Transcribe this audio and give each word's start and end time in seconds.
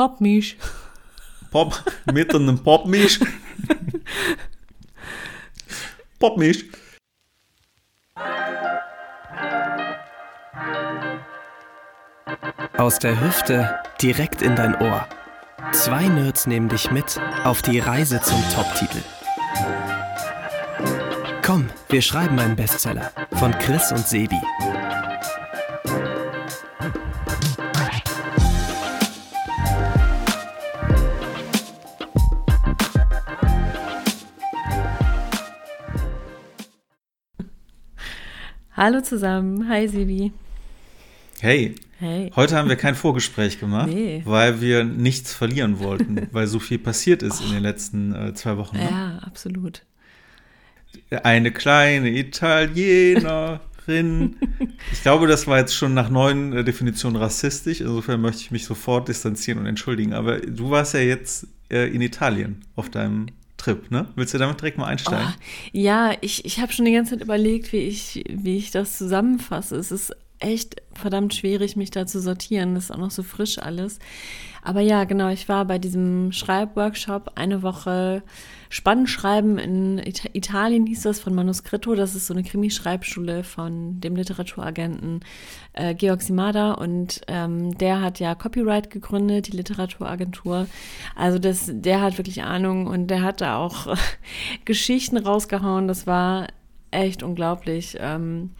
Popmisch. 0.00 0.56
Pop, 1.50 1.84
mit 2.10 2.34
einem 2.34 2.58
Popmisch. 2.58 3.20
Popmisch. 6.18 6.64
Aus 12.78 12.98
der 12.98 13.20
Hüfte 13.20 13.78
direkt 14.00 14.40
in 14.40 14.56
dein 14.56 14.74
Ohr. 14.80 15.06
Zwei 15.72 16.08
Nerds 16.08 16.46
nehmen 16.46 16.70
dich 16.70 16.90
mit 16.90 17.20
auf 17.44 17.60
die 17.60 17.78
Reise 17.78 18.22
zum 18.22 18.42
Top-Titel. 18.54 19.02
Komm, 21.44 21.68
wir 21.90 22.00
schreiben 22.00 22.38
einen 22.38 22.56
Bestseller 22.56 23.12
von 23.32 23.52
Chris 23.58 23.92
und 23.92 24.08
Sebi. 24.08 24.40
Hallo 38.82 39.02
zusammen. 39.02 39.68
Hi, 39.68 39.86
Sibi. 39.86 40.32
Hey. 41.38 41.74
Hey. 41.98 42.32
Heute 42.34 42.56
haben 42.56 42.70
wir 42.70 42.76
kein 42.76 42.94
Vorgespräch 42.94 43.60
gemacht, 43.60 43.90
Nee. 43.92 44.22
weil 44.24 44.62
wir 44.62 44.84
nichts 44.84 45.34
verlieren 45.34 45.80
wollten, 45.80 46.28
weil 46.32 46.46
so 46.46 46.58
viel 46.60 46.78
passiert 46.78 47.22
ist 47.22 47.42
in 47.42 47.50
den 47.50 47.62
letzten 47.62 48.14
äh, 48.14 48.32
zwei 48.32 48.56
Wochen. 48.56 48.78
Ne? 48.78 48.88
Ja, 48.90 49.18
absolut. 49.18 49.82
Eine 51.10 51.52
kleine 51.52 52.08
Italienerin. 52.08 53.60
ich 54.92 55.02
glaube, 55.02 55.26
das 55.26 55.46
war 55.46 55.58
jetzt 55.58 55.74
schon 55.74 55.92
nach 55.92 56.08
neuen 56.08 56.54
äh, 56.54 56.64
Definitionen 56.64 57.16
rassistisch. 57.16 57.82
Insofern 57.82 58.22
möchte 58.22 58.40
ich 58.40 58.50
mich 58.50 58.64
sofort 58.64 59.08
distanzieren 59.08 59.60
und 59.60 59.66
entschuldigen. 59.66 60.14
Aber 60.14 60.40
du 60.40 60.70
warst 60.70 60.94
ja 60.94 61.00
jetzt 61.00 61.46
äh, 61.70 61.86
in 61.94 62.00
Italien 62.00 62.62
auf 62.76 62.88
deinem 62.88 63.26
Trip, 63.60 63.90
ne? 63.90 64.08
Willst 64.16 64.32
du 64.34 64.38
damit 64.38 64.60
direkt 64.60 64.78
mal 64.78 64.86
einsteigen? 64.86 65.28
Oh, 65.28 65.42
ja, 65.72 66.12
ich, 66.20 66.44
ich 66.44 66.60
habe 66.60 66.72
schon 66.72 66.86
die 66.86 66.92
ganze 66.92 67.12
Zeit 67.12 67.22
überlegt, 67.22 67.72
wie 67.72 67.78
ich, 67.78 68.24
wie 68.28 68.56
ich 68.56 68.70
das 68.70 68.96
zusammenfasse. 68.96 69.76
Es 69.76 69.92
ist 69.92 70.14
echt 70.40 70.82
verdammt 70.94 71.34
schwierig, 71.34 71.76
mich 71.76 71.90
da 71.90 72.06
zu 72.06 72.20
sortieren. 72.20 72.74
Das 72.74 72.84
ist 72.84 72.90
auch 72.90 72.98
noch 72.98 73.10
so 73.10 73.22
frisch 73.22 73.58
alles. 73.58 73.98
Aber 74.62 74.80
ja, 74.80 75.04
genau, 75.04 75.28
ich 75.28 75.48
war 75.48 75.64
bei 75.64 75.78
diesem 75.78 76.32
Schreibworkshop 76.32 77.32
eine 77.36 77.62
Woche 77.62 78.22
Spannend 78.72 79.10
schreiben 79.10 79.58
in 79.58 79.98
Ita 79.98 80.28
Italien 80.32 80.86
hieß 80.86 81.02
das 81.02 81.18
von 81.18 81.34
Manuscrito. 81.34 81.96
Das 81.96 82.14
ist 82.14 82.28
so 82.28 82.34
eine 82.34 82.44
Krimischreibschule 82.44 83.42
von 83.42 84.00
dem 84.00 84.14
Literaturagenten 84.14 85.24
äh, 85.72 85.92
Georg 85.96 86.22
Simada 86.22 86.74
und 86.74 87.20
ähm, 87.26 87.76
der 87.78 88.00
hat 88.00 88.20
ja 88.20 88.36
Copyright 88.36 88.90
gegründet, 88.90 89.48
die 89.48 89.56
Literaturagentur. 89.56 90.68
Also 91.16 91.40
das, 91.40 91.68
der 91.68 92.00
hat 92.00 92.16
wirklich 92.16 92.44
Ahnung 92.44 92.86
und 92.86 93.08
der 93.08 93.22
hat 93.22 93.40
da 93.40 93.56
auch 93.56 93.96
Geschichten 94.64 95.16
rausgehauen. 95.16 95.88
Das 95.88 96.06
war 96.06 96.46
echt 96.92 97.24
unglaublich. 97.24 97.96
Ähm, 97.98 98.50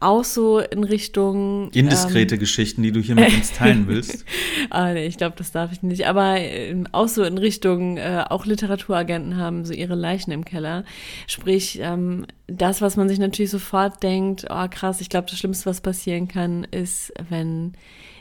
auch 0.00 0.24
so 0.24 0.58
in 0.58 0.84
Richtung. 0.84 1.70
Indiskrete 1.72 2.34
ähm, 2.34 2.40
Geschichten, 2.40 2.82
die 2.82 2.92
du 2.92 3.00
hier 3.00 3.14
mit 3.14 3.32
uns 3.32 3.52
teilen 3.52 3.86
willst. 3.88 4.24
ah, 4.70 4.92
nee, 4.92 5.06
ich 5.06 5.16
glaube, 5.16 5.36
das 5.36 5.52
darf 5.52 5.72
ich 5.72 5.82
nicht. 5.82 6.06
Aber 6.06 6.38
äh, 6.38 6.74
auch 6.92 7.08
so 7.08 7.24
in 7.24 7.38
Richtung, 7.38 7.96
äh, 7.96 8.24
auch 8.28 8.46
Literaturagenten 8.46 9.36
haben 9.36 9.64
so 9.64 9.72
ihre 9.72 9.94
Leichen 9.94 10.32
im 10.32 10.44
Keller. 10.44 10.84
Sprich, 11.26 11.78
ähm, 11.80 12.26
das, 12.46 12.80
was 12.82 12.96
man 12.96 13.08
sich 13.08 13.18
natürlich 13.18 13.50
sofort 13.50 14.02
denkt, 14.02 14.46
oh 14.50 14.66
krass, 14.70 15.00
ich 15.00 15.08
glaube, 15.08 15.28
das 15.30 15.38
Schlimmste, 15.38 15.66
was 15.66 15.80
passieren 15.80 16.28
kann, 16.28 16.64
ist, 16.64 17.12
wenn 17.28 17.72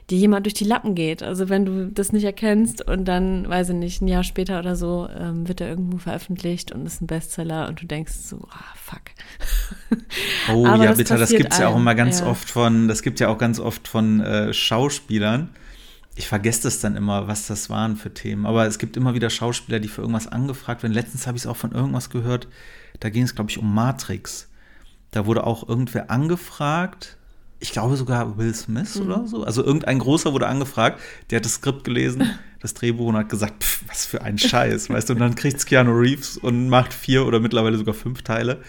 dir 0.10 0.18
jemand 0.18 0.46
durch 0.46 0.54
die 0.54 0.66
Lappen 0.66 0.94
geht. 0.94 1.24
Also 1.24 1.50
wenn 1.50 1.66
du 1.66 1.88
das 1.88 2.12
nicht 2.12 2.24
erkennst 2.24 2.88
und 2.88 3.06
dann, 3.06 3.50
weiß 3.50 3.70
ich 3.70 3.76
nicht, 3.76 4.02
ein 4.02 4.08
Jahr 4.08 4.24
später 4.24 4.60
oder 4.60 4.76
so 4.76 5.10
ähm, 5.10 5.48
wird 5.48 5.62
er 5.62 5.70
irgendwo 5.70 5.98
veröffentlicht 5.98 6.72
und 6.72 6.86
ist 6.86 7.02
ein 7.02 7.08
Bestseller 7.08 7.68
und 7.68 7.82
du 7.82 7.88
denkst 7.88 8.14
so, 8.14 8.48
ah, 8.52 8.76
fuck. 8.76 9.02
Oh 10.52 10.66
ja, 10.66 10.78
das 10.78 10.98
bitte, 10.98 11.18
das 11.18 11.30
gibt 11.30 11.54
es 11.54 11.60
ja 11.60 11.70
auch 11.70 11.76
immer 11.76 11.96
ganz 11.96 12.20
ja. 12.20 12.28
oft 12.28 12.50
von, 12.50 12.88
das 12.88 13.02
gibt 13.02 13.20
ja 13.20 13.30
auch 13.30 13.38
ganz 13.38 13.60
oft 13.60 13.88
von 13.88 14.22
äh, 14.22 14.54
Schauspielern. 14.54 15.50
Ich 16.16 16.28
vergesse 16.28 16.64
das 16.64 16.80
dann 16.80 16.96
immer, 16.96 17.28
was 17.28 17.48
das 17.48 17.70
waren 17.70 17.98
für 17.98 18.14
Themen. 18.14 18.46
Aber 18.46 18.66
es 18.68 18.78
gibt 18.78 18.96
immer 18.96 19.16
wieder 19.16 19.30
Schauspieler, 19.30 19.80
die 19.80 19.88
für 19.88 20.02
irgendwas 20.02 20.28
angefragt 20.28 20.84
werden. 20.84 20.94
Letztens 20.94 21.28
habe 21.28 21.38
ich 21.38 21.44
es 21.44 21.48
auch 21.48 21.58
von 21.58 21.72
irgendwas 21.72 22.10
gehört. 22.10 22.48
Da 23.00 23.10
ging 23.10 23.24
es, 23.24 23.36
glaube 23.36 23.50
ich, 23.50 23.58
um 23.58 23.74
Matrix. 23.74 24.50
Da 25.12 25.26
wurde 25.26 25.46
auch 25.46 25.68
irgendwer 25.68 26.12
angefragt, 26.12 27.18
ich 27.60 27.72
glaube 27.72 27.96
sogar 27.96 28.38
Will 28.38 28.54
Smith 28.54 28.96
mhm. 28.96 29.06
oder 29.06 29.28
so. 29.28 29.44
Also 29.44 29.64
irgendein 29.64 30.00
großer 30.00 30.34
wurde 30.34 30.48
angefragt, 30.48 31.00
der 31.30 31.38
hat 31.38 31.46
das 31.46 31.56
Skript 31.56 31.84
gelesen, 31.84 32.30
das 32.60 32.74
Drehbuch 32.74 33.08
und 33.08 33.16
hat 33.16 33.30
gesagt, 33.30 33.64
pff, 33.64 33.84
was 33.88 34.06
für 34.06 34.22
ein 34.22 34.38
Scheiß, 34.38 34.90
weißt 34.90 35.10
du, 35.10 35.14
und 35.14 35.20
dann 35.20 35.36
kriegt 35.36 35.66
Keanu 35.66 35.92
Reeves 35.92 36.38
und 36.38 36.70
macht 36.70 36.94
vier 36.94 37.26
oder 37.26 37.40
mittlerweile 37.40 37.78
sogar 37.78 37.94
fünf 37.94 38.22
Teile 38.24 38.62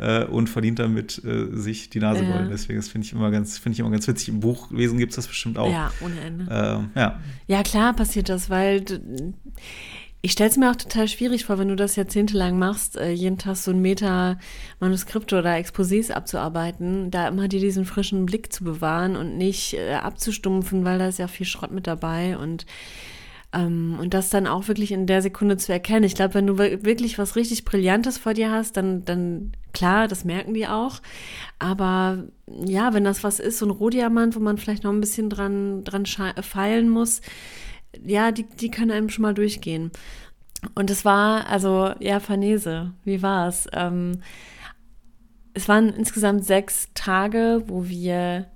äh, 0.00 0.24
und 0.24 0.48
verdient 0.48 0.78
damit 0.78 1.22
äh, 1.24 1.48
sich 1.52 1.90
die 1.90 2.00
Nase 2.00 2.24
voll. 2.24 2.42
Ja. 2.42 2.48
Deswegen, 2.48 2.78
das 2.78 2.88
finde 2.88 3.06
ich 3.06 3.12
immer 3.12 3.30
ganz, 3.30 3.58
finde 3.58 3.74
ich 3.74 3.80
immer 3.80 3.90
ganz 3.90 4.08
witzig. 4.08 4.30
Im 4.30 4.40
Buchlesen 4.40 4.98
gibt 4.98 5.10
es 5.10 5.16
das 5.16 5.26
bestimmt 5.26 5.58
auch. 5.58 5.70
Ja, 5.70 5.92
ohne 6.00 6.20
Ende. 6.20 6.46
Ähm, 6.50 6.90
ja. 6.94 7.20
ja, 7.46 7.62
klar 7.62 7.94
passiert 7.94 8.30
das, 8.30 8.48
weil 8.48 8.84
ich 10.22 10.32
stelle 10.32 10.50
es 10.50 10.56
mir 10.56 10.70
auch 10.70 10.76
total 10.76 11.08
schwierig 11.08 11.46
vor, 11.46 11.58
wenn 11.58 11.68
du 11.68 11.76
das 11.76 11.96
jahrzehntelang 11.96 12.58
machst, 12.58 12.96
äh, 12.96 13.10
jeden 13.10 13.38
Tag 13.38 13.56
so 13.56 13.70
ein 13.70 13.80
Meter 13.80 14.38
Manuskripte 14.78 15.38
oder 15.38 15.52
Exposés 15.54 16.10
abzuarbeiten, 16.10 17.10
da 17.10 17.28
immer 17.28 17.48
dir 17.48 17.60
diesen 17.60 17.86
frischen 17.86 18.26
Blick 18.26 18.52
zu 18.52 18.64
bewahren 18.64 19.16
und 19.16 19.38
nicht 19.38 19.74
äh, 19.74 19.94
abzustumpfen, 19.94 20.84
weil 20.84 20.98
da 20.98 21.08
ist 21.08 21.18
ja 21.18 21.26
viel 21.26 21.46
Schrott 21.46 21.70
mit 21.70 21.86
dabei 21.86 22.36
und 22.36 22.66
ähm, 23.52 23.96
und 24.00 24.14
das 24.14 24.30
dann 24.30 24.46
auch 24.46 24.68
wirklich 24.68 24.92
in 24.92 25.06
der 25.06 25.22
Sekunde 25.22 25.56
zu 25.56 25.72
erkennen. 25.72 26.04
Ich 26.04 26.14
glaube, 26.14 26.34
wenn 26.34 26.46
du 26.46 26.58
wirklich 26.58 27.18
was 27.18 27.34
richtig 27.34 27.64
Brillantes 27.64 28.18
vor 28.18 28.34
dir 28.34 28.50
hast, 28.50 28.76
dann, 28.76 29.04
dann 29.04 29.52
klar, 29.72 30.06
das 30.06 30.24
merken 30.24 30.54
die 30.54 30.68
auch. 30.68 31.00
Aber 31.58 32.24
ja, 32.64 32.94
wenn 32.94 33.04
das 33.04 33.24
was 33.24 33.40
ist, 33.40 33.58
so 33.58 33.66
ein 33.66 33.72
Rohdiamant, 33.72 34.36
wo 34.36 34.40
man 34.40 34.58
vielleicht 34.58 34.84
noch 34.84 34.92
ein 34.92 35.00
bisschen 35.00 35.30
dran, 35.30 35.82
dran 35.82 36.06
feilen 36.06 36.88
muss, 36.88 37.22
ja, 38.04 38.32
die, 38.32 38.44
die 38.44 38.70
können 38.70 38.90
einem 38.90 39.08
schon 39.08 39.22
mal 39.22 39.34
durchgehen. 39.34 39.90
Und 40.74 40.90
es 40.90 41.04
war, 41.04 41.46
also, 41.48 41.92
ja, 42.00 42.20
Farnese, 42.20 42.92
wie 43.04 43.22
war 43.22 43.48
es? 43.48 43.66
Ähm, 43.72 44.20
es 45.54 45.68
waren 45.68 45.88
insgesamt 45.90 46.44
sechs 46.44 46.88
Tage, 46.94 47.62
wo 47.66 47.88
wir, 47.88 48.46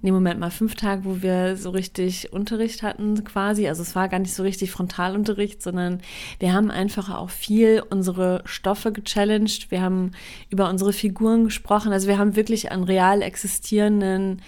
nee, 0.00 0.10
Moment 0.10 0.40
mal, 0.40 0.50
fünf 0.50 0.74
Tage, 0.74 1.04
wo 1.04 1.22
wir 1.22 1.56
so 1.56 1.70
richtig 1.70 2.32
Unterricht 2.32 2.82
hatten 2.82 3.22
quasi. 3.22 3.68
Also 3.68 3.82
es 3.82 3.94
war 3.94 4.08
gar 4.08 4.18
nicht 4.18 4.34
so 4.34 4.42
richtig 4.42 4.70
Frontalunterricht, 4.70 5.62
sondern 5.62 6.00
wir 6.40 6.52
haben 6.52 6.70
einfach 6.70 7.10
auch 7.14 7.30
viel 7.30 7.82
unsere 7.90 8.42
Stoffe 8.44 8.90
gechallenged. 8.92 9.70
Wir 9.70 9.82
haben 9.82 10.12
über 10.50 10.68
unsere 10.68 10.92
Figuren 10.92 11.44
gesprochen. 11.44 11.92
Also 11.92 12.08
wir 12.08 12.18
haben 12.18 12.34
wirklich 12.34 12.72
an 12.72 12.82
real 12.82 13.22
existierenden 13.22 14.42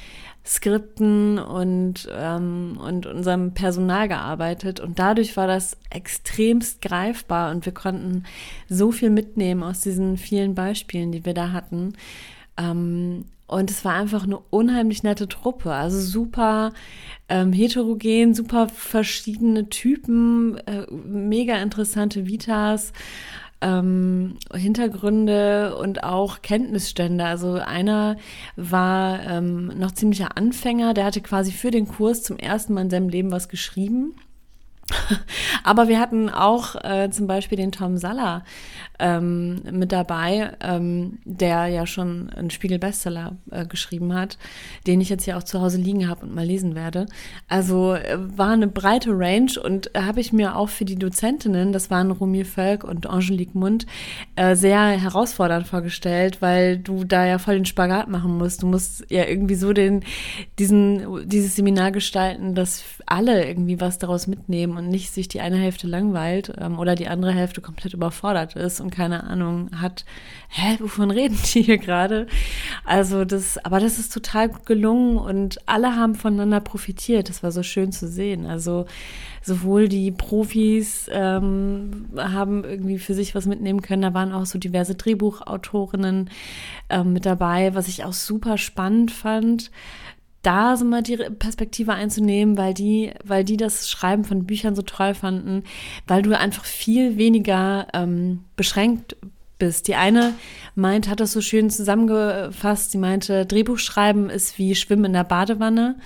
Skripten 0.47 1.39
und, 1.39 2.09
ähm, 2.13 2.79
und 2.79 3.07
unserem 3.07 3.55
Personal 3.55 4.09
gearbeitet. 4.09 4.79
Und 4.79 4.99
dadurch 4.99 5.37
war 5.37 5.47
das 5.47 5.77
extremst 5.91 6.83
greifbar 6.83 7.51
und 7.51 7.65
wir 7.65 7.73
konnten 7.73 8.25
so 8.69 8.93
viel 8.93 9.11
mitnehmen 9.11 9.63
aus 9.63 9.81
diesen 9.81 10.19
vielen 10.19 10.55
Beispielen, 10.55 11.13
die 11.13 11.25
wir 11.25 11.35
da 11.35 11.53
hatten. 11.53 11.95
Ähm, 12.59 13.25
und 13.47 13.71
es 13.71 13.85
war 13.85 13.95
einfach 13.95 14.25
eine 14.25 14.39
unheimlich 14.51 15.03
nette 15.03 15.29
Truppe. 15.29 15.73
Also 15.73 16.01
super 16.01 16.73
ähm, 17.29 17.53
heterogen, 17.53 18.35
super 18.35 18.69
verschiedene 18.69 19.69
Typen, 19.69 20.59
äh, 20.67 20.87
mega 20.91 21.57
interessante 21.57 22.27
Vitas 22.27 22.93
ähm, 23.65 24.37
Hintergründe 24.55 25.77
und 25.77 26.05
auch 26.05 26.43
Kenntnisstände. 26.43 27.25
Also 27.25 27.55
einer 27.55 28.17
war 28.57 29.21
ähm, 29.25 29.73
noch 29.79 29.93
ziemlicher 29.93 30.37
Anfänger, 30.37 30.93
der 30.93 31.07
hatte 31.07 31.23
quasi 31.23 31.51
für 31.51 31.71
den 31.71 31.89
Kurs 31.89 32.23
zum 32.23 32.37
ersten 32.37 32.75
Mal 32.75 32.83
in 32.83 32.91
seinem 32.91 33.09
Leben 33.09 33.33
was 33.33 33.49
geschrieben. 33.49 34.15
Aber 35.65 35.89
wir 35.89 35.99
hatten 35.99 36.29
auch 36.29 36.77
äh, 36.85 37.11
zum 37.11 37.27
Beispiel 37.27 37.57
den 37.57 37.73
Tom 37.73 37.97
Saller 37.97 38.45
ähm, 38.99 39.63
mit 39.71 39.93
dabei, 39.93 40.53
ähm, 40.61 41.19
der 41.25 41.67
ja 41.67 41.87
schon 41.87 42.31
einen 42.31 42.51
Spiegel-Bestseller 42.51 43.37
äh, 43.51 43.67
geschrieben 43.67 44.15
hat, 44.15 44.39
den 44.87 45.01
ich 45.01 45.09
jetzt 45.09 45.25
hier 45.25 45.37
auch 45.37 45.43
zu 45.43 45.61
Hause 45.61 45.79
liegen 45.79 46.09
habe 46.09 46.25
und 46.25 46.35
mal 46.35 46.45
lesen 46.45 46.75
werde. 46.75 47.07
Also 47.49 47.95
äh, 47.95 48.17
war 48.37 48.51
eine 48.51 48.69
breite 48.69 49.11
Range 49.11 49.53
und 49.63 49.91
habe 49.97 50.21
ich 50.21 50.33
mir 50.33 50.57
auch 50.57 50.69
für 50.69 50.85
die 50.85 50.97
Dozentinnen, 50.97 51.73
das 51.73 51.91
waren 51.91 52.11
Romir 52.11 52.47
Völk 52.47 52.85
und 52.85 53.07
Angelique 53.07 53.55
Mund, 53.55 53.87
äh, 54.37 54.55
sehr 54.55 54.81
herausfordernd 54.89 55.67
vorgestellt, 55.67 56.41
weil 56.41 56.79
du 56.79 57.05
da 57.05 57.27
ja 57.27 57.39
voll 57.39 57.55
den 57.55 57.67
Spagat 57.67 58.09
machen 58.09 58.39
musst. 58.39 58.63
Du 58.63 58.67
musst 58.67 59.11
ja 59.11 59.25
irgendwie 59.25 59.57
so 59.57 59.73
den, 59.73 60.05
diesen, 60.59 61.29
dieses 61.29 61.57
Seminar 61.57 61.91
gestalten, 61.91 62.55
dass 62.55 62.85
alle 63.07 63.47
irgendwie 63.47 63.81
was 63.81 63.99
daraus 63.99 64.27
mitnehmen 64.27 64.77
und 64.77 64.89
nicht 64.89 65.13
sich 65.13 65.29
die 65.29 65.41
eine 65.41 65.57
Hälfte 65.57 65.87
langweilt 65.87 66.53
ähm, 66.59 66.79
oder 66.79 66.95
die 66.95 67.09
andere 67.09 67.33
Hälfte 67.33 67.61
komplett 67.61 67.95
überfordert 67.95 68.57
ist 68.57 68.81
und 68.81 68.94
keine 68.95 69.25
Ahnung 69.25 69.71
hat, 69.81 70.05
hä, 70.49 70.77
wovon 70.81 71.11
reden 71.11 71.39
die 71.53 71.63
hier 71.63 71.79
gerade? 71.79 72.27
Also 72.85 73.25
das, 73.25 73.59
aber 73.65 73.81
das 73.81 73.99
ist 73.99 74.13
total 74.13 74.51
gelungen 74.65 75.19
und 75.19 75.59
alle 75.67 75.97
haben 75.97 76.15
voneinander 76.15 76.61
profitiert. 76.61 77.29
Das 77.29 77.43
war 77.43 77.53
so 77.53 77.63
schön 77.63 77.93
zu 77.93 78.09
sehen. 78.09 78.47
Also 78.47 78.87
sowohl 79.43 79.89
die 79.89 80.11
Profis 80.11 81.09
ähm, 81.13 82.07
haben 82.17 82.65
irgendwie 82.65 82.99
für 82.99 83.15
sich 83.15 83.35
was 83.35 83.47
mitnehmen 83.47 83.83
können. 83.83 84.03
Da 84.03 84.15
waren 84.15 84.33
auch 84.33 84.47
so 84.47 84.59
diverse 84.59 84.95
Drehbuchautorinnen 84.95 86.31
ähm, 86.89 87.13
mit 87.13 87.27
dabei, 87.27 87.75
was 87.75 87.89
ich 87.89 88.05
auch 88.05 88.15
super 88.15 88.57
spannend 88.57 89.11
fand 89.11 89.71
da 90.47 90.77
so 90.77 90.85
mal 90.85 91.03
die 91.03 91.17
Perspektive 91.17 91.93
einzunehmen, 91.93 92.57
weil 92.57 92.75
die, 92.75 93.13
weil 93.25 93.45
die 93.45 93.57
das 93.57 93.91
Schreiben 93.91 94.25
von 94.25 94.45
Büchern 94.45 94.75
so 94.77 94.83
toll 94.83 95.15
fanden, 95.15 95.65
weil 96.07 96.23
du 96.23 96.37
einfach 96.39 96.65
viel 96.65 97.17
weniger 97.17 97.89
ähm, 97.93 98.45
beschränkt 98.57 99.17
bist. 99.59 99.89
Die 99.89 99.95
eine 99.95 100.35
meint, 100.75 101.09
hat 101.09 101.21
das 101.21 101.33
so 101.33 101.41
schön 101.41 101.71
zusammengefasst, 101.71 102.93
sie 102.93 102.99
meinte, 102.99 103.47
Drehbuchschreiben 103.47 104.31
ist 104.31 104.59
wie 104.59 104.75
Schwimmen 104.75 105.07
in 105.07 105.13
der 105.13 105.25
Badewanne 105.25 105.97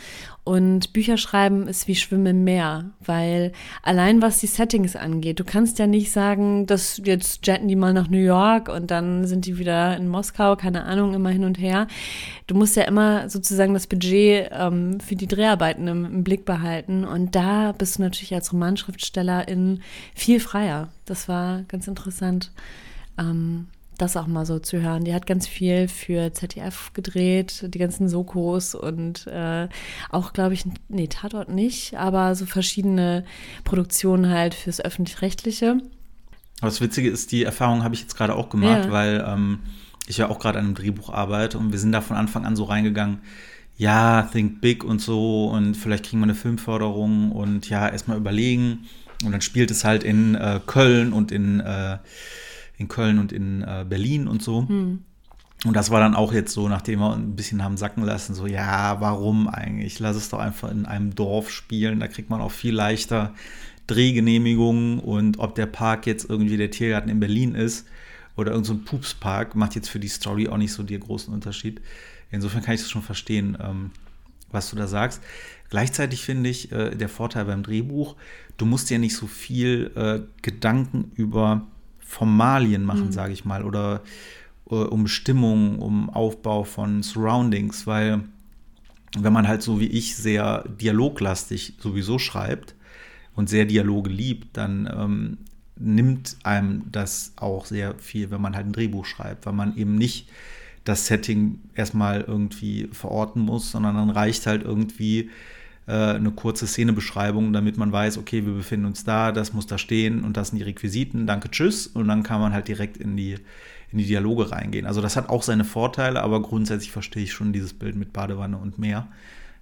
und 0.48 0.94
Bücherschreiben 0.94 1.68
ist 1.68 1.88
wie 1.88 1.94
Schwimmen 1.94 2.24
im 2.24 2.44
Meer, 2.44 2.92
weil 3.04 3.52
allein 3.82 4.22
was 4.22 4.38
die 4.38 4.46
Settings 4.46 4.96
angeht, 4.96 5.38
du 5.38 5.44
kannst 5.44 5.78
ja 5.78 5.86
nicht 5.86 6.10
sagen, 6.10 6.64
dass 6.64 7.02
jetzt 7.04 7.46
jetten 7.46 7.68
die 7.68 7.76
mal 7.76 7.92
nach 7.92 8.08
New 8.08 8.16
York 8.16 8.70
und 8.70 8.90
dann 8.90 9.26
sind 9.26 9.44
die 9.44 9.58
wieder 9.58 9.94
in 9.98 10.08
Moskau, 10.08 10.56
keine 10.56 10.84
Ahnung, 10.84 11.12
immer 11.12 11.28
hin 11.28 11.44
und 11.44 11.58
her. 11.58 11.86
Du 12.46 12.54
musst 12.54 12.76
ja 12.76 12.84
immer 12.84 13.28
sozusagen 13.28 13.74
das 13.74 13.86
Budget 13.86 14.48
ähm, 14.50 15.00
für 15.00 15.16
die 15.16 15.26
Dreharbeiten 15.26 15.86
im, 15.86 16.06
im, 16.06 16.24
Blick 16.24 16.46
behalten 16.46 17.04
und 17.04 17.34
da 17.34 17.72
bist 17.72 17.98
du 17.98 18.02
natürlich 18.02 18.34
als 18.34 18.50
Romanschriftstellerin 18.50 19.82
viel 20.14 20.40
freier. 20.40 20.88
Das 21.04 21.28
war 21.28 21.64
ganz 21.68 21.88
interessant. 21.88 22.52
Ähm, 23.18 23.66
das 23.98 24.16
auch 24.16 24.26
mal 24.26 24.46
so 24.46 24.58
zu 24.58 24.80
hören. 24.80 25.04
Die 25.04 25.12
hat 25.12 25.26
ganz 25.26 25.46
viel 25.46 25.88
für 25.88 26.32
ZDF 26.32 26.92
gedreht, 26.94 27.64
die 27.74 27.78
ganzen 27.78 28.08
Sokos 28.08 28.74
und 28.74 29.26
äh, 29.26 29.68
auch, 30.10 30.32
glaube 30.32 30.54
ich, 30.54 30.64
nee, 30.88 31.08
Tatort 31.08 31.48
nicht, 31.48 31.96
aber 31.96 32.34
so 32.34 32.46
verschiedene 32.46 33.24
Produktionen 33.64 34.30
halt 34.30 34.54
fürs 34.54 34.80
Öffentlich-Rechtliche. 34.80 35.80
Aber 36.60 36.70
das 36.70 36.80
Witzige 36.80 37.08
ist, 37.08 37.32
die 37.32 37.44
Erfahrung 37.44 37.84
habe 37.84 37.94
ich 37.94 38.00
jetzt 38.00 38.16
gerade 38.16 38.34
auch 38.34 38.48
gemacht, 38.48 38.86
ja. 38.86 38.90
weil 38.90 39.24
ähm, 39.26 39.60
ich 40.06 40.18
ja 40.18 40.28
auch 40.28 40.38
gerade 40.38 40.58
an 40.58 40.66
einem 40.66 40.74
Drehbuch 40.74 41.10
arbeite 41.10 41.58
und 41.58 41.72
wir 41.72 41.78
sind 41.78 41.92
da 41.92 42.00
von 42.00 42.16
Anfang 42.16 42.44
an 42.44 42.56
so 42.56 42.64
reingegangen, 42.64 43.20
ja, 43.76 44.22
think 44.22 44.60
big 44.60 44.82
und 44.82 45.00
so 45.00 45.48
und 45.50 45.76
vielleicht 45.76 46.06
kriegen 46.06 46.20
wir 46.20 46.24
eine 46.24 46.34
Filmförderung 46.34 47.30
und 47.30 47.68
ja, 47.68 47.88
erstmal 47.88 48.16
überlegen. 48.16 48.86
Und 49.24 49.32
dann 49.32 49.40
spielt 49.40 49.70
es 49.70 49.84
halt 49.84 50.04
in 50.04 50.34
äh, 50.34 50.60
Köln 50.64 51.12
und 51.12 51.32
in 51.32 51.60
äh, 51.60 51.98
in 52.78 52.88
Köln 52.88 53.18
und 53.18 53.32
in 53.32 53.62
äh, 53.62 53.84
Berlin 53.86 54.28
und 54.28 54.42
so. 54.42 54.66
Hm. 54.66 55.00
Und 55.64 55.74
das 55.74 55.90
war 55.90 55.98
dann 55.98 56.14
auch 56.14 56.32
jetzt 56.32 56.52
so, 56.52 56.68
nachdem 56.68 57.00
wir 57.00 57.14
ein 57.14 57.34
bisschen 57.34 57.64
haben 57.64 57.76
sacken 57.76 58.04
lassen, 58.04 58.34
so, 58.34 58.46
ja, 58.46 59.00
warum 59.00 59.48
eigentlich? 59.48 59.98
Lass 59.98 60.16
es 60.16 60.28
doch 60.28 60.38
einfach 60.38 60.70
in 60.70 60.86
einem 60.86 61.16
Dorf 61.16 61.50
spielen, 61.50 61.98
da 61.98 62.06
kriegt 62.06 62.30
man 62.30 62.40
auch 62.40 62.52
viel 62.52 62.74
leichter 62.74 63.34
Drehgenehmigungen 63.88 65.00
und 65.00 65.40
ob 65.40 65.56
der 65.56 65.66
Park 65.66 66.06
jetzt 66.06 66.30
irgendwie 66.30 66.56
der 66.56 66.70
Tiergarten 66.70 67.10
in 67.10 67.18
Berlin 67.18 67.56
ist 67.56 67.86
oder 68.36 68.52
irgendein 68.52 68.76
so 68.76 68.84
Pupspark, 68.84 69.56
macht 69.56 69.74
jetzt 69.74 69.88
für 69.88 69.98
die 69.98 70.08
Story 70.08 70.46
auch 70.46 70.58
nicht 70.58 70.72
so 70.72 70.84
den 70.84 71.00
großen 71.00 71.34
Unterschied. 71.34 71.80
Insofern 72.30 72.62
kann 72.62 72.74
ich 72.74 72.82
das 72.82 72.90
schon 72.90 73.02
verstehen, 73.02 73.58
ähm, 73.60 73.90
was 74.52 74.70
du 74.70 74.76
da 74.76 74.86
sagst. 74.86 75.22
Gleichzeitig 75.70 76.22
finde 76.22 76.50
ich 76.50 76.70
äh, 76.70 76.94
der 76.94 77.08
Vorteil 77.08 77.46
beim 77.46 77.64
Drehbuch, 77.64 78.14
du 78.58 78.64
musst 78.64 78.90
dir 78.90 79.00
nicht 79.00 79.16
so 79.16 79.26
viel 79.26 79.90
äh, 79.96 80.20
Gedanken 80.42 81.10
über 81.16 81.66
Formalien 82.08 82.84
machen, 82.84 83.06
mhm. 83.06 83.12
sage 83.12 83.34
ich 83.34 83.44
mal, 83.44 83.62
oder 83.62 84.00
uh, 84.70 84.76
um 84.84 85.06
Stimmung, 85.06 85.78
um 85.78 86.08
Aufbau 86.08 86.64
von 86.64 87.02
Surroundings, 87.02 87.86
weil 87.86 88.22
wenn 89.18 89.32
man 89.34 89.46
halt 89.46 89.62
so 89.62 89.78
wie 89.78 89.88
ich 89.88 90.16
sehr 90.16 90.64
dialoglastig 90.68 91.74
sowieso 91.78 92.18
schreibt 92.18 92.74
und 93.36 93.50
sehr 93.50 93.66
Dialoge 93.66 94.08
liebt, 94.08 94.56
dann 94.56 94.90
ähm, 94.90 95.38
nimmt 95.76 96.38
einem 96.44 96.84
das 96.90 97.34
auch 97.36 97.66
sehr 97.66 97.94
viel, 97.98 98.30
wenn 98.30 98.40
man 98.40 98.56
halt 98.56 98.66
ein 98.66 98.72
Drehbuch 98.72 99.04
schreibt, 99.04 99.44
weil 99.44 99.52
man 99.52 99.76
eben 99.76 99.94
nicht 99.94 100.30
das 100.84 101.06
Setting 101.06 101.60
erstmal 101.74 102.22
irgendwie 102.22 102.88
verorten 102.90 103.42
muss, 103.42 103.70
sondern 103.70 103.96
dann 103.96 104.10
reicht 104.10 104.46
halt 104.46 104.62
irgendwie 104.62 105.28
äh, 105.88 106.16
eine 106.16 106.30
kurze 106.32 106.66
Szenebeschreibung, 106.66 107.54
damit 107.54 107.78
man 107.78 107.90
weiß, 107.90 108.18
okay, 108.18 108.44
wir 108.44 108.52
befinden 108.52 108.84
uns 108.84 109.04
da, 109.04 109.32
das 109.32 109.54
muss 109.54 109.66
da 109.66 109.78
stehen 109.78 110.22
und 110.22 110.36
das 110.36 110.48
sind 110.48 110.58
die 110.58 110.64
Requisiten, 110.64 111.26
danke, 111.26 111.50
tschüss. 111.50 111.86
Und 111.86 112.08
dann 112.08 112.22
kann 112.22 112.42
man 112.42 112.52
halt 112.52 112.68
direkt 112.68 112.98
in 112.98 113.16
die, 113.16 113.36
in 113.90 113.96
die 113.96 114.04
Dialoge 114.04 114.50
reingehen. 114.50 114.84
Also 114.84 115.00
das 115.00 115.16
hat 115.16 115.30
auch 115.30 115.42
seine 115.42 115.64
Vorteile, 115.64 116.22
aber 116.22 116.42
grundsätzlich 116.42 116.92
verstehe 116.92 117.22
ich 117.22 117.32
schon 117.32 117.54
dieses 117.54 117.72
Bild 117.72 117.96
mit 117.96 118.12
Badewanne 118.12 118.58
und 118.58 118.78
Meer. 118.78 119.08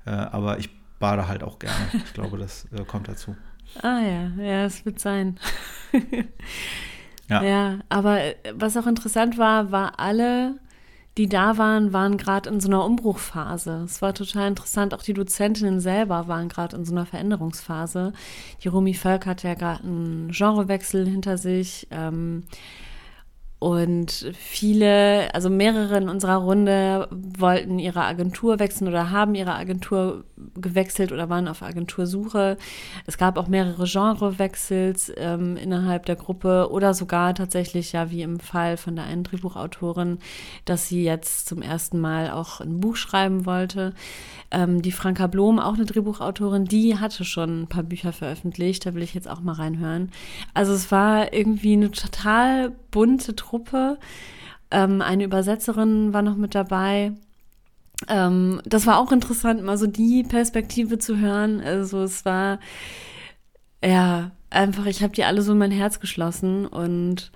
Äh, 0.05 0.11
aber 0.11 0.59
ich 0.59 0.69
bade 0.99 1.29
halt 1.29 1.45
auch 1.45 1.61
gerne. 1.61 1.77
Ich 1.93 2.13
glaube, 2.13 2.39
das 2.39 2.67
äh, 2.73 2.85
kommt 2.85 3.07
dazu. 3.07 3.37
Ah 3.83 4.01
ja, 4.01 4.43
ja, 4.43 4.65
es 4.65 4.85
wird 4.85 4.99
sein. 4.99 5.39
ja. 7.29 7.43
ja, 7.45 7.79
aber 7.89 8.21
äh, 8.21 8.35
was 8.53 8.77
auch 8.77 8.89
interessant 8.89 9.39
war, 9.39 9.71
war 9.71 10.01
alle 10.01 10.57
die 11.19 11.29
da 11.29 11.57
waren, 11.57 11.93
waren 11.93 12.19
gerade 12.19 12.51
in 12.51 12.61
so 12.61 12.69
einer 12.69 12.85
Umbruchphase. 12.85 13.83
Es 13.85 14.03
war 14.03 14.13
total 14.13 14.49
interessant. 14.49 14.93
Auch 14.93 15.03
die 15.03 15.15
Dozentinnen 15.15 15.81
selber 15.81 16.29
waren 16.29 16.49
gerade 16.49 16.77
in 16.77 16.85
so 16.85 16.93
einer 16.93 17.07
Veränderungsphase. 17.07 18.13
Die 18.63 18.69
Rumi 18.69 18.93
Völk 18.93 19.25
hat 19.25 19.43
ja 19.43 19.55
gerade 19.55 19.85
einen 19.85 20.31
Genrewechsel 20.31 21.07
hinter 21.07 21.39
sich. 21.39 21.87
Ähm, 21.91 22.45
und 23.59 24.31
viele, 24.39 25.35
also 25.35 25.49
mehrere 25.49 25.97
in 25.97 26.11
unserer 26.11 26.37
Runde 26.37 27.09
wollten 27.11 27.79
ihre 27.79 28.03
Agentur 28.03 28.59
wechseln 28.59 28.87
oder 28.87 29.11
haben 29.11 29.35
ihre 29.35 29.55
Agentur 29.55 30.25
gewechselt 30.55 31.13
oder 31.13 31.29
waren 31.29 31.49
auf 31.49 31.63
Agentursuche. 31.63 32.57
Es 33.07 33.19
gab 33.19 33.39
auch 33.39 33.49
mehrere 33.49 33.85
Genrewechsels 33.85 35.13
ähm, 35.17 35.57
innerhalb 35.57 36.07
der 36.07 36.17
Gruppe 36.17 36.69
oder 36.71 36.95
sogar 36.95 37.35
tatsächlich, 37.35 37.93
ja, 37.93 38.11
wie 38.11 38.23
im 38.23 38.41
Fall 38.41 38.77
von 38.77 38.97
der 38.97 39.07
einen 39.07 39.25
Drehbuchautorin, 39.25 40.19
dass 40.65 40.89
sie 40.89 41.05
jetzt 41.05 41.49
zum 41.49 41.63
ersten 41.63 41.99
Mal 41.99 42.31
auch 42.31 42.61
ein 42.61 42.81
Buch 42.81 42.97
schreiben 42.97 43.47
wollte. 43.47 43.95
Ähm, 44.51 44.83
die 44.83 44.93
Franka 44.93 45.27
Blom, 45.27 45.59
auch 45.59 45.75
eine 45.75 45.87
Drehbuchautorin, 45.87 46.65
die 46.65 46.99
hatte 46.99 47.25
schon 47.25 47.63
ein 47.63 47.67
paar 47.69 47.83
Bücher 47.83 48.13
veröffentlicht. 48.13 48.87
Da 48.87 48.95
will 48.95 49.03
ich 49.03 49.15
jetzt 49.15 49.29
auch 49.29 49.41
mal 49.41 49.55
reinhören. 49.55 50.11
Also 50.55 50.73
es 50.73 50.93
war 50.93 51.33
irgendwie 51.33 51.73
eine 51.75 51.91
total 51.91 52.73
bunte 52.91 53.35
Truppe. 53.35 53.99
Ähm, 54.71 55.01
eine 55.01 55.25
Übersetzerin 55.25 56.13
war 56.13 56.23
noch 56.23 56.37
mit 56.37 56.55
dabei. 56.55 57.13
Ähm, 58.09 58.61
das 58.65 58.87
war 58.87 58.99
auch 58.99 59.13
interessant, 59.13 59.63
mal 59.63 59.79
so 59.79 59.87
die 59.87 60.23
Perspektive 60.23 60.99
zu 60.99 61.19
hören. 61.19 61.61
Also 61.61 62.03
es 62.03 62.25
war 62.25 62.59
ja 63.85 64.33
einfach, 64.51 64.87
ich 64.87 65.03
habe 65.03 65.15
die 65.15 65.25
alle 65.25 65.43
so 65.43 65.53
in 65.53 65.59
mein 65.59 65.71
Herz 65.71 66.01
geschlossen 66.01 66.67
und 66.67 67.33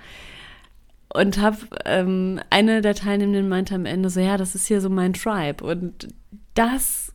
und 1.12 1.38
habe 1.38 1.56
ähm, 1.86 2.40
eine 2.50 2.82
der 2.82 2.94
Teilnehmenden 2.94 3.48
meinte 3.48 3.74
am 3.74 3.84
Ende 3.84 4.10
so, 4.10 4.20
ja, 4.20 4.36
das 4.36 4.54
ist 4.54 4.68
hier 4.68 4.80
so 4.80 4.88
mein 4.88 5.12
Tribe 5.12 5.64
und 5.64 6.06
das 6.54 7.12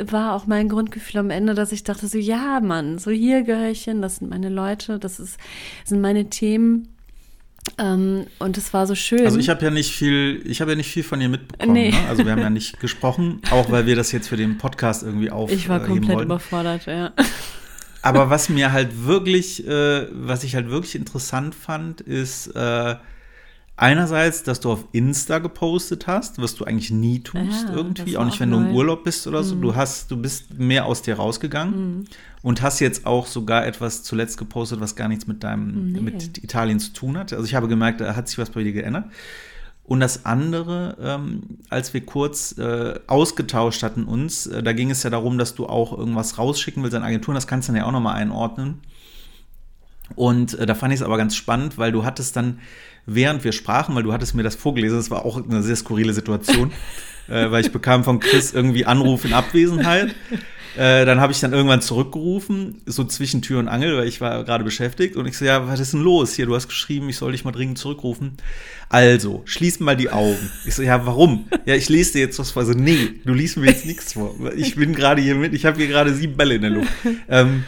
war 0.00 0.34
auch 0.34 0.46
mein 0.46 0.70
Grundgefühl 0.70 1.20
am 1.20 1.30
Ende, 1.30 1.54
dass 1.54 1.72
ich 1.72 1.84
dachte 1.84 2.08
so, 2.08 2.16
ja, 2.16 2.60
Mann, 2.60 2.98
so 2.98 3.10
hier 3.10 3.42
gehöre 3.42 3.68
ich 3.68 3.84
hin, 3.84 4.00
das 4.00 4.16
sind 4.16 4.30
meine 4.30 4.48
Leute, 4.48 4.98
das 4.98 5.20
ist, 5.20 5.38
sind 5.84 6.00
meine 6.00 6.30
Themen 6.30 6.93
ähm, 7.78 8.26
und 8.38 8.56
es 8.58 8.72
war 8.72 8.86
so 8.86 8.94
schön. 8.94 9.24
Also 9.24 9.38
ich 9.38 9.48
habe 9.48 9.64
ja 9.64 9.70
nicht 9.70 9.92
viel, 9.92 10.42
ich 10.44 10.60
habe 10.60 10.72
ja 10.72 10.76
nicht 10.76 10.90
viel 10.90 11.02
von 11.02 11.20
ihr 11.20 11.28
mitbekommen. 11.28 11.72
Nee. 11.72 11.90
Ne? 11.90 11.96
Also 12.08 12.24
wir 12.24 12.32
haben 12.32 12.40
ja 12.40 12.50
nicht 12.50 12.80
gesprochen, 12.80 13.40
auch 13.50 13.70
weil 13.70 13.86
wir 13.86 13.96
das 13.96 14.12
jetzt 14.12 14.28
für 14.28 14.36
den 14.36 14.58
Podcast 14.58 15.02
irgendwie 15.02 15.30
aufheben 15.30 15.60
Ich 15.60 15.68
war 15.68 15.80
komplett 15.80 16.16
wollten. 16.16 16.30
überfordert, 16.30 16.86
ja. 16.86 17.12
Aber 18.02 18.28
was 18.28 18.50
mir 18.50 18.72
halt 18.72 19.06
wirklich, 19.06 19.66
äh, 19.66 20.06
was 20.12 20.44
ich 20.44 20.54
halt 20.54 20.68
wirklich 20.68 20.94
interessant 20.94 21.54
fand, 21.54 22.02
ist 22.02 22.48
äh, 22.48 22.96
einerseits, 23.76 24.42
dass 24.42 24.60
du 24.60 24.70
auf 24.70 24.84
Insta 24.92 25.38
gepostet 25.38 26.06
hast, 26.06 26.40
was 26.40 26.54
du 26.54 26.64
eigentlich 26.66 26.90
nie 26.90 27.20
tust 27.20 27.68
ja, 27.68 27.74
irgendwie, 27.74 28.18
auch 28.18 28.26
nicht, 28.26 28.38
wenn 28.40 28.50
neu. 28.50 28.58
du 28.58 28.64
im 28.64 28.74
Urlaub 28.74 29.04
bist 29.04 29.26
oder 29.26 29.42
so. 29.42 29.56
Mhm. 29.56 29.62
Du 29.62 29.74
hast, 29.74 30.10
du 30.10 30.18
bist 30.18 30.58
mehr 30.58 30.84
aus 30.84 31.00
dir 31.00 31.14
rausgegangen 31.14 31.98
mhm. 31.98 32.04
Und 32.44 32.60
hast 32.60 32.78
jetzt 32.78 33.06
auch 33.06 33.26
sogar 33.26 33.66
etwas 33.66 34.02
zuletzt 34.02 34.36
gepostet, 34.36 34.78
was 34.78 34.94
gar 34.96 35.08
nichts 35.08 35.26
mit 35.26 35.42
deinem, 35.42 35.92
nee. 35.92 36.00
mit 36.00 36.44
Italien 36.44 36.78
zu 36.78 36.92
tun 36.92 37.16
hat. 37.16 37.32
Also 37.32 37.46
ich 37.46 37.54
habe 37.54 37.68
gemerkt, 37.68 38.02
da 38.02 38.14
hat 38.14 38.28
sich 38.28 38.36
was 38.36 38.50
bei 38.50 38.62
dir 38.62 38.74
geändert. 38.74 39.06
Und 39.82 40.00
das 40.00 40.26
andere, 40.26 40.94
ähm, 41.00 41.42
als 41.70 41.94
wir 41.94 42.04
kurz 42.04 42.56
äh, 42.58 43.00
ausgetauscht 43.06 43.82
hatten 43.82 44.04
uns, 44.04 44.46
äh, 44.46 44.62
da 44.62 44.74
ging 44.74 44.90
es 44.90 45.02
ja 45.02 45.08
darum, 45.08 45.38
dass 45.38 45.54
du 45.54 45.66
auch 45.66 45.96
irgendwas 45.96 46.36
rausschicken 46.36 46.82
willst 46.82 46.94
an 46.94 47.02
Agenturen, 47.02 47.34
das 47.34 47.46
kannst 47.46 47.68
du 47.68 47.72
dann 47.72 47.80
ja 47.80 47.86
auch 47.86 47.92
nochmal 47.92 48.16
einordnen. 48.16 48.82
Und 50.14 50.52
äh, 50.58 50.66
da 50.66 50.74
fand 50.74 50.92
ich 50.92 51.00
es 51.00 51.04
aber 51.04 51.16
ganz 51.16 51.34
spannend, 51.36 51.78
weil 51.78 51.92
du 51.92 52.04
hattest 52.04 52.36
dann, 52.36 52.58
während 53.06 53.42
wir 53.44 53.52
sprachen, 53.52 53.94
weil 53.94 54.02
du 54.02 54.12
hattest 54.12 54.34
mir 54.34 54.42
das 54.42 54.54
vorgelesen, 54.54 54.98
das 54.98 55.10
war 55.10 55.24
auch 55.24 55.42
eine 55.42 55.62
sehr 55.62 55.76
skurrile 55.76 56.12
Situation, 56.12 56.72
äh, 57.28 57.50
weil 57.50 57.64
ich 57.64 57.72
bekam 57.72 58.04
von 58.04 58.20
Chris 58.20 58.52
irgendwie 58.52 58.84
Anruf 58.84 59.24
in 59.24 59.32
Abwesenheit. 59.32 60.14
Äh, 60.76 61.04
dann 61.04 61.20
habe 61.20 61.32
ich 61.32 61.40
dann 61.40 61.52
irgendwann 61.52 61.80
zurückgerufen, 61.80 62.82
so 62.86 63.04
zwischen 63.04 63.42
Tür 63.42 63.60
und 63.60 63.68
Angel, 63.68 63.96
weil 63.96 64.08
ich 64.08 64.20
war 64.20 64.42
gerade 64.44 64.64
beschäftigt. 64.64 65.16
Und 65.16 65.26
ich 65.26 65.38
so, 65.38 65.44
ja, 65.44 65.66
was 65.68 65.80
ist 65.80 65.92
denn 65.92 66.00
los 66.00 66.34
hier? 66.34 66.46
Du 66.46 66.54
hast 66.54 66.68
geschrieben, 66.68 67.08
ich 67.08 67.16
soll 67.16 67.32
dich 67.32 67.44
mal 67.44 67.52
dringend 67.52 67.78
zurückrufen. 67.78 68.36
Also, 68.88 69.42
schließ 69.44 69.80
mal 69.80 69.96
die 69.96 70.10
Augen. 70.10 70.50
Ich 70.66 70.74
so, 70.74 70.82
ja, 70.82 71.06
warum? 71.06 71.46
Ja, 71.64 71.74
ich 71.74 71.88
lese 71.88 72.14
dir 72.14 72.20
jetzt 72.20 72.38
was 72.38 72.50
vor. 72.50 72.64
So, 72.64 72.72
nee, 72.72 73.20
du 73.24 73.34
liest 73.34 73.56
mir 73.56 73.66
jetzt 73.66 73.86
nichts 73.86 74.14
vor. 74.14 74.34
Ich 74.56 74.74
bin 74.74 74.94
gerade 74.94 75.22
hier 75.22 75.36
mit, 75.36 75.54
ich 75.54 75.64
habe 75.64 75.76
hier 75.78 75.86
gerade 75.86 76.12
sieben 76.12 76.36
Bälle 76.36 76.56
in 76.56 76.62
der 76.62 76.70
Luft. 76.70 76.92
Ähm, 77.28 77.64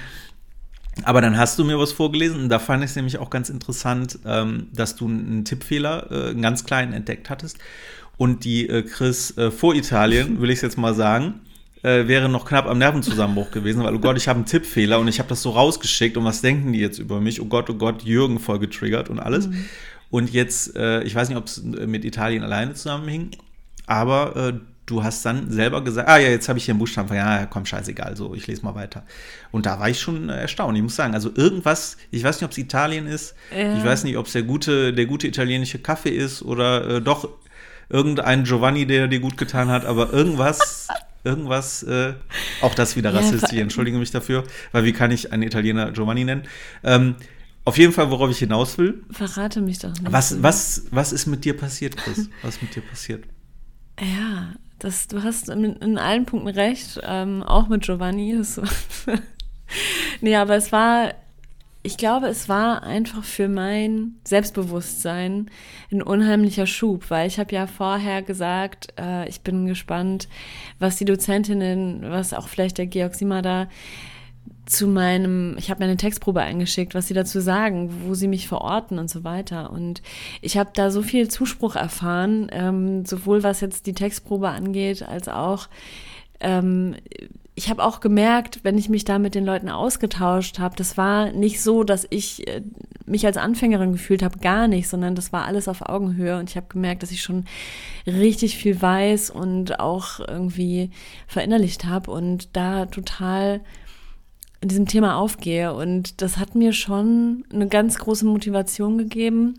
aber 1.02 1.20
dann 1.20 1.36
hast 1.36 1.58
du 1.58 1.64
mir 1.64 1.78
was 1.78 1.92
vorgelesen 1.92 2.40
und 2.40 2.48
da 2.48 2.58
fand 2.58 2.82
ich 2.82 2.90
es 2.90 2.96
nämlich 2.96 3.18
auch 3.18 3.30
ganz 3.30 3.50
interessant, 3.50 4.18
ähm, 4.24 4.68
dass 4.72 4.96
du 4.96 5.06
einen 5.06 5.44
Tippfehler, 5.44 6.10
äh, 6.10 6.30
einen 6.30 6.42
ganz 6.42 6.64
kleinen 6.64 6.92
entdeckt 6.92 7.30
hattest. 7.30 7.58
Und 8.16 8.44
die 8.44 8.68
äh, 8.68 8.82
Chris 8.82 9.36
äh, 9.36 9.50
vor 9.50 9.74
Italien, 9.74 10.40
will 10.40 10.50
ich 10.50 10.56
es 10.56 10.62
jetzt 10.62 10.78
mal 10.78 10.94
sagen, 10.94 11.40
äh, 11.86 12.08
wäre 12.08 12.28
noch 12.28 12.44
knapp 12.44 12.66
am 12.66 12.78
Nervenzusammenbruch 12.78 13.52
gewesen, 13.52 13.84
weil, 13.84 13.94
oh 13.94 14.00
Gott, 14.00 14.16
ich 14.16 14.26
habe 14.26 14.38
einen 14.38 14.46
Tippfehler 14.46 14.98
und 14.98 15.06
ich 15.06 15.20
habe 15.20 15.28
das 15.28 15.42
so 15.42 15.50
rausgeschickt 15.50 16.16
und 16.16 16.24
was 16.24 16.42
denken 16.42 16.72
die 16.72 16.80
jetzt 16.80 16.98
über 16.98 17.20
mich? 17.20 17.40
Oh 17.40 17.44
Gott, 17.44 17.70
oh 17.70 17.74
Gott, 17.74 18.02
Jürgen 18.02 18.40
voll 18.40 18.58
getriggert 18.58 19.08
und 19.08 19.20
alles. 19.20 19.46
Mhm. 19.46 19.64
Und 20.10 20.32
jetzt, 20.32 20.76
äh, 20.76 21.02
ich 21.04 21.14
weiß 21.14 21.28
nicht, 21.28 21.38
ob 21.38 21.46
es 21.46 21.62
mit 21.62 22.04
Italien 22.04 22.42
alleine 22.42 22.74
zusammenhing, 22.74 23.30
aber 23.86 24.36
äh, 24.36 24.52
du 24.86 25.04
hast 25.04 25.24
dann 25.24 25.52
selber 25.52 25.82
gesagt, 25.84 26.08
ah 26.08 26.18
ja, 26.18 26.28
jetzt 26.28 26.48
habe 26.48 26.58
ich 26.58 26.64
hier 26.64 26.72
einen 26.72 26.80
Buchstaben, 26.80 27.14
ja, 27.14 27.46
komm, 27.46 27.66
scheißegal, 27.66 28.16
so, 28.16 28.34
ich 28.34 28.48
lese 28.48 28.64
mal 28.64 28.74
weiter. 28.74 29.04
Und 29.52 29.66
da 29.66 29.78
war 29.78 29.88
ich 29.88 30.00
schon 30.00 30.28
erstaunt, 30.28 30.76
ich 30.76 30.82
muss 30.82 30.96
sagen, 30.96 31.14
also 31.14 31.30
irgendwas, 31.36 31.98
ich 32.10 32.24
weiß 32.24 32.40
nicht, 32.40 32.44
ob 32.44 32.50
es 32.50 32.58
Italien 32.58 33.06
ist, 33.06 33.36
ja. 33.56 33.78
ich 33.78 33.84
weiß 33.84 34.02
nicht, 34.02 34.16
ob 34.16 34.26
es 34.26 34.32
der 34.32 34.42
gute, 34.42 34.92
der 34.92 35.06
gute 35.06 35.28
italienische 35.28 35.78
Kaffee 35.78 36.16
ist 36.16 36.42
oder 36.42 36.96
äh, 36.96 37.00
doch 37.00 37.28
irgendein 37.88 38.42
Giovanni, 38.42 38.86
der 38.86 39.06
dir 39.06 39.20
gut 39.20 39.36
getan 39.36 39.68
hat, 39.68 39.84
aber 39.84 40.12
irgendwas 40.12 40.88
irgendwas, 41.26 41.82
äh, 41.82 42.14
auch 42.62 42.74
das 42.74 42.96
wieder 42.96 43.12
rassistisch, 43.12 43.52
ich 43.52 43.58
entschuldige 43.58 43.98
mich 43.98 44.10
dafür, 44.10 44.44
weil 44.72 44.84
wie 44.84 44.92
kann 44.92 45.10
ich 45.10 45.32
einen 45.32 45.42
Italiener 45.42 45.90
Giovanni 45.90 46.24
nennen? 46.24 46.44
Ähm, 46.84 47.16
auf 47.64 47.76
jeden 47.76 47.92
Fall, 47.92 48.10
worauf 48.12 48.30
ich 48.30 48.38
hinaus 48.38 48.78
will. 48.78 49.02
Verrate 49.10 49.60
mich 49.60 49.80
doch 49.80 49.90
nicht. 49.90 50.12
Was, 50.12 50.40
was, 50.40 50.86
was 50.92 51.12
ist 51.12 51.26
mit 51.26 51.44
dir 51.44 51.56
passiert, 51.56 51.96
Chris? 51.96 52.30
Was 52.42 52.54
ist 52.54 52.62
mit 52.62 52.76
dir 52.76 52.82
passiert? 52.82 53.24
Ja, 54.00 54.54
das, 54.78 55.08
du 55.08 55.24
hast 55.24 55.48
in, 55.48 55.64
in 55.64 55.98
allen 55.98 56.26
Punkten 56.26 56.48
recht, 56.48 57.00
ähm, 57.02 57.42
auch 57.42 57.68
mit 57.68 57.82
Giovanni. 57.82 58.40
nee, 60.20 60.36
aber 60.36 60.54
es 60.54 60.70
war 60.70 61.12
ich 61.86 61.96
glaube, 61.96 62.26
es 62.26 62.48
war 62.48 62.82
einfach 62.82 63.22
für 63.22 63.48
mein 63.48 64.16
Selbstbewusstsein 64.24 65.48
ein 65.92 66.02
unheimlicher 66.02 66.66
Schub, 66.66 67.10
weil 67.10 67.28
ich 67.28 67.38
habe 67.38 67.54
ja 67.54 67.68
vorher 67.68 68.22
gesagt, 68.22 68.92
äh, 68.98 69.28
ich 69.28 69.42
bin 69.42 69.66
gespannt, 69.66 70.28
was 70.80 70.96
die 70.96 71.04
Dozentinnen, 71.04 72.02
was 72.10 72.34
auch 72.34 72.48
vielleicht 72.48 72.78
der 72.78 72.86
Georg 72.86 73.14
Sima 73.14 73.40
da 73.40 73.68
zu 74.66 74.88
meinem, 74.88 75.54
ich 75.58 75.70
habe 75.70 75.78
mir 75.78 75.84
eine 75.84 75.96
Textprobe 75.96 76.40
eingeschickt, 76.40 76.96
was 76.96 77.06
sie 77.06 77.14
dazu 77.14 77.40
sagen, 77.40 78.02
wo 78.04 78.14
sie 78.14 78.26
mich 78.26 78.48
verorten 78.48 78.98
und 78.98 79.08
so 79.08 79.22
weiter. 79.22 79.70
Und 79.70 80.02
ich 80.42 80.58
habe 80.58 80.70
da 80.74 80.90
so 80.90 81.02
viel 81.02 81.28
Zuspruch 81.28 81.76
erfahren, 81.76 82.48
ähm, 82.50 83.06
sowohl 83.06 83.44
was 83.44 83.60
jetzt 83.60 83.86
die 83.86 83.94
Textprobe 83.94 84.48
angeht, 84.48 85.04
als 85.04 85.28
auch 85.28 85.68
ähm, 86.40 86.96
ich 87.58 87.70
habe 87.70 87.82
auch 87.82 88.00
gemerkt, 88.00 88.60
wenn 88.64 88.76
ich 88.76 88.90
mich 88.90 89.04
da 89.04 89.18
mit 89.18 89.34
den 89.34 89.46
Leuten 89.46 89.70
ausgetauscht 89.70 90.58
habe, 90.58 90.76
das 90.76 90.98
war 90.98 91.32
nicht 91.32 91.62
so, 91.62 91.84
dass 91.84 92.06
ich 92.10 92.46
äh, 92.46 92.60
mich 93.06 93.24
als 93.24 93.38
Anfängerin 93.38 93.92
gefühlt 93.92 94.22
habe, 94.22 94.38
gar 94.38 94.68
nicht, 94.68 94.88
sondern 94.88 95.14
das 95.14 95.32
war 95.32 95.46
alles 95.46 95.66
auf 95.66 95.80
Augenhöhe. 95.80 96.38
Und 96.38 96.50
ich 96.50 96.56
habe 96.56 96.66
gemerkt, 96.68 97.02
dass 97.02 97.10
ich 97.10 97.22
schon 97.22 97.46
richtig 98.06 98.58
viel 98.58 98.80
weiß 98.80 99.30
und 99.30 99.80
auch 99.80 100.20
irgendwie 100.20 100.90
verinnerlicht 101.26 101.86
habe 101.86 102.10
und 102.10 102.54
da 102.54 102.84
total 102.84 103.62
in 104.60 104.68
diesem 104.68 104.86
Thema 104.86 105.16
aufgehe. 105.16 105.72
Und 105.72 106.20
das 106.20 106.36
hat 106.36 106.54
mir 106.54 106.74
schon 106.74 107.44
eine 107.50 107.68
ganz 107.68 107.96
große 107.98 108.26
Motivation 108.26 108.98
gegeben 108.98 109.54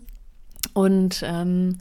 und 0.74 1.22
ähm, 1.24 1.78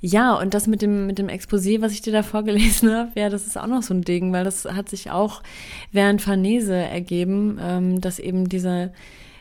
ja, 0.00 0.34
und 0.34 0.52
das 0.52 0.66
mit 0.66 0.82
dem, 0.82 1.06
mit 1.06 1.18
dem 1.18 1.28
Exposé, 1.28 1.80
was 1.80 1.92
ich 1.92 2.02
dir 2.02 2.12
da 2.12 2.24
vorgelesen 2.24 2.90
habe, 2.94 3.12
ja, 3.14 3.30
das 3.30 3.46
ist 3.46 3.56
auch 3.56 3.68
noch 3.68 3.82
so 3.82 3.94
ein 3.94 4.02
Ding, 4.02 4.32
weil 4.32 4.44
das 4.44 4.64
hat 4.64 4.88
sich 4.88 5.10
auch 5.10 5.42
während 5.92 6.20
Farnese 6.20 6.74
ergeben, 6.74 7.58
ähm, 7.62 8.00
dass 8.00 8.18
eben 8.18 8.48
diese, 8.48 8.92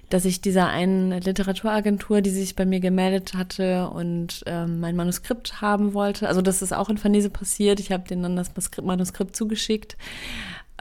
dass 0.10 0.24
ich 0.24 0.39
dieser 0.39 0.67
einen 0.67 1.19
Literaturagentur, 1.19 2.21
die 2.21 2.29
sich 2.29 2.55
bei 2.55 2.67
mir 2.67 2.79
gemeldet 2.79 3.33
hatte 3.33 3.89
und 3.89 4.43
ähm, 4.45 4.79
mein 4.79 4.95
Manuskript 4.95 5.62
haben 5.62 5.95
wollte, 5.95 6.27
also 6.27 6.43
das 6.43 6.62
ist 6.62 6.74
auch 6.74 6.89
in 6.89 6.98
Farnese 7.00 7.31
passiert, 7.31 7.79
ich 7.79 7.91
habe 7.91 8.07
denen 8.07 8.21
dann 8.21 8.36
das 8.36 8.51
Manuskript 8.83 9.36
zugeschickt 9.36 9.98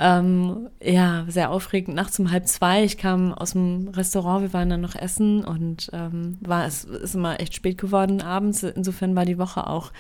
ähm, 0.01 0.71
ja, 0.83 1.27
sehr 1.29 1.51
aufregend. 1.51 1.95
Nachts 1.95 2.19
um 2.19 2.31
halb 2.31 2.49
zwei, 2.49 2.85
ich 2.85 2.97
kam 2.97 3.35
aus 3.35 3.53
dem 3.53 3.89
Restaurant, 3.89 4.43
wir 4.43 4.53
waren 4.55 4.71
dann 4.71 4.81
noch 4.81 4.95
essen 4.95 5.45
und 5.45 5.91
ähm, 5.93 6.39
war, 6.41 6.65
es 6.67 6.85
ist 6.85 7.15
immer 7.15 7.39
echt 7.39 7.55
spät 7.55 7.77
geworden 7.77 8.23
abends. 8.23 8.63
Insofern 8.63 9.15
war 9.15 9.27
die 9.27 9.39
Woche 9.39 9.67
auch 9.67 9.93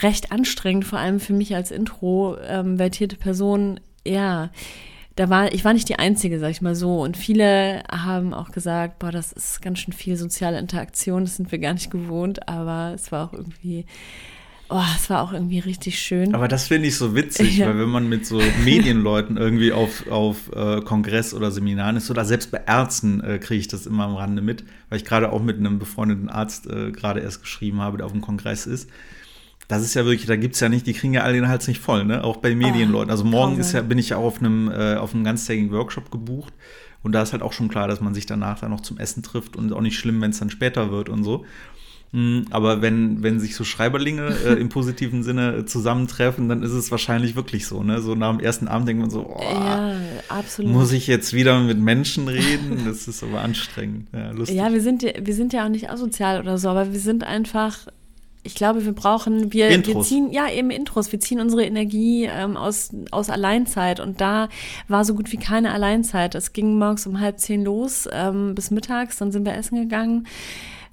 recht 0.00 0.32
anstrengend, 0.32 0.86
vor 0.86 0.98
allem 0.98 1.20
für 1.20 1.34
mich 1.34 1.54
als 1.54 1.70
introvertierte 1.70 3.16
ähm, 3.16 3.20
Person. 3.22 3.80
Ja, 4.06 4.50
da 5.16 5.28
war, 5.28 5.52
ich 5.52 5.64
war 5.66 5.74
nicht 5.74 5.90
die 5.90 5.98
Einzige, 5.98 6.38
sag 6.38 6.50
ich 6.50 6.62
mal 6.62 6.74
so. 6.74 7.02
Und 7.02 7.18
viele 7.18 7.82
haben 7.90 8.32
auch 8.32 8.52
gesagt, 8.52 8.98
boah, 8.98 9.10
das 9.10 9.32
ist 9.32 9.60
ganz 9.60 9.80
schön 9.80 9.92
viel 9.92 10.16
soziale 10.16 10.58
Interaktion, 10.58 11.24
das 11.24 11.36
sind 11.36 11.52
wir 11.52 11.58
gar 11.58 11.74
nicht 11.74 11.90
gewohnt, 11.90 12.48
aber 12.48 12.92
es 12.94 13.12
war 13.12 13.28
auch 13.28 13.32
irgendwie 13.34 13.84
Oh, 14.68 14.82
es 14.96 15.08
war 15.10 15.22
auch 15.22 15.32
irgendwie 15.32 15.60
richtig 15.60 15.98
schön. 15.98 16.34
Aber 16.34 16.48
das 16.48 16.66
finde 16.66 16.88
ich 16.88 16.96
so 16.96 17.14
witzig, 17.14 17.58
ja. 17.58 17.68
weil 17.68 17.78
wenn 17.78 17.88
man 17.88 18.08
mit 18.08 18.26
so 18.26 18.40
Medienleuten 18.64 19.36
irgendwie 19.36 19.72
auf, 19.72 20.08
auf 20.10 20.50
äh, 20.52 20.80
Kongress 20.80 21.34
oder 21.34 21.52
Seminaren 21.52 21.96
ist 21.96 22.10
oder 22.10 22.24
selbst 22.24 22.50
bei 22.50 22.62
Ärzten 22.66 23.20
äh, 23.20 23.38
kriege 23.38 23.60
ich 23.60 23.68
das 23.68 23.86
immer 23.86 24.04
am 24.04 24.16
Rande 24.16 24.42
mit, 24.42 24.64
weil 24.88 24.98
ich 24.98 25.04
gerade 25.04 25.30
auch 25.30 25.42
mit 25.42 25.58
einem 25.58 25.78
befreundeten 25.78 26.28
Arzt 26.28 26.66
äh, 26.66 26.90
gerade 26.90 27.20
erst 27.20 27.42
geschrieben 27.42 27.80
habe, 27.80 27.98
der 27.98 28.06
auf 28.06 28.12
dem 28.12 28.22
Kongress 28.22 28.66
ist. 28.66 28.90
Das 29.68 29.82
ist 29.82 29.94
ja 29.94 30.04
wirklich, 30.04 30.26
da 30.26 30.36
gibt 30.36 30.54
es 30.54 30.60
ja 30.60 30.68
nicht, 30.68 30.86
die 30.86 30.92
kriegen 30.92 31.14
ja 31.14 31.22
alle 31.22 31.34
den 31.34 31.48
Hals 31.48 31.66
nicht 31.68 31.80
voll, 31.80 32.04
ne? 32.04 32.22
Auch 32.22 32.36
bei 32.36 32.54
Medienleuten. 32.54 33.10
Also 33.10 33.24
morgen 33.24 33.58
ist 33.58 33.72
ja, 33.72 33.82
bin 33.82 33.98
ich 33.98 34.10
ja 34.10 34.16
auf 34.16 34.38
einem, 34.38 34.70
äh, 34.70 34.94
auf 34.94 35.14
einem 35.14 35.24
ganztägigen 35.24 35.72
Workshop 35.72 36.10
gebucht. 36.10 36.52
Und 37.02 37.12
da 37.12 37.22
ist 37.22 37.32
halt 37.32 37.42
auch 37.42 37.52
schon 37.52 37.68
klar, 37.68 37.86
dass 37.86 38.00
man 38.00 38.14
sich 38.14 38.26
danach 38.26 38.60
dann 38.60 38.70
noch 38.70 38.80
zum 38.80 38.98
Essen 38.98 39.22
trifft 39.22 39.56
und 39.56 39.72
auch 39.72 39.80
nicht 39.80 39.98
schlimm, 39.98 40.20
wenn 40.20 40.30
es 40.30 40.38
dann 40.38 40.50
später 40.50 40.90
wird 40.90 41.08
und 41.08 41.22
so. 41.22 41.44
Hm, 42.12 42.46
aber 42.50 42.82
wenn, 42.82 43.22
wenn 43.22 43.40
sich 43.40 43.56
so 43.56 43.64
Schreiberlinge 43.64 44.34
äh, 44.44 44.52
im 44.54 44.68
positiven 44.68 45.22
Sinne 45.22 45.64
zusammentreffen, 45.66 46.48
dann 46.48 46.62
ist 46.62 46.72
es 46.72 46.90
wahrscheinlich 46.90 47.36
wirklich 47.36 47.66
so. 47.66 47.82
Ne? 47.82 48.00
So 48.00 48.14
nach 48.14 48.30
dem 48.30 48.40
ersten 48.40 48.68
Abend 48.68 48.88
denkt 48.88 49.00
man 49.00 49.10
so, 49.10 49.26
oh, 49.28 49.42
ja, 49.42 49.94
muss 50.62 50.92
ich 50.92 51.06
jetzt 51.06 51.32
wieder 51.32 51.60
mit 51.60 51.78
Menschen 51.78 52.28
reden? 52.28 52.84
Das 52.86 53.08
ist 53.08 53.22
aber 53.22 53.40
anstrengend. 53.42 54.08
Ja, 54.12 54.32
ja 54.44 54.72
wir, 54.72 54.80
sind, 54.80 55.02
wir 55.02 55.34
sind 55.34 55.52
ja 55.52 55.64
auch 55.64 55.68
nicht 55.68 55.90
asozial 55.90 56.40
oder 56.40 56.58
so, 56.58 56.68
aber 56.68 56.92
wir 56.92 57.00
sind 57.00 57.24
einfach 57.24 57.86
ich 58.46 58.54
glaube, 58.54 58.84
wir 58.84 58.92
brauchen, 58.92 59.52
wir, 59.52 59.68
wir 59.70 60.00
ziehen, 60.02 60.30
ja, 60.30 60.48
eben 60.48 60.70
Intros, 60.70 61.10
wir 61.10 61.18
ziehen 61.18 61.40
unsere 61.40 61.64
Energie 61.64 62.28
ähm, 62.30 62.56
aus, 62.56 62.90
aus 63.10 63.28
Alleinzeit 63.28 63.98
und 63.98 64.20
da 64.20 64.48
war 64.86 65.04
so 65.04 65.14
gut 65.14 65.32
wie 65.32 65.36
keine 65.36 65.72
Alleinzeit. 65.72 66.36
Es 66.36 66.52
ging 66.52 66.78
morgens 66.78 67.06
um 67.08 67.18
halb 67.18 67.40
zehn 67.40 67.64
los 67.64 68.08
ähm, 68.12 68.54
bis 68.54 68.70
mittags, 68.70 69.16
dann 69.16 69.32
sind 69.32 69.44
wir 69.44 69.54
essen 69.54 69.82
gegangen. 69.82 70.28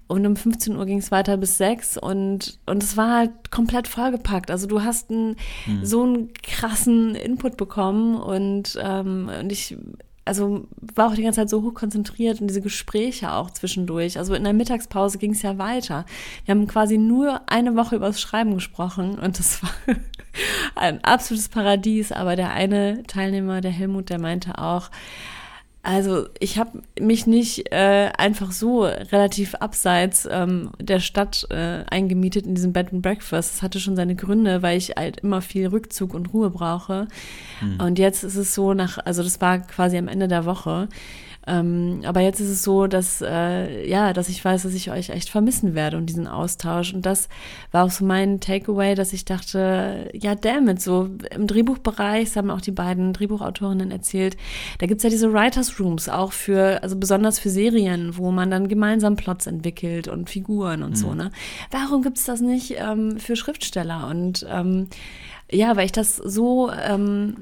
Und 0.07 0.25
um 0.25 0.36
15 0.36 0.75
Uhr 0.75 0.86
ging 0.86 1.00
es 1.00 1.12
weiter 1.12 1.38
bis 1.38 1.57
6 1.57 1.98
und, 1.98 2.60
und 2.65 2.83
es 2.83 2.98
war 2.98 3.17
halt 3.17 3.51
komplett 3.51 3.88
vollgepackt. 3.88 4.51
Also 4.51 4.67
du 4.67 4.83
hast 4.83 5.10
einen, 5.10 5.38
mhm. 5.65 5.86
so 5.86 6.03
einen 6.03 6.33
krassen 6.33 7.15
Input 7.15 7.57
bekommen 7.57 8.15
und, 8.15 8.77
ähm, 8.81 9.29
und 9.39 9.51
ich 9.51 9.77
also 10.25 10.67
war 10.95 11.10
auch 11.10 11.15
die 11.15 11.24
ganze 11.24 11.41
Zeit 11.41 11.50
so 11.50 11.63
hoch 11.63 11.74
konzentriert 11.74 12.39
und 12.39 12.48
diese 12.48 12.62
Gespräche 12.62 13.33
auch 13.33 13.50
zwischendurch. 13.50 14.17
Also 14.17 14.33
in 14.33 14.43
der 14.43 14.53
Mittagspause 14.53 15.17
ging 15.17 15.31
es 15.31 15.41
ja 15.41 15.57
weiter. 15.57 16.05
Wir 16.45 16.55
haben 16.55 16.67
quasi 16.67 16.98
nur 16.98 17.41
eine 17.48 17.75
Woche 17.75 17.95
über 17.98 18.07
das 18.07 18.22
Schreiben 18.22 18.53
gesprochen 18.53 19.19
und 19.19 19.38
das 19.39 19.62
war 19.62 19.72
ein 20.75 21.03
absolutes 21.03 21.50
Paradies. 21.50 22.12
Aber 22.12 22.36
der 22.36 22.51
eine 22.51 23.03
Teilnehmer, 23.03 23.60
der 23.60 23.72
Helmut, 23.72 24.10
der 24.10 24.19
meinte 24.19 24.57
auch, 24.60 24.89
also 25.84 26.28
ich 26.40 26.58
habe 26.58 26.82
mich 26.98 27.28
nicht 27.28 27.74
äh, 27.74 28.10
einfach 28.18 28.54
so 28.54 28.84
relativ 28.84 29.54
abseits 29.56 30.25
ähm, 30.32 30.72
der 30.80 31.02
Stadt 31.02 31.46
äh, 31.50 31.84
eingemietet 31.90 32.46
in 32.46 32.56
diesem 32.56 32.72
Bed 32.72 32.94
and 32.94 33.02
Breakfast. 33.02 33.56
Das 33.56 33.62
hatte 33.62 33.82
schon 33.82 33.98
seine 33.98 34.16
Gründe, 34.16 34.62
weil 34.62 34.78
ich 34.78 34.92
halt 34.92 35.20
immer 35.20 35.42
viel 35.42 35.68
Rückzug 35.68 36.13
und 36.13 36.34
Ruhe 36.34 36.50
brauche. 36.52 37.10
Mhm. 37.60 37.82
Und 37.82 38.00
jetzt 38.00 38.24
ist 38.24 38.38
es 38.38 38.56
so 38.56 38.74
nach, 38.74 38.98
also 39.04 39.24
das 39.24 39.42
war 39.42 39.60
quasi 39.60 39.98
am 39.98 40.08
Ende 40.08 40.30
der 40.30 40.46
Woche. 40.46 40.88
Ähm, 41.46 42.02
aber 42.06 42.22
jetzt 42.22 42.40
ist 42.40 42.50
es 42.50 42.64
so, 42.64 42.88
dass, 42.88 43.22
äh, 43.22 43.88
ja, 43.88 44.14
dass 44.14 44.30
ich 44.30 44.44
weiß, 44.44 44.64
dass 44.64 44.74
ich 44.74 44.92
euch 44.92 45.10
echt 45.10 45.30
vermissen 45.30 45.76
werde 45.76 45.98
und 45.98 46.06
diesen 46.06 46.28
Austausch. 46.28 46.94
Und 46.94 47.06
das 47.06 47.28
war 47.72 47.86
auch 47.86 47.92
so 47.92 48.06
mein 48.06 48.40
Takeaway, 48.40 48.96
dass 48.96 49.14
ich 49.14 49.26
dachte, 49.26 50.10
ja, 50.14 50.36
damit 50.36 50.82
so 50.82 51.10
im 51.32 51.48
Drehbuchbereich, 51.48 52.26
das 52.26 52.36
haben 52.38 52.50
auch 52.50 52.62
die 52.62 52.72
beiden 52.72 53.14
Drehbuchautorinnen 53.14 53.92
erzählt, 53.92 54.38
da 54.80 54.86
gibt's 54.86 55.04
ja 55.04 55.10
diese 55.10 55.34
Writers 55.34 55.80
Rooms 55.80 56.08
auch 56.08 56.32
für, 56.32 56.82
also 56.82 56.96
besonders 56.96 57.40
für 57.40 57.50
Serien, 57.50 58.18
wo 58.18 58.32
man 58.32 58.50
dann 58.50 58.70
gemeinsam 58.70 59.16
Plots 59.16 59.48
entwickelt 59.48 60.08
und 60.08 60.30
Figuren 60.30 60.84
und 60.84 60.92
mhm. 60.92 60.96
so, 60.96 61.14
ne? 61.14 61.32
Warum 61.72 62.04
gibt's 62.04 62.26
das 62.26 62.42
nicht 62.42 62.76
ähm, 62.78 63.20
für 63.20 63.36
Schriftsteller? 63.36 64.08
Und 64.08 64.46
ähm, 64.50 64.88
ja, 65.52 65.76
weil 65.76 65.86
ich 65.86 65.92
das 65.92 66.16
so 66.16 66.72
ähm, 66.72 67.36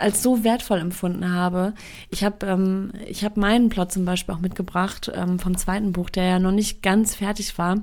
als 0.00 0.22
so 0.22 0.44
wertvoll 0.44 0.78
empfunden 0.78 1.32
habe. 1.32 1.74
Ich 2.10 2.24
habe 2.24 2.46
ähm, 2.46 2.92
hab 3.22 3.36
meinen 3.36 3.68
Plot 3.68 3.92
zum 3.92 4.04
Beispiel 4.04 4.34
auch 4.34 4.40
mitgebracht 4.40 5.10
ähm, 5.14 5.38
vom 5.38 5.56
zweiten 5.56 5.92
Buch, 5.92 6.10
der 6.10 6.24
ja 6.24 6.38
noch 6.38 6.52
nicht 6.52 6.82
ganz 6.82 7.14
fertig 7.14 7.56
war. 7.58 7.78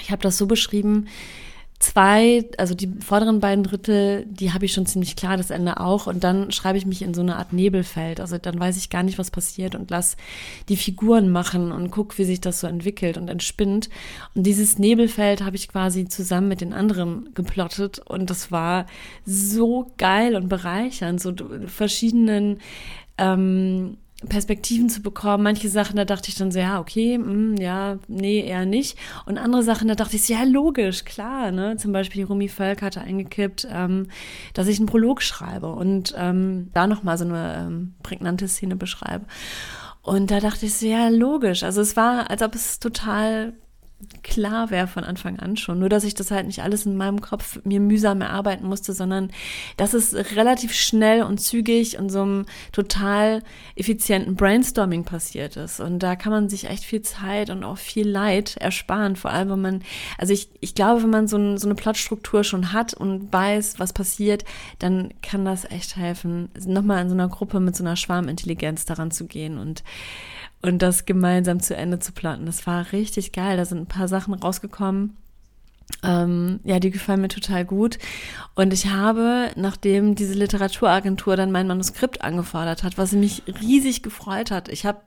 Ich 0.00 0.10
habe 0.10 0.22
das 0.22 0.38
so 0.38 0.46
beschrieben, 0.46 1.08
zwei, 1.80 2.44
also 2.58 2.74
die 2.74 2.92
vorderen 3.00 3.40
beiden 3.40 3.64
Drittel, 3.64 4.26
die 4.26 4.52
habe 4.52 4.66
ich 4.66 4.72
schon 4.72 4.84
ziemlich 4.84 5.16
klar, 5.16 5.38
das 5.38 5.50
Ende 5.50 5.80
auch. 5.80 6.06
Und 6.06 6.22
dann 6.22 6.52
schreibe 6.52 6.76
ich 6.76 6.84
mich 6.84 7.00
in 7.00 7.14
so 7.14 7.22
eine 7.22 7.36
Art 7.36 7.54
Nebelfeld. 7.54 8.20
Also 8.20 8.36
dann 8.36 8.60
weiß 8.60 8.76
ich 8.76 8.90
gar 8.90 9.02
nicht, 9.02 9.18
was 9.18 9.30
passiert 9.30 9.74
und 9.74 9.90
lass 9.90 10.16
die 10.68 10.76
Figuren 10.76 11.30
machen 11.32 11.72
und 11.72 11.90
guck, 11.90 12.18
wie 12.18 12.24
sich 12.24 12.40
das 12.40 12.60
so 12.60 12.66
entwickelt 12.66 13.16
und 13.16 13.28
entspinnt. 13.28 13.88
Und 14.34 14.44
dieses 14.44 14.78
Nebelfeld 14.78 15.42
habe 15.42 15.56
ich 15.56 15.68
quasi 15.68 16.06
zusammen 16.06 16.48
mit 16.48 16.60
den 16.60 16.74
anderen 16.74 17.32
geplottet. 17.34 17.98
Und 17.98 18.28
das 18.28 18.52
war 18.52 18.86
so 19.24 19.90
geil 19.96 20.36
und 20.36 20.50
bereichernd, 20.50 21.18
so 21.18 21.32
verschiedenen 21.66 22.60
ähm, 23.16 23.96
Perspektiven 24.28 24.88
zu 24.88 25.02
bekommen. 25.02 25.44
Manche 25.44 25.68
Sachen, 25.68 25.96
da 25.96 26.04
dachte 26.04 26.28
ich 26.28 26.34
dann 26.34 26.50
so, 26.50 26.58
ja, 26.58 26.78
okay, 26.80 27.18
mh, 27.18 27.24
hm, 27.24 27.56
ja, 27.56 27.98
nee, 28.08 28.40
eher 28.40 28.66
nicht. 28.66 28.98
Und 29.26 29.38
andere 29.38 29.62
Sachen, 29.62 29.88
da 29.88 29.94
dachte 29.94 30.16
ich, 30.16 30.26
so, 30.26 30.34
ja, 30.34 30.42
logisch, 30.44 31.04
klar, 31.04 31.50
ne? 31.50 31.76
Zum 31.76 31.92
Beispiel 31.92 32.24
Rumi 32.24 32.48
Völk 32.48 32.82
hatte 32.82 33.00
eingekippt, 33.00 33.66
ähm, 33.70 34.08
dass 34.54 34.68
ich 34.68 34.78
einen 34.78 34.86
Prolog 34.86 35.22
schreibe 35.22 35.68
und 35.72 36.14
ähm, 36.16 36.70
da 36.74 36.86
nochmal 36.86 37.16
so 37.18 37.24
eine 37.24 37.66
ähm, 37.66 37.94
prägnante 38.02 38.46
Szene 38.48 38.76
beschreibe. 38.76 39.24
Und 40.02 40.30
da 40.30 40.40
dachte 40.40 40.66
ich 40.66 40.74
so, 40.74 40.86
ja, 40.86 41.08
logisch. 41.08 41.62
Also 41.62 41.80
es 41.80 41.96
war, 41.96 42.30
als 42.30 42.42
ob 42.42 42.54
es 42.54 42.78
total 42.78 43.54
klar 44.22 44.70
wäre 44.70 44.86
von 44.86 45.04
Anfang 45.04 45.38
an 45.38 45.56
schon. 45.56 45.78
Nur, 45.78 45.88
dass 45.88 46.04
ich 46.04 46.14
das 46.14 46.30
halt 46.30 46.46
nicht 46.46 46.62
alles 46.62 46.86
in 46.86 46.96
meinem 46.96 47.20
Kopf 47.20 47.60
mir 47.64 47.80
mühsam 47.80 48.20
erarbeiten 48.20 48.66
musste, 48.66 48.92
sondern 48.92 49.30
dass 49.76 49.94
es 49.94 50.14
relativ 50.36 50.72
schnell 50.72 51.22
und 51.22 51.38
zügig 51.38 51.98
und 51.98 52.10
so 52.10 52.22
einem 52.22 52.46
total 52.72 53.42
effizienten 53.76 54.36
Brainstorming 54.36 55.04
passiert 55.04 55.56
ist. 55.56 55.80
Und 55.80 56.00
da 56.00 56.16
kann 56.16 56.32
man 56.32 56.48
sich 56.48 56.68
echt 56.68 56.84
viel 56.84 57.02
Zeit 57.02 57.50
und 57.50 57.64
auch 57.64 57.78
viel 57.78 58.08
Leid 58.08 58.56
ersparen. 58.56 59.16
Vor 59.16 59.30
allem, 59.30 59.50
wenn 59.50 59.60
man, 59.60 59.82
also 60.18 60.32
ich, 60.32 60.48
ich 60.60 60.74
glaube, 60.74 61.02
wenn 61.02 61.10
man 61.10 61.28
so, 61.28 61.36
ein, 61.36 61.58
so 61.58 61.66
eine 61.66 61.74
Plotstruktur 61.74 62.44
schon 62.44 62.72
hat 62.72 62.94
und 62.94 63.32
weiß, 63.32 63.78
was 63.78 63.92
passiert, 63.92 64.44
dann 64.78 65.12
kann 65.22 65.44
das 65.44 65.64
echt 65.64 65.96
helfen, 65.96 66.48
nochmal 66.66 67.02
in 67.02 67.08
so 67.08 67.14
einer 67.14 67.28
Gruppe 67.28 67.60
mit 67.60 67.76
so 67.76 67.84
einer 67.84 67.96
Schwarmintelligenz 67.96 68.84
daran 68.84 69.10
zu 69.10 69.26
gehen 69.26 69.58
und 69.58 69.82
und 70.62 70.80
das 70.82 71.06
gemeinsam 71.06 71.60
zu 71.60 71.74
Ende 71.74 71.98
zu 71.98 72.12
planen. 72.12 72.46
Das 72.46 72.66
war 72.66 72.92
richtig 72.92 73.32
geil. 73.32 73.56
Da 73.56 73.64
sind 73.64 73.78
ein 73.78 73.86
paar 73.86 74.08
Sachen 74.08 74.34
rausgekommen. 74.34 75.16
Ähm, 76.02 76.60
ja, 76.64 76.78
die 76.78 76.90
gefallen 76.90 77.20
mir 77.20 77.28
total 77.28 77.64
gut. 77.64 77.98
Und 78.54 78.72
ich 78.72 78.88
habe, 78.88 79.50
nachdem 79.56 80.14
diese 80.14 80.34
Literaturagentur 80.34 81.36
dann 81.36 81.52
mein 81.52 81.66
Manuskript 81.66 82.22
angefordert 82.22 82.82
hat, 82.84 82.96
was 82.96 83.12
mich 83.12 83.42
riesig 83.60 84.02
gefreut 84.02 84.50
hat, 84.50 84.68
ich 84.68 84.86
habe 84.86 85.00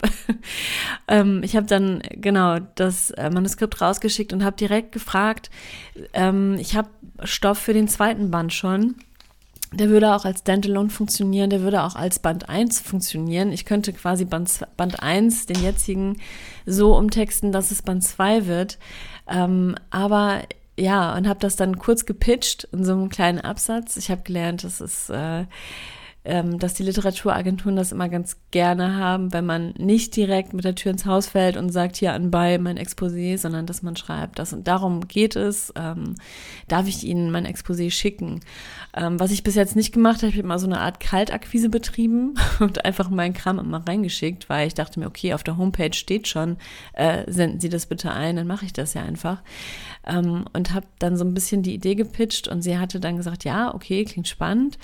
ähm, 1.07 1.41
ich 1.43 1.55
habe 1.55 1.65
dann 1.65 2.03
genau 2.11 2.59
das 2.75 3.11
äh, 3.11 3.29
Manuskript 3.29 3.79
rausgeschickt 3.79 4.33
und 4.33 4.43
habe 4.43 4.57
direkt 4.57 4.91
gefragt, 4.91 5.49
ähm, 6.13 6.55
ich 6.59 6.75
habe 6.75 6.89
Stoff 7.23 7.59
für 7.59 7.73
den 7.73 7.87
zweiten 7.87 8.29
Band 8.29 8.53
schon 8.53 8.95
der 9.73 9.89
würde 9.89 10.15
auch 10.15 10.25
als 10.25 10.39
Standalone 10.39 10.89
funktionieren, 10.89 11.49
der 11.49 11.61
würde 11.61 11.83
auch 11.83 11.95
als 11.95 12.19
Band 12.19 12.49
1 12.49 12.79
funktionieren. 12.81 13.51
Ich 13.51 13.65
könnte 13.65 13.93
quasi 13.93 14.25
Band, 14.25 14.49
Band 14.77 15.01
1, 15.01 15.45
den 15.47 15.61
jetzigen, 15.61 16.17
so 16.65 16.95
umtexten, 16.95 17.51
dass 17.51 17.71
es 17.71 17.81
Band 17.81 18.03
2 18.03 18.47
wird. 18.47 18.77
Ähm, 19.27 19.75
aber 19.89 20.41
ja, 20.77 21.15
und 21.15 21.27
habe 21.27 21.39
das 21.39 21.55
dann 21.55 21.77
kurz 21.77 22.05
gepitcht 22.05 22.67
in 22.71 22.83
so 22.83 22.93
einem 22.93 23.09
kleinen 23.09 23.39
Absatz. 23.39 23.97
Ich 23.97 24.09
habe 24.09 24.23
gelernt, 24.23 24.63
das 24.63 24.81
ist 24.81 25.09
äh, 25.09 25.45
ähm, 26.25 26.57
dass 26.57 26.73
die 26.73 26.83
Literaturagenturen 26.83 27.75
das 27.75 27.91
immer 27.91 28.07
ganz 28.07 28.37
gerne 28.51 28.95
haben, 28.95 29.33
wenn 29.33 29.45
man 29.45 29.73
nicht 29.77 30.15
direkt 30.15 30.53
mit 30.53 30.63
der 30.63 30.75
Tür 30.75 30.91
ins 30.91 31.05
Haus 31.05 31.27
fällt 31.27 31.57
und 31.57 31.69
sagt, 31.69 31.97
hier 31.97 32.13
anbei 32.13 32.57
mein 32.57 32.77
Exposé, 32.77 33.37
sondern 33.37 33.65
dass 33.65 33.83
man 33.83 33.95
schreibt, 33.97 34.39
das 34.39 34.53
und 34.53 34.67
darum 34.67 35.07
geht 35.07 35.35
es, 35.35 35.73
ähm, 35.75 36.15
darf 36.69 36.87
ich 36.87 37.03
Ihnen 37.03 37.29
mein 37.29 37.45
Exposé 37.45 37.91
schicken. 37.91 38.39
Ähm, 38.95 39.19
was 39.19 39.31
ich 39.31 39.43
bis 39.43 39.55
jetzt 39.55 39.75
nicht 39.75 39.93
gemacht 39.93 40.17
habe, 40.17 40.27
ich 40.27 40.35
habe 40.35 40.45
immer 40.45 40.59
so 40.59 40.67
eine 40.67 40.79
Art 40.79 41.01
Kaltakquise 41.01 41.69
betrieben 41.69 42.35
und 42.59 42.85
einfach 42.85 43.09
meinen 43.09 43.33
Kram 43.33 43.59
immer 43.59 43.85
reingeschickt, 43.85 44.47
weil 44.47 44.67
ich 44.67 44.73
dachte 44.75 44.99
mir, 44.99 45.07
okay, 45.07 45.33
auf 45.33 45.43
der 45.43 45.57
Homepage 45.57 45.93
steht 45.93 46.29
schon, 46.29 46.57
äh, 46.93 47.29
senden 47.29 47.59
Sie 47.59 47.69
das 47.69 47.87
bitte 47.87 48.11
ein, 48.11 48.37
dann 48.37 48.47
mache 48.47 48.65
ich 48.65 48.73
das 48.73 48.93
ja 48.93 49.03
einfach. 49.03 49.41
Ähm, 50.07 50.45
und 50.53 50.73
habe 50.73 50.87
dann 50.99 51.17
so 51.17 51.25
ein 51.25 51.33
bisschen 51.33 51.63
die 51.63 51.73
Idee 51.73 51.95
gepitcht 51.95 52.47
und 52.47 52.61
sie 52.61 52.77
hatte 52.77 52.99
dann 52.99 53.17
gesagt, 53.17 53.43
ja, 53.43 53.73
okay, 53.73 54.05
klingt 54.05 54.27
spannend 54.27 54.77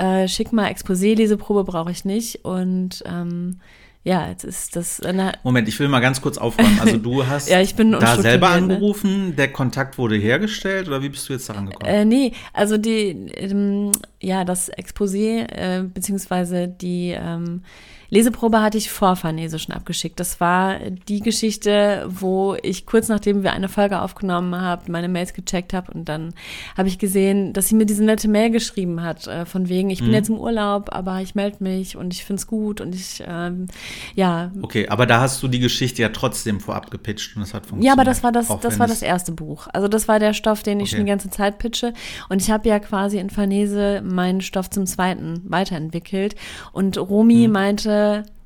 äh, 0.00 0.28
schick 0.28 0.52
mal 0.52 0.70
Exposé-Leseprobe 0.70 1.64
brauche 1.64 1.90
ich 1.90 2.04
nicht. 2.04 2.44
Und 2.44 3.02
ähm, 3.06 3.60
ja, 4.02 4.28
jetzt 4.28 4.44
ist 4.44 4.76
das. 4.76 5.02
Moment, 5.42 5.68
ich 5.68 5.78
will 5.78 5.88
mal 5.88 6.00
ganz 6.00 6.22
kurz 6.22 6.38
aufräumen. 6.38 6.80
Also 6.80 6.96
du 6.96 7.26
hast 7.28 7.50
ja, 7.50 7.60
ich 7.60 7.74
bin 7.74 7.92
da 7.92 8.16
selber 8.16 8.48
ne? 8.48 8.54
angerufen, 8.54 9.36
der 9.36 9.52
Kontakt 9.52 9.98
wurde 9.98 10.16
hergestellt 10.16 10.88
oder 10.88 11.02
wie 11.02 11.10
bist 11.10 11.28
du 11.28 11.34
jetzt 11.34 11.50
daran 11.50 11.66
gekommen? 11.66 11.92
Äh, 11.92 12.04
nee, 12.06 12.32
also 12.54 12.78
die, 12.78 13.08
ähm, 13.36 13.92
ja, 14.20 14.44
das 14.44 14.72
Exposé, 14.72 15.46
äh, 15.50 15.82
beziehungsweise 15.82 16.66
die 16.66 17.10
ähm, 17.10 17.62
Leseprobe 18.10 18.60
hatte 18.60 18.76
ich 18.76 18.90
vor 18.90 19.14
Farnese 19.14 19.58
schon 19.58 19.74
abgeschickt. 19.74 20.18
Das 20.18 20.40
war 20.40 20.78
die 21.08 21.20
Geschichte, 21.20 22.06
wo 22.08 22.56
ich 22.62 22.84
kurz 22.84 23.08
nachdem 23.08 23.44
wir 23.44 23.52
eine 23.52 23.68
Folge 23.68 24.02
aufgenommen 24.02 24.60
haben, 24.60 24.90
meine 24.90 25.08
Mails 25.08 25.32
gecheckt 25.32 25.72
habe 25.72 25.92
und 25.92 26.08
dann 26.08 26.34
habe 26.76 26.88
ich 26.88 26.98
gesehen, 26.98 27.52
dass 27.52 27.68
sie 27.68 27.76
mir 27.76 27.86
diese 27.86 28.04
nette 28.04 28.28
Mail 28.28 28.50
geschrieben 28.50 29.02
hat, 29.02 29.28
äh, 29.28 29.46
von 29.46 29.68
wegen, 29.68 29.90
ich 29.90 30.00
bin 30.00 30.08
mhm. 30.08 30.14
jetzt 30.14 30.28
im 30.28 30.38
Urlaub, 30.38 30.88
aber 30.92 31.20
ich 31.20 31.36
melde 31.36 31.58
mich 31.60 31.96
und 31.96 32.12
ich 32.12 32.24
finde 32.24 32.40
es 32.40 32.46
gut 32.46 32.80
und 32.80 32.94
ich, 32.94 33.22
ähm, 33.26 33.68
ja. 34.16 34.50
Okay, 34.60 34.88
aber 34.88 35.06
da 35.06 35.20
hast 35.20 35.42
du 35.42 35.48
die 35.48 35.60
Geschichte 35.60 36.02
ja 36.02 36.08
trotzdem 36.08 36.60
vorab 36.60 36.90
gepitcht 36.90 37.36
und 37.36 37.42
es 37.42 37.54
hat 37.54 37.66
funktioniert. 37.66 37.86
Ja, 37.86 37.92
aber 37.92 38.04
das 38.04 38.24
war 38.24 38.32
das, 38.32 38.48
das 38.60 38.78
war 38.78 38.88
das 38.88 39.02
erste 39.02 39.32
Buch. 39.32 39.68
Also 39.72 39.86
das 39.86 40.08
war 40.08 40.18
der 40.18 40.34
Stoff, 40.34 40.62
den 40.62 40.80
ich 40.80 40.88
okay. 40.88 40.96
schon 40.96 41.06
die 41.06 41.10
ganze 41.10 41.30
Zeit 41.30 41.58
pitche 41.58 41.92
und 42.28 42.42
ich 42.42 42.50
habe 42.50 42.68
ja 42.68 42.80
quasi 42.80 43.18
in 43.18 43.30
Farnese 43.30 44.02
meinen 44.02 44.40
Stoff 44.40 44.68
zum 44.68 44.86
zweiten 44.86 45.42
weiterentwickelt 45.44 46.34
und 46.72 46.98
Romy 46.98 47.46
mhm. 47.46 47.52
meinte, 47.52 47.99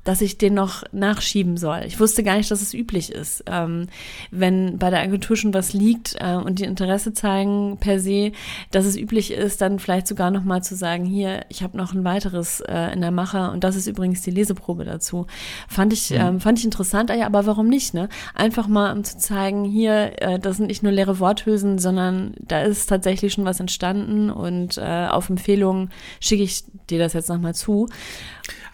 dass 0.05 0.21
ich 0.21 0.37
den 0.37 0.53
noch 0.53 0.83
nachschieben 0.93 1.57
soll. 1.57 1.81
Ich 1.85 1.99
wusste 1.99 2.23
gar 2.23 2.37
nicht, 2.37 2.49
dass 2.49 2.61
es 2.61 2.73
üblich 2.73 3.11
ist. 3.11 3.43
Ähm, 3.47 3.87
wenn 4.31 4.77
bei 4.77 4.91
der 4.91 5.01
Agentur 5.01 5.35
schon 5.35 5.53
was 5.53 5.73
liegt 5.73 6.15
äh, 6.19 6.35
und 6.35 6.59
die 6.59 6.63
Interesse 6.63 7.11
zeigen 7.11 7.77
per 7.79 7.99
se, 7.99 8.31
dass 8.71 8.85
es 8.85 8.95
üblich 8.95 9.31
ist, 9.31 9.61
dann 9.61 9.79
vielleicht 9.79 10.07
sogar 10.07 10.29
noch 10.29 10.43
mal 10.43 10.63
zu 10.63 10.75
sagen, 10.75 11.05
hier, 11.05 11.43
ich 11.49 11.63
habe 11.63 11.75
noch 11.75 11.93
ein 11.93 12.03
weiteres 12.03 12.61
äh, 12.61 12.93
in 12.93 13.01
der 13.01 13.09
Mache 13.09 13.49
und 13.49 13.63
das 13.63 13.75
ist 13.75 13.87
übrigens 13.87 14.21
die 14.21 14.29
Leseprobe 14.29 14.85
dazu. 14.85 15.25
Fand 15.67 15.91
ich, 15.91 16.11
mhm. 16.11 16.17
ähm, 16.17 16.39
fand 16.39 16.59
ich 16.59 16.65
interessant, 16.65 17.09
ja, 17.09 17.25
aber 17.25 17.47
warum 17.47 17.67
nicht? 17.67 17.95
Ne? 17.95 18.07
Einfach 18.35 18.67
mal, 18.67 18.95
um 18.95 19.03
zu 19.03 19.17
zeigen, 19.17 19.65
hier, 19.65 20.21
äh, 20.21 20.37
das 20.37 20.57
sind 20.57 20.67
nicht 20.67 20.83
nur 20.83 20.91
leere 20.91 21.19
Worthülsen, 21.19 21.79
sondern 21.79 22.35
da 22.39 22.61
ist 22.61 22.85
tatsächlich 22.85 23.33
schon 23.33 23.45
was 23.45 23.59
entstanden 23.59 24.29
und 24.29 24.77
äh, 24.77 25.07
auf 25.09 25.31
Empfehlung 25.31 25.89
schicke 26.19 26.43
ich 26.43 26.63
dir 26.91 26.99
das 26.99 27.13
jetzt 27.13 27.29
nochmal 27.29 27.55
zu. 27.55 27.87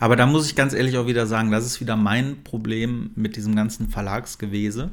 Aber 0.01 0.15
da 0.15 0.25
muss 0.25 0.47
ich 0.47 0.55
ganz 0.55 0.73
ehrlich 0.73 0.97
auch 0.97 1.05
wieder 1.05 1.27
sagen, 1.27 1.51
das 1.51 1.63
ist 1.63 1.79
wieder 1.79 1.95
mein 1.95 2.43
Problem 2.43 3.11
mit 3.13 3.35
diesem 3.35 3.55
ganzen 3.55 3.87
Verlagsgewese 3.87 4.89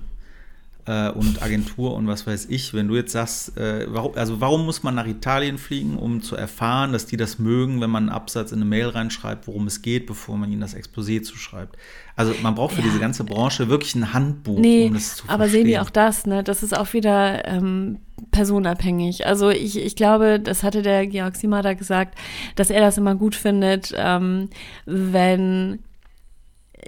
äh, 0.89 1.11
und 1.11 1.43
Agentur 1.43 1.95
und 1.95 2.07
was 2.07 2.27
weiß 2.27 2.47
ich. 2.49 2.73
Wenn 2.73 2.89
du 2.89 2.97
jetzt 2.97 3.13
sagst, 3.13 3.59
äh, 3.59 3.87
warum, 3.89 4.15
also 4.17 4.41
warum 4.41 4.65
muss 4.65 4.83
man 4.83 4.95
nach 4.95 5.07
Italien 5.07 5.59
fliegen, 5.59 5.97
um 5.97 6.23
zu 6.23 6.35
erfahren, 6.35 6.93
dass 6.93 7.05
die 7.05 7.19
das 7.19 7.39
mögen, 7.39 7.81
wenn 7.83 7.91
man 7.91 8.05
einen 8.05 8.13
Absatz 8.13 8.53
in 8.53 8.59
eine 8.59 8.65
Mail 8.65 8.89
reinschreibt, 8.89 9.47
worum 9.47 9.67
es 9.67 9.83
geht, 9.83 10.07
bevor 10.07 10.39
man 10.39 10.51
ihnen 10.51 10.63
das 10.63 10.75
Exposé 10.75 11.23
zuschreibt? 11.23 11.77
Also 12.17 12.35
man 12.43 12.55
braucht 12.55 12.75
für 12.75 12.81
ja. 12.81 12.87
diese 12.87 12.99
ganze 12.99 13.23
Branche 13.25 13.69
wirklich 13.69 13.95
ein 13.95 14.15
Handbuch, 14.15 14.59
nee, 14.59 14.87
um 14.87 14.95
das 14.95 15.17
zu 15.17 15.27
verstehen. 15.27 15.35
Aber 15.35 15.49
sehen 15.49 15.67
die 15.67 15.79
auch 15.79 15.91
das, 15.91 16.27
ne? 16.27 16.43
Das 16.43 16.63
ist 16.63 16.77
auch 16.77 16.95
wieder 16.95 17.47
ähm, 17.47 17.99
personabhängig. 18.31 19.27
Also 19.27 19.51
ich, 19.51 19.79
ich 19.79 19.95
glaube, 19.95 20.41
das 20.41 20.63
hatte 20.63 20.81
der 20.81 21.07
Georg 21.07 21.37
Simada 21.37 21.75
gesagt, 21.75 22.19
dass 22.57 22.71
er 22.71 22.81
das 22.81 22.97
immer 22.97 23.15
gut 23.15 23.35
findet, 23.35 23.93
ähm, 23.95 24.49
wenn 24.87 25.81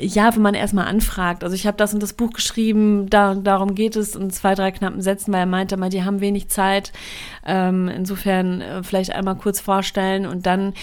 ja, 0.00 0.34
wenn 0.34 0.42
man 0.42 0.54
erstmal 0.54 0.86
anfragt. 0.86 1.44
Also 1.44 1.54
ich 1.54 1.66
habe 1.66 1.76
das 1.76 1.94
und 1.94 2.02
das 2.02 2.12
Buch 2.12 2.30
geschrieben, 2.30 3.08
da 3.10 3.34
darum 3.34 3.74
geht 3.74 3.96
es 3.96 4.14
in 4.14 4.30
zwei, 4.30 4.54
drei 4.54 4.70
knappen 4.70 5.00
Sätzen, 5.00 5.32
weil 5.32 5.40
er 5.40 5.46
meinte 5.46 5.76
mal, 5.76 5.90
die 5.90 6.04
haben 6.04 6.20
wenig 6.20 6.48
Zeit. 6.48 6.92
Ähm, 7.46 7.88
insofern 7.88 8.60
äh, 8.60 8.82
vielleicht 8.82 9.12
einmal 9.12 9.36
kurz 9.36 9.60
vorstellen 9.60 10.26
und 10.26 10.46
dann 10.46 10.74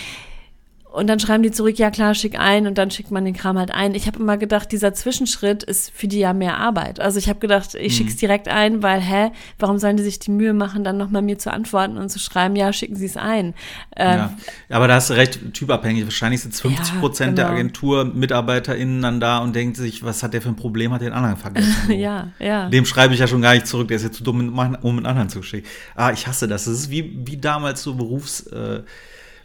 und 0.97 1.05
dann 1.05 1.19
schreiben 1.19 1.43
die 1.43 1.51
zurück, 1.51 1.77
ja 1.77 1.91
klar, 1.91 2.15
schick 2.15 2.39
ein 2.39 2.65
und 2.65 2.79
dann 2.79 2.89
schickt 2.89 3.11
man 3.11 3.23
den 3.23 3.35
Kram 3.35 3.55
halt 3.55 3.69
ein. 3.69 3.93
Ich 3.93 4.07
habe 4.07 4.17
immer 4.17 4.35
gedacht, 4.35 4.71
dieser 4.71 4.95
Zwischenschritt 4.95 5.61
ist 5.61 5.91
für 5.91 6.07
die 6.07 6.17
ja 6.17 6.33
mehr 6.33 6.57
Arbeit. 6.57 6.99
Also 6.99 7.19
ich 7.19 7.29
habe 7.29 7.37
gedacht, 7.37 7.75
ich 7.75 7.93
mhm. 7.93 7.97
schick's 7.97 8.15
direkt 8.15 8.47
ein, 8.47 8.81
weil, 8.81 8.99
hä, 8.99 9.29
warum 9.59 9.77
sollen 9.77 9.95
die 9.97 10.01
sich 10.01 10.17
die 10.17 10.31
Mühe 10.31 10.53
machen, 10.53 10.83
dann 10.83 10.97
nochmal 10.97 11.21
mir 11.21 11.37
zu 11.37 11.53
antworten 11.53 11.99
und 11.99 12.09
zu 12.09 12.17
schreiben, 12.17 12.55
ja, 12.55 12.73
schicken 12.73 12.95
Sie 12.95 13.05
es 13.05 13.15
ein. 13.15 13.53
Ähm, 13.95 14.17
ja. 14.17 14.37
aber 14.71 14.87
da 14.87 14.95
hast 14.95 15.11
du 15.11 15.13
recht, 15.13 15.53
typabhängig. 15.53 16.03
Wahrscheinlich 16.05 16.41
sind 16.41 16.55
50 16.55 16.99
Prozent 16.99 17.37
ja, 17.37 17.43
genau. 17.43 17.55
der 17.55 17.59
Agentur-MitarbeiterInnen 17.59 18.99
dann 19.03 19.19
da 19.19 19.37
und 19.37 19.55
denkt 19.55 19.77
sich, 19.77 20.03
was 20.03 20.23
hat 20.23 20.33
der 20.33 20.41
für 20.41 20.49
ein 20.49 20.55
Problem, 20.55 20.93
hat 20.93 21.01
den 21.01 21.13
anderen 21.13 21.37
vergessen. 21.37 21.75
ja, 21.91 22.29
ja. 22.39 22.69
Dem 22.69 22.85
schreibe 22.87 23.13
ich 23.13 23.19
ja 23.19 23.27
schon 23.27 23.43
gar 23.43 23.53
nicht 23.53 23.67
zurück, 23.67 23.87
der 23.89 23.97
ist 23.97 24.03
jetzt 24.03 24.17
zu 24.17 24.23
dumm, 24.23 24.57
um 24.81 24.95
mit 24.95 25.05
anderen 25.05 25.29
zu 25.29 25.43
schicken. 25.43 25.67
Ah, 25.93 26.11
ich 26.11 26.25
hasse 26.25 26.47
das. 26.47 26.65
Das 26.65 26.73
ist 26.73 26.89
wie, 26.89 27.19
wie 27.23 27.37
damals 27.37 27.83
so 27.83 27.93
Berufs- 27.93 28.47
äh, 28.47 28.81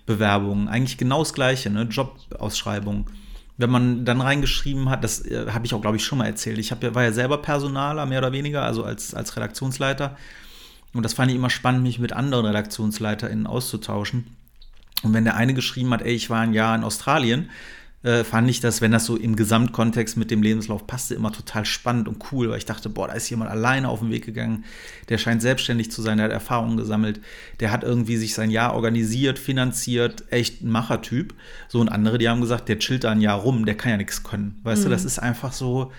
Bewerbungen. 0.07 0.69
Eigentlich 0.69 0.99
genau 0.99 1.21
das 1.21 1.35
Gleiche, 1.35 1.71
ne? 1.71 1.83
Jobausschreibungen. 1.83 3.07
Wenn 3.57 3.71
man 3.71 4.05
dann 4.05 4.21
reingeschrieben 4.21 4.91
hat, 4.91 5.05
das 5.05 5.25
äh, 5.27 5.47
habe 5.51 5.67
ich 5.67 5.75
auch, 5.75 5.81
glaube 5.81 5.97
ich, 5.97 6.05
schon 6.05 6.19
mal 6.19 6.27
erzählt. 6.27 6.59
Ich 6.59 6.73
hab, 6.73 6.83
war 6.95 7.03
ja 7.03 7.13
selber 7.13 7.39
Personaler, 7.39 8.07
mehr 8.07 8.19
oder 8.19 8.33
weniger, 8.33 8.63
also 8.63 8.85
als, 8.85 9.15
als 9.15 9.37
Redaktionsleiter. 9.37 10.17
Und 10.95 11.05
das 11.05 11.15
fand 11.15 11.31
ich 11.31 11.37
immer 11.37 11.51
spannend, 11.51 11.83
mich 11.83 11.99
mit 11.99 12.13
anderen 12.13 12.47
RedaktionsleiterInnen 12.47 13.47
auszutauschen. 13.47 14.37
Und 15.03 15.15
wenn 15.15 15.25
der 15.25 15.37
eine 15.37 15.55
geschrieben 15.55 15.91
hat, 15.91 16.03
ey, 16.03 16.13
ich 16.13 16.31
war 16.31 16.41
ein 16.41 16.55
Jahr 16.55 16.75
in 16.75 16.85
Australien, 16.85 17.51
äh, 18.03 18.25
fand 18.25 18.51
ich 18.51 18.61
das, 18.61 18.81
wenn 18.81 18.91
das 18.91 19.07
so 19.07 19.17
im 19.17 19.37
Gesamtkontext 19.37 20.17
mit 20.17 20.31
dem 20.31 20.43
Lebenslauf 20.43 20.87
passte, 20.87 21.15
immer 21.15 21.33
total 21.33 21.65
spannend 21.65 22.09
und 22.09 22.33
cool, 22.33 22.51
weil 22.51 22.59
ich 22.59 22.67
dachte, 22.67 22.89
boah, 22.89 23.09
da 23.09 23.15
ist 23.15 23.31
jemand 23.31 23.51
alleine 23.51 23.89
auf 23.89 24.01
den 24.01 24.11
Weg 24.11 24.25
gegangen, 24.25 24.65
der 25.09 25.19
scheint 25.19 25.43
selbstständig 25.43 25.91
zu 25.91 26.03
sein, 26.03 26.19
der 26.19 26.25
hat 26.27 26.33
Erfahrungen 26.33 26.77
gesammelt, 26.77 27.21
der 27.61 27.71
hat 27.71 27.85
irgendwie 27.85 28.17
sich 28.17 28.35
sein 28.35 28.51
Jahr 28.51 28.75
organisiert, 28.75 29.39
finanziert, 29.39 30.25
echt 30.31 30.63
ein 30.63 30.71
Machertyp. 30.71 31.35
So 31.69 31.81
und 31.81 31.89
andere, 31.89 32.19
die 32.19 32.29
haben 32.29 32.41
gesagt, 32.41 32.69
der 32.69 32.79
chillt 32.79 33.05
da 33.05 33.11
ein 33.11 33.21
Jahr 33.21 33.39
rum, 33.39 33.67
der 33.67 33.77
kann 33.77 33.93
ja 33.93 33.97
nichts 33.97 34.23
können. 34.23 34.61
Weißt 34.65 34.81
mhm. 34.81 34.85
du, 34.85 34.91
das 34.91 35.05
ist 35.05 35.19
einfach 35.19 35.53
so, 35.53 35.93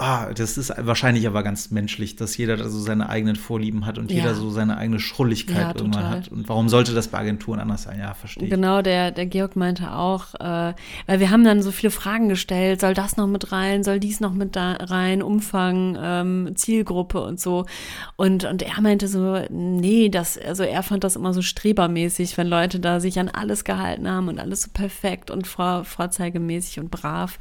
Ah, 0.00 0.32
das 0.32 0.56
ist 0.56 0.72
wahrscheinlich 0.78 1.26
aber 1.26 1.42
ganz 1.42 1.72
menschlich, 1.72 2.14
dass 2.14 2.36
jeder 2.36 2.56
da 2.56 2.68
so 2.68 2.78
seine 2.78 3.08
eigenen 3.08 3.34
Vorlieben 3.34 3.84
hat 3.84 3.98
und 3.98 4.12
ja. 4.12 4.18
jeder 4.18 4.36
so 4.36 4.48
seine 4.48 4.76
eigene 4.76 5.00
Schrulligkeit 5.00 5.56
ja, 5.56 5.74
irgendwann 5.74 6.08
hat. 6.08 6.28
Und 6.28 6.48
warum 6.48 6.68
sollte 6.68 6.94
das 6.94 7.08
bei 7.08 7.18
Agenturen 7.18 7.58
anders 7.58 7.82
sein? 7.82 7.98
Ja, 7.98 8.14
verstehe 8.14 8.44
ich. 8.44 8.50
Genau, 8.50 8.80
der, 8.80 9.10
der 9.10 9.26
Georg 9.26 9.56
meinte 9.56 9.92
auch, 9.92 10.34
äh, 10.36 10.74
weil 11.06 11.18
wir 11.18 11.30
haben 11.30 11.42
dann 11.42 11.62
so 11.62 11.72
viele 11.72 11.90
Fragen 11.90 12.28
gestellt, 12.28 12.80
soll 12.80 12.94
das 12.94 13.16
noch 13.16 13.26
mit 13.26 13.50
rein, 13.50 13.82
soll 13.82 13.98
dies 13.98 14.20
noch 14.20 14.32
mit 14.32 14.54
da 14.54 14.74
rein, 14.74 15.20
Umfang, 15.20 15.98
ähm, 16.00 16.52
Zielgruppe 16.54 17.20
und 17.20 17.40
so. 17.40 17.66
Und, 18.14 18.44
und 18.44 18.62
er 18.62 18.80
meinte 18.80 19.08
so, 19.08 19.42
nee, 19.50 20.10
das, 20.10 20.38
also 20.38 20.62
er 20.62 20.84
fand 20.84 21.02
das 21.02 21.16
immer 21.16 21.34
so 21.34 21.42
strebermäßig, 21.42 22.38
wenn 22.38 22.46
Leute 22.46 22.78
da 22.78 23.00
sich 23.00 23.18
an 23.18 23.30
alles 23.30 23.64
gehalten 23.64 24.08
haben 24.08 24.28
und 24.28 24.38
alles 24.38 24.62
so 24.62 24.70
perfekt 24.72 25.32
und 25.32 25.48
vor, 25.48 25.82
vorzeigemäßig 25.82 26.78
und 26.78 26.92
brav. 26.92 27.40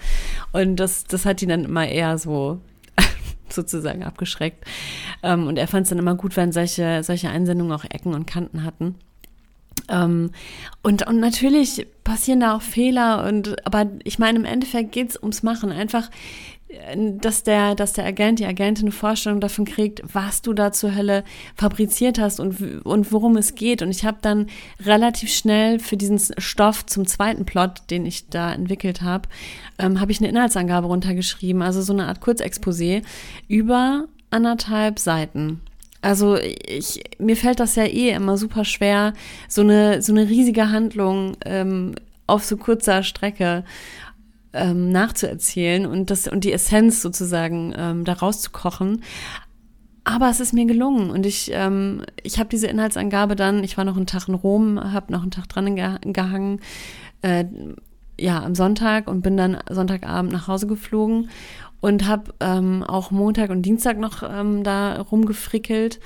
Und 0.54 0.78
das, 0.78 1.04
das 1.04 1.24
hat 1.24 1.44
ihn 1.44 1.50
dann 1.50 1.66
immer 1.66 1.88
eher 1.88 2.18
so 2.18 2.47
sozusagen 3.54 4.04
abgeschreckt. 4.04 4.66
Ähm, 5.24 5.48
und 5.48 5.58
er 5.58 5.68
fand 5.68 5.84
es 5.84 5.90
dann 5.90 6.00
immer 6.00 6.16
gut, 6.16 6.36
wenn 6.38 6.52
solche, 6.52 7.04
solche 7.04 7.30
Einsendungen 7.30 7.74
auch 7.74 7.84
Ecken 7.84 8.14
und 8.14 8.26
Kanten 8.26 8.64
hatten. 8.64 8.96
Ähm, 9.90 10.32
und, 10.84 11.08
und 11.08 11.20
natürlich 11.20 11.88
passieren 12.04 12.40
da 12.40 12.56
auch 12.56 12.62
Fehler 12.62 13.26
und 13.26 13.66
aber 13.66 13.88
ich 14.04 14.20
meine, 14.20 14.40
im 14.40 14.46
Endeffekt 14.46 14.92
geht 14.92 15.12
es 15.12 15.18
ums 15.22 15.44
Machen. 15.44 15.72
Einfach 15.72 16.10
dass 17.20 17.44
der, 17.44 17.76
dass 17.76 17.94
der 17.94 18.06
Agent, 18.06 18.40
die 18.40 18.46
Agentin 18.46 18.86
eine 18.86 18.92
Vorstellung 18.92 19.40
davon 19.40 19.64
kriegt, 19.64 20.02
was 20.14 20.42
du 20.42 20.54
da 20.54 20.74
zur 20.74 20.96
Hölle 20.96 21.24
fabriziert 21.56 22.20
hast 22.20 22.42
und, 22.42 22.86
und 22.86 23.12
worum 23.14 23.38
es 23.38 23.56
geht. 23.56 23.82
Und 23.82 23.90
ich 23.90 24.04
habe 24.04 24.18
dann 24.22 24.48
relativ 24.84 25.32
schnell 25.32 25.80
für 25.80 25.96
diesen 25.96 26.20
Stoff 26.38 26.86
zum 26.86 27.08
zweiten 27.08 27.46
Plot, 27.46 27.84
den 27.90 28.06
ich 28.06 28.28
da 28.28 28.54
entwickelt 28.54 29.02
habe, 29.02 29.30
ähm, 29.80 30.02
habe 30.02 30.12
ich 30.12 30.20
eine 30.20 30.30
Inhaltsangabe 30.30 30.88
runtergeschrieben, 30.88 31.62
also 31.62 31.82
so 31.82 31.94
eine 31.94 32.08
Art 32.08 32.22
Kurzexposé 32.22 33.02
über 33.48 34.06
anderthalb 34.30 35.00
Seiten. 35.00 35.62
Also 36.02 36.38
ich, 36.38 37.02
mir 37.18 37.38
fällt 37.38 37.62
das 37.62 37.76
ja 37.76 37.86
eh 37.86 38.10
immer 38.10 38.38
super 38.38 38.66
schwer, 38.66 39.14
so 39.48 39.62
eine, 39.62 40.02
so 40.02 40.12
eine 40.12 40.28
riesige 40.28 40.70
Handlung 40.70 41.38
ähm, 41.46 41.96
auf 42.28 42.44
so 42.44 42.58
kurzer 42.58 43.04
Strecke 43.04 43.64
ähm, 44.58 44.92
nachzuerzählen 44.92 45.86
und 45.86 46.10
das 46.10 46.28
und 46.28 46.44
die 46.44 46.52
Essenz 46.52 47.02
sozusagen 47.02 47.74
ähm, 47.78 48.04
daraus 48.06 48.42
zu 48.42 48.52
kochen. 48.52 49.04
Aber 50.04 50.30
es 50.30 50.40
ist 50.40 50.54
mir 50.54 50.66
gelungen 50.66 51.10
und 51.10 51.26
ich, 51.26 51.52
ähm, 51.54 52.04
ich 52.24 52.40
habe 52.40 52.50
diese 52.50 52.68
Inhaltsangabe 52.68 53.36
dann, 53.36 53.64
ich 53.64 53.78
war 53.78 53.84
noch 53.84 53.98
einen 53.98 54.08
Tag 54.08 54.30
in 54.30 54.36
Rom, 54.36 54.80
habe 54.80 55.12
noch 55.12 55.22
einen 55.22 55.32
Tag 55.32 55.50
dran 55.50 55.76
gehangen, 55.76 56.62
äh, 57.22 57.44
ja, 58.20 58.42
am 58.42 58.56
Sonntag 58.56 59.08
und 59.10 59.22
bin 59.22 59.36
dann 59.36 59.58
Sonntagabend 59.70 60.32
nach 60.32 60.48
Hause 60.48 60.66
geflogen 60.66 61.30
und 61.82 62.08
habe 62.08 62.34
ähm, 62.40 62.84
auch 62.84 63.12
Montag 63.12 63.50
und 63.50 63.64
Dienstag 63.64 63.98
noch 63.98 64.24
ähm, 64.24 64.64
da 64.64 65.02
rumgefrickelt 65.02 66.00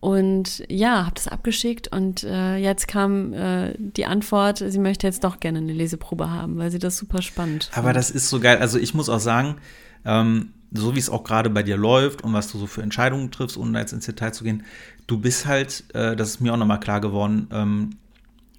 und 0.00 0.64
ja, 0.68 1.04
habe 1.04 1.14
das 1.14 1.26
abgeschickt 1.26 1.88
und 1.88 2.22
äh, 2.22 2.56
jetzt 2.56 2.86
kam 2.86 3.32
äh, 3.32 3.74
die 3.78 4.06
Antwort, 4.06 4.58
sie 4.58 4.78
möchte 4.78 5.06
jetzt 5.06 5.24
doch 5.24 5.40
gerne 5.40 5.58
eine 5.58 5.72
Leseprobe 5.72 6.30
haben, 6.30 6.56
weil 6.58 6.70
sie 6.70 6.78
das 6.78 6.96
super 6.96 7.20
spannend 7.20 7.70
Aber 7.74 7.92
das 7.92 8.10
ist 8.10 8.28
so 8.28 8.38
geil. 8.38 8.58
Also 8.58 8.78
ich 8.78 8.94
muss 8.94 9.08
auch 9.08 9.18
sagen, 9.18 9.56
ähm, 10.04 10.50
so 10.70 10.94
wie 10.94 10.98
es 11.00 11.10
auch 11.10 11.24
gerade 11.24 11.50
bei 11.50 11.62
dir 11.62 11.76
läuft 11.76 12.22
und 12.22 12.32
was 12.32 12.52
du 12.52 12.58
so 12.58 12.66
für 12.66 12.82
Entscheidungen 12.82 13.30
triffst, 13.30 13.56
ohne 13.56 13.78
jetzt 13.78 13.92
ins 13.92 14.06
Detail 14.06 14.32
zu 14.32 14.44
gehen, 14.44 14.62
du 15.06 15.18
bist 15.18 15.46
halt, 15.46 15.84
äh, 15.94 16.14
das 16.14 16.28
ist 16.28 16.40
mir 16.40 16.52
auch 16.52 16.58
nochmal 16.58 16.80
klar 16.80 17.00
geworden, 17.00 17.48
ähm, 17.50 17.90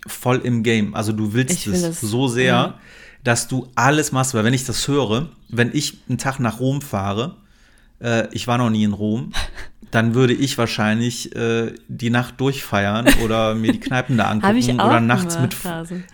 voll 0.07 0.37
im 0.43 0.63
Game. 0.63 0.93
Also 0.93 1.13
du 1.13 1.33
willst 1.33 1.67
es 1.67 1.81
das, 1.81 2.01
so 2.01 2.27
sehr, 2.27 2.45
ja. 2.45 2.79
dass 3.23 3.47
du 3.47 3.67
alles 3.75 4.11
machst. 4.11 4.33
Weil 4.33 4.43
wenn 4.43 4.53
ich 4.53 4.65
das 4.65 4.87
höre, 4.87 5.29
wenn 5.47 5.71
ich 5.73 5.99
einen 6.09 6.17
Tag 6.17 6.39
nach 6.39 6.59
Rom 6.59 6.81
fahre, 6.81 7.37
äh, 8.01 8.27
ich 8.33 8.47
war 8.47 8.57
noch 8.57 8.69
nie 8.69 8.83
in 8.83 8.93
Rom, 8.93 9.31
dann 9.91 10.13
würde 10.13 10.33
ich 10.33 10.57
wahrscheinlich 10.57 11.35
äh, 11.35 11.73
die 11.87 12.09
Nacht 12.09 12.39
durchfeiern 12.39 13.07
oder 13.23 13.55
mir 13.55 13.71
die 13.71 13.79
Kneipen 13.79 14.17
da 14.17 14.25
angucken 14.29 14.79
oder 14.79 14.99
nachts 14.99 15.39
mit 15.39 15.55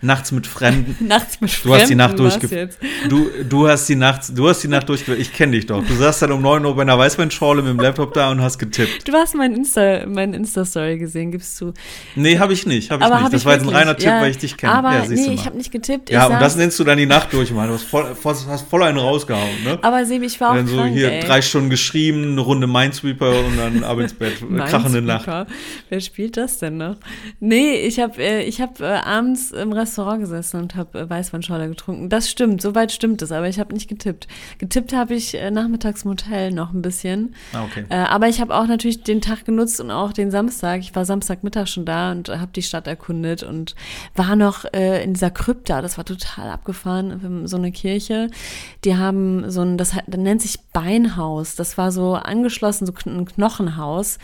nachts 0.00 0.32
mit 0.32 0.46
Fremden. 0.46 0.96
nachts 1.06 1.40
mit 1.40 1.50
Fremden. 1.50 1.68
Du 1.68 1.82
hast 1.82 1.90
die 1.90 1.94
Nacht 1.94 2.18
durchgeführt. 2.18 2.78
Du, 3.08 3.28
du 3.48 3.68
hast 3.68 3.88
die 3.88 3.96
Nacht 3.96 4.36
du 4.36 4.48
hast 4.48 4.62
die 4.62 4.68
Nacht 4.68 4.88
durchgeführt. 4.88 5.20
Ich 5.20 5.32
kenne 5.32 5.52
dich 5.52 5.66
doch. 5.66 5.84
Du 5.84 5.94
saßt 5.94 6.22
dann 6.22 6.32
um 6.32 6.42
9 6.42 6.64
Uhr 6.64 6.74
bei 6.74 6.82
einer 6.82 6.98
Weißweinschorle 6.98 7.62
mit 7.62 7.70
dem 7.70 7.80
Laptop 7.80 8.14
da 8.14 8.30
und 8.30 8.40
hast 8.40 8.58
getippt. 8.58 9.06
Du 9.06 9.12
hast 9.12 9.34
mein 9.34 9.54
Insta 9.54 10.06
mein 10.06 10.32
Insta 10.32 10.64
Story 10.64 10.98
gesehen, 10.98 11.30
gibst 11.30 11.60
du? 11.60 11.74
Nee, 12.14 12.38
habe 12.38 12.52
ich 12.54 12.66
nicht, 12.66 12.90
habe 12.90 13.02
ich 13.02 13.10
aber 13.10 13.20
nicht. 13.20 13.34
Das 13.34 13.44
war 13.44 13.54
jetzt 13.54 13.64
ein 13.64 13.74
reiner 13.74 13.96
Tipp, 13.96 14.06
ja, 14.06 14.20
weil 14.20 14.30
ich 14.30 14.38
dich 14.38 14.56
kenne. 14.56 14.72
Aber 14.72 14.92
ja, 14.92 15.04
nee, 15.06 15.34
ich 15.34 15.44
habe 15.44 15.56
nicht 15.56 15.70
getippt. 15.70 16.10
Ja, 16.10 16.26
und 16.26 16.40
das 16.40 16.56
nennst 16.56 16.78
du 16.78 16.84
dann 16.84 16.98
die 16.98 17.06
Nacht 17.06 17.32
durch, 17.32 17.50
Mann. 17.50 17.68
Du 17.68 17.74
hast 17.74 17.84
voll, 17.84 18.16
hast 18.24 18.68
voll 18.68 18.82
einen 18.82 18.98
rausgehauen, 18.98 19.64
ne? 19.64 19.78
Aber 19.82 20.04
Sebi, 20.06 20.26
ich 20.26 20.40
war 20.40 20.52
auch 20.52 20.54
dann 20.54 20.66
so 20.66 20.84
hier 20.84 21.12
ey. 21.12 21.24
drei 21.24 21.42
Stunden 21.42 21.68
geschrieben, 21.68 22.32
eine 22.32 22.40
Runde 22.40 22.66
Minesweeper 22.66 23.44
und 23.44 23.55
dann 23.56 23.84
ab 23.84 23.98
ins 23.98 24.14
Bett. 24.14 24.34
krachende 24.56 25.02
Nacht. 25.02 25.28
Wer 25.88 26.00
spielt 26.00 26.36
das 26.36 26.58
denn 26.58 26.76
noch? 26.76 26.96
Nee, 27.40 27.76
ich 27.86 28.00
habe 28.00 28.22
äh, 28.22 28.42
ich 28.44 28.60
hab, 28.60 28.80
äh, 28.80 28.84
abends 28.84 29.50
im 29.50 29.72
Restaurant 29.72 30.20
gesessen 30.20 30.60
und 30.60 30.74
habe 30.74 30.98
äh, 30.98 31.10
Weißweinschorle 31.10 31.68
getrunken. 31.68 32.08
Das 32.08 32.30
stimmt, 32.30 32.62
soweit 32.62 32.92
stimmt 32.92 33.22
es, 33.22 33.32
aber 33.32 33.48
ich 33.48 33.58
habe 33.58 33.74
nicht 33.74 33.88
getippt. 33.88 34.28
Getippt 34.58 34.92
habe 34.92 35.14
ich 35.14 35.34
äh, 35.34 35.50
nachmittags 35.50 36.04
im 36.04 36.10
Hotel 36.10 36.52
noch 36.52 36.72
ein 36.72 36.82
bisschen. 36.82 37.34
Ah, 37.52 37.64
okay. 37.64 37.84
Äh, 37.88 37.96
aber 37.96 38.28
ich 38.28 38.40
habe 38.40 38.54
auch 38.54 38.66
natürlich 38.66 39.02
den 39.02 39.20
Tag 39.20 39.44
genutzt 39.44 39.80
und 39.80 39.90
auch 39.90 40.12
den 40.12 40.30
Samstag. 40.30 40.80
Ich 40.80 40.94
war 40.94 41.04
Samstagmittag 41.04 41.66
schon 41.68 41.84
da 41.84 42.12
und 42.12 42.28
habe 42.28 42.50
die 42.54 42.62
Stadt 42.62 42.86
erkundet 42.86 43.42
und 43.42 43.74
war 44.14 44.36
noch 44.36 44.64
äh, 44.72 45.02
in 45.02 45.14
dieser 45.14 45.30
Krypta. 45.30 45.82
Das 45.82 45.98
war 45.98 46.04
total 46.04 46.50
abgefahren, 46.50 47.46
so 47.46 47.56
eine 47.56 47.72
Kirche. 47.72 48.30
Die 48.84 48.96
haben 48.96 49.50
so 49.50 49.62
ein, 49.62 49.78
das, 49.78 49.94
das 50.06 50.20
nennt 50.20 50.42
sich 50.42 50.60
Beinhaus. 50.72 51.56
Das 51.56 51.78
war 51.78 51.92
so 51.92 52.14
angeschlossen, 52.14 52.86
so 52.86 52.92
ein 53.06 53.26
Knochenhaus. 53.46 54.18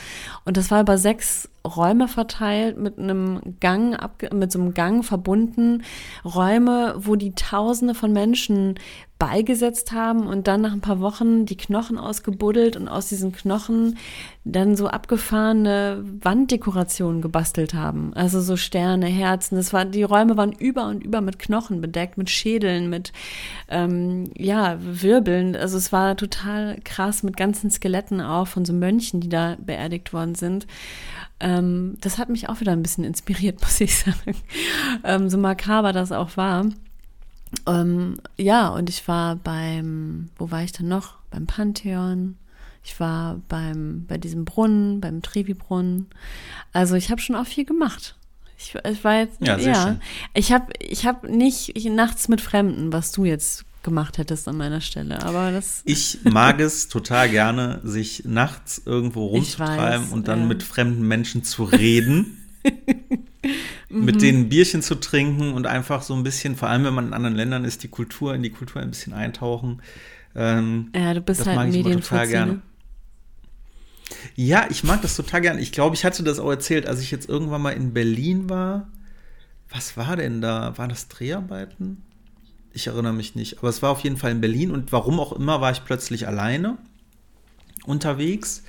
Und 0.44 0.56
das 0.56 0.70
war 0.70 0.80
über 0.80 0.98
sechs 0.98 1.48
Räume 1.64 2.08
verteilt 2.08 2.76
mit 2.76 2.98
einem 2.98 3.40
Gang, 3.60 3.96
mit 4.32 4.50
so 4.50 4.58
einem 4.58 4.74
Gang 4.74 5.04
verbunden. 5.04 5.84
Räume, 6.24 6.94
wo 6.96 7.14
die 7.14 7.34
Tausende 7.34 7.94
von 7.94 8.12
Menschen 8.12 8.78
beigesetzt 9.22 9.92
haben 9.92 10.26
und 10.26 10.48
dann 10.48 10.62
nach 10.62 10.72
ein 10.72 10.80
paar 10.80 10.98
Wochen 10.98 11.46
die 11.46 11.56
Knochen 11.56 11.96
ausgebuddelt 11.96 12.76
und 12.76 12.88
aus 12.88 13.08
diesen 13.08 13.30
Knochen 13.30 13.96
dann 14.44 14.74
so 14.74 14.88
abgefahrene 14.88 16.04
Wanddekorationen 16.20 17.22
gebastelt 17.22 17.72
haben. 17.72 18.12
Also 18.14 18.40
so 18.40 18.56
Sterne, 18.56 19.06
Herzen. 19.06 19.54
Das 19.54 19.72
war, 19.72 19.84
die 19.84 20.02
Räume 20.02 20.36
waren 20.36 20.50
über 20.50 20.88
und 20.88 21.04
über 21.04 21.20
mit 21.20 21.38
Knochen 21.38 21.80
bedeckt, 21.80 22.18
mit 22.18 22.30
Schädeln, 22.30 22.90
mit 22.90 23.12
ähm, 23.68 24.32
ja, 24.36 24.78
Wirbeln. 24.80 25.54
Also 25.54 25.78
es 25.78 25.92
war 25.92 26.16
total 26.16 26.80
krass 26.82 27.22
mit 27.22 27.36
ganzen 27.36 27.70
Skeletten 27.70 28.20
auch 28.20 28.48
von 28.48 28.64
so 28.64 28.72
Mönchen, 28.72 29.20
die 29.20 29.28
da 29.28 29.56
beerdigt 29.64 30.12
worden 30.12 30.34
sind. 30.34 30.66
Ähm, 31.38 31.96
das 32.00 32.18
hat 32.18 32.28
mich 32.28 32.48
auch 32.48 32.58
wieder 32.58 32.72
ein 32.72 32.82
bisschen 32.82 33.04
inspiriert, 33.04 33.60
muss 33.62 33.80
ich 33.80 33.96
sagen. 33.96 34.34
Ähm, 35.04 35.30
so 35.30 35.38
makaber 35.38 35.92
das 35.92 36.10
auch 36.10 36.36
war. 36.36 36.64
Ähm, 37.66 38.16
ja, 38.36 38.68
und 38.68 38.88
ich 38.88 39.06
war 39.08 39.36
beim, 39.36 40.30
wo 40.36 40.50
war 40.50 40.62
ich 40.62 40.72
dann 40.72 40.88
noch? 40.88 41.16
Beim 41.30 41.46
Pantheon. 41.46 42.36
Ich 42.84 42.98
war 42.98 43.40
beim, 43.48 44.06
bei 44.06 44.18
diesem 44.18 44.44
Brunnen, 44.44 45.00
beim 45.00 45.22
Trevi-Brunnen. 45.22 46.08
Also 46.72 46.96
ich 46.96 47.10
habe 47.10 47.20
schon 47.20 47.36
auch 47.36 47.46
viel 47.46 47.64
gemacht. 47.64 48.16
Ich, 48.58 48.74
ich 48.74 49.04
war 49.04 49.18
jetzt, 49.18 49.40
ja, 49.40 49.56
ja. 49.56 49.96
ich 50.34 50.52
habe 50.52 50.72
ich 50.78 51.06
hab 51.06 51.24
nicht 51.24 51.76
ich, 51.76 51.84
nachts 51.86 52.28
mit 52.28 52.40
Fremden, 52.40 52.92
was 52.92 53.12
du 53.12 53.24
jetzt 53.24 53.64
gemacht 53.82 54.18
hättest 54.18 54.46
an 54.48 54.56
meiner 54.56 54.80
Stelle. 54.80 55.22
Aber 55.22 55.50
das. 55.50 55.82
Ich 55.84 56.20
mag 56.24 56.60
es 56.60 56.88
total 56.88 57.28
gerne, 57.28 57.80
sich 57.82 58.24
nachts 58.24 58.82
irgendwo 58.84 59.26
rumzutreiben 59.26 60.04
weiß, 60.04 60.12
und 60.12 60.28
dann 60.28 60.40
ja. 60.40 60.46
mit 60.46 60.62
fremden 60.62 61.06
Menschen 61.06 61.44
zu 61.44 61.64
reden. 61.64 62.38
mit 63.88 64.16
mhm. 64.16 64.18
denen 64.20 64.48
Bierchen 64.48 64.82
zu 64.82 64.94
trinken 64.96 65.52
und 65.52 65.66
einfach 65.66 66.02
so 66.02 66.14
ein 66.14 66.22
bisschen, 66.22 66.56
vor 66.56 66.68
allem 66.68 66.84
wenn 66.84 66.94
man 66.94 67.08
in 67.08 67.12
anderen 67.12 67.36
Ländern 67.36 67.64
ist, 67.64 67.82
die 67.82 67.88
Kultur, 67.88 68.34
in 68.34 68.42
die 68.42 68.50
Kultur 68.50 68.80
ein 68.80 68.90
bisschen 68.90 69.12
eintauchen. 69.12 69.82
Ähm, 70.34 70.90
ja, 70.94 71.12
du 71.14 71.20
bist 71.20 71.40
das 71.40 71.48
halt 71.48 71.56
mag 71.56 71.68
ich 71.74 71.82
total 71.82 72.26
gerne. 72.26 72.52
Ne? 72.52 72.62
Ja, 74.36 74.66
ich 74.70 74.84
mag 74.84 75.02
das 75.02 75.16
total 75.16 75.40
gerne. 75.40 75.60
Ich 75.60 75.72
glaube, 75.72 75.96
ich 75.96 76.04
hatte 76.04 76.22
das 76.22 76.38
auch 76.38 76.50
erzählt, 76.50 76.86
als 76.86 77.00
ich 77.00 77.10
jetzt 77.10 77.28
irgendwann 77.28 77.62
mal 77.62 77.70
in 77.70 77.92
Berlin 77.92 78.48
war 78.48 78.88
was 79.72 79.96
war 79.96 80.16
denn 80.16 80.40
da? 80.40 80.76
War 80.76 80.88
das 80.88 81.08
Dreharbeiten? 81.08 82.02
Ich 82.72 82.86
erinnere 82.86 83.12
mich 83.12 83.34
nicht. 83.34 83.58
Aber 83.58 83.68
es 83.68 83.82
war 83.82 83.90
auf 83.90 84.00
jeden 84.00 84.16
Fall 84.16 84.30
in 84.30 84.40
Berlin 84.40 84.70
und 84.70 84.92
warum 84.92 85.18
auch 85.18 85.32
immer 85.32 85.60
war 85.60 85.72
ich 85.72 85.84
plötzlich 85.84 86.26
alleine 86.26 86.78
unterwegs. 87.84 88.62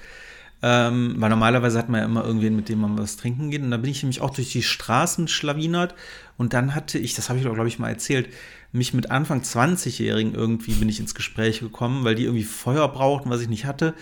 Ähm, 0.66 1.16
weil 1.18 1.30
normalerweise 1.30 1.78
hat 1.78 1.90
man 1.90 2.00
ja 2.00 2.06
immer 2.06 2.24
irgendwen, 2.24 2.56
mit 2.56 2.70
dem 2.70 2.80
man 2.80 2.98
was 2.98 3.18
trinken 3.18 3.52
geht. 3.52 3.62
Und 3.62 3.72
da 3.72 3.76
bin 3.76 3.92
ich 3.92 4.02
nämlich 4.02 4.22
auch 4.22 4.30
durch 4.30 4.54
die 4.54 4.64
Straßen 4.64 5.28
schlawinert. 5.28 5.94
Und 6.38 6.54
dann 6.54 6.74
hatte 6.74 6.98
ich, 6.98 7.16
das 7.16 7.28
habe 7.28 7.38
ich 7.38 7.44
glaube 7.44 7.68
ich, 7.68 7.80
mal 7.80 7.90
erzählt, 7.90 8.30
mich 8.72 8.94
mit 8.94 9.12
Anfang 9.12 9.42
20-Jährigen 9.42 10.34
irgendwie 10.34 10.74
bin 10.74 10.88
ich 10.88 11.02
ins 11.02 11.16
Gespräch 11.16 11.60
gekommen, 11.60 12.06
weil 12.06 12.16
die 12.16 12.24
irgendwie 12.24 12.46
Feuer 12.46 12.88
brauchten, 12.88 13.30
was 13.30 13.42
ich 13.42 13.50
nicht 13.50 13.66
hatte. 13.66 13.94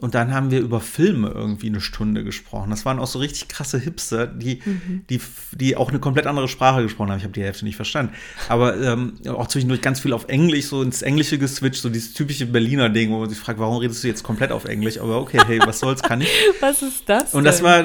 Und 0.00 0.16
dann 0.16 0.34
haben 0.34 0.50
wir 0.50 0.58
über 0.60 0.80
Filme 0.80 1.28
irgendwie 1.28 1.68
eine 1.68 1.80
Stunde 1.80 2.24
gesprochen. 2.24 2.70
Das 2.70 2.84
waren 2.84 2.98
auch 2.98 3.06
so 3.06 3.20
richtig 3.20 3.46
krasse 3.46 3.78
Hipster, 3.78 4.26
die, 4.26 4.60
mhm. 4.64 5.04
die, 5.08 5.20
die 5.52 5.76
auch 5.76 5.90
eine 5.90 6.00
komplett 6.00 6.26
andere 6.26 6.48
Sprache 6.48 6.82
gesprochen 6.82 7.10
haben. 7.10 7.18
Ich 7.18 7.24
habe 7.24 7.34
die 7.34 7.42
Hälfte 7.42 7.64
nicht 7.64 7.76
verstanden. 7.76 8.12
Aber 8.48 8.76
ähm, 8.80 9.12
auch 9.28 9.46
zwischendurch 9.46 9.80
ganz 9.80 10.00
viel 10.00 10.12
auf 10.12 10.26
Englisch, 10.26 10.66
so 10.66 10.82
ins 10.82 11.02
Englische 11.02 11.38
geswitcht, 11.38 11.82
so 11.82 11.88
dieses 11.88 12.14
typische 12.14 12.46
Berliner 12.46 12.88
Ding, 12.88 13.12
wo 13.12 13.20
man 13.20 13.28
sich 13.28 13.38
fragt, 13.38 13.60
warum 13.60 13.76
redest 13.76 14.02
du 14.02 14.08
jetzt 14.08 14.24
komplett 14.24 14.50
auf 14.50 14.64
Englisch? 14.64 14.98
Aber 14.98 15.20
okay, 15.20 15.38
hey, 15.46 15.60
was 15.64 15.78
soll's, 15.78 16.02
kann 16.02 16.20
ich. 16.20 16.28
was 16.60 16.82
ist 16.82 17.08
das? 17.08 17.32
Und 17.32 17.44
das 17.44 17.62
war. 17.62 17.84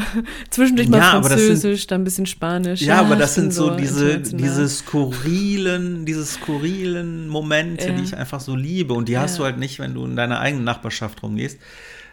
Zwischendurch 0.50 0.88
mal 0.88 0.98
ja, 0.98 1.22
Französisch, 1.22 1.80
sind, 1.80 1.90
dann 1.90 2.00
ein 2.00 2.04
bisschen 2.04 2.26
Spanisch. 2.26 2.80
Ja, 2.80 2.94
ja 2.94 3.00
aber 3.00 3.16
das 3.16 3.34
sind 3.34 3.52
so, 3.52 3.70
so 3.70 3.76
diese, 3.76 4.20
diese 4.20 4.66
skurrilen, 4.70 6.06
diese 6.06 6.24
skurrilen 6.24 7.28
Momente, 7.28 7.88
ja. 7.88 7.92
die 7.92 8.04
ich 8.04 8.16
einfach 8.16 8.40
so 8.40 8.56
liebe. 8.56 8.94
Und 8.94 9.08
die 9.10 9.18
hast 9.18 9.38
du 9.38 9.44
halt 9.44 9.58
nicht, 9.58 9.80
wenn 9.80 9.92
du 9.92 10.06
in 10.06 10.16
deiner 10.16 10.40
eigenen 10.40 10.64
Nachbarschaft 10.64 11.22
rumgehst. 11.22 11.57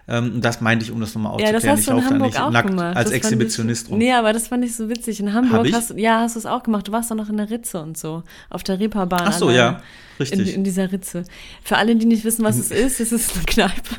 Ähm, 0.08 0.40
das 0.40 0.62
meinte 0.62 0.86
ich, 0.86 0.92
um 0.92 1.00
das 1.00 1.16
nochmal 1.16 1.32
aufzuklären. 1.32 1.56
Ja, 1.56 1.60
das 1.60 1.80
hast 1.80 1.88
du 1.88 1.92
in 1.92 2.06
Hamburg 2.06 2.40
auch 2.40 2.52
nackt 2.52 2.70
gemacht. 2.70 2.96
als 2.96 3.10
das 3.10 3.14
Exhibitionist 3.14 3.86
ich, 3.86 3.92
rum. 3.92 3.98
Nee, 3.98 4.14
aber 4.14 4.34
das 4.34 4.48
fand 4.48 4.64
ich 4.64 4.76
so 4.76 4.88
witzig. 4.88 5.20
In 5.20 5.34
Hamburg 5.34 5.68
hast 5.74 5.92
du, 5.92 5.96
ja, 5.96 6.20
hast 6.20 6.36
du 6.36 6.40
es 6.40 6.46
auch 6.46 6.62
gemacht. 6.62 6.88
Du 6.88 6.92
warst 6.92 7.10
doch 7.10 7.16
noch 7.16 7.30
in 7.30 7.38
der 7.38 7.50
Ritze 7.50 7.82
und 7.82 7.98
so. 7.98 8.24
Auf 8.50 8.64
der 8.64 8.80
Reeperbahn. 8.80 9.24
Ach 9.26 9.34
so, 9.34 9.50
ja, 9.50 9.82
richtig. 10.20 10.50
In, 10.50 10.56
in, 10.56 10.64
dieser 10.64 10.92
Ritze. 10.92 11.24
Für 11.64 11.78
alle, 11.78 11.96
die 11.96 12.06
nicht 12.06 12.24
wissen, 12.24 12.46
was 12.46 12.58
es 12.58 12.70
ist, 12.70 13.00
es 13.00 13.12
ist 13.12 13.36
eine 13.36 13.46
Kneipe. 13.46 13.96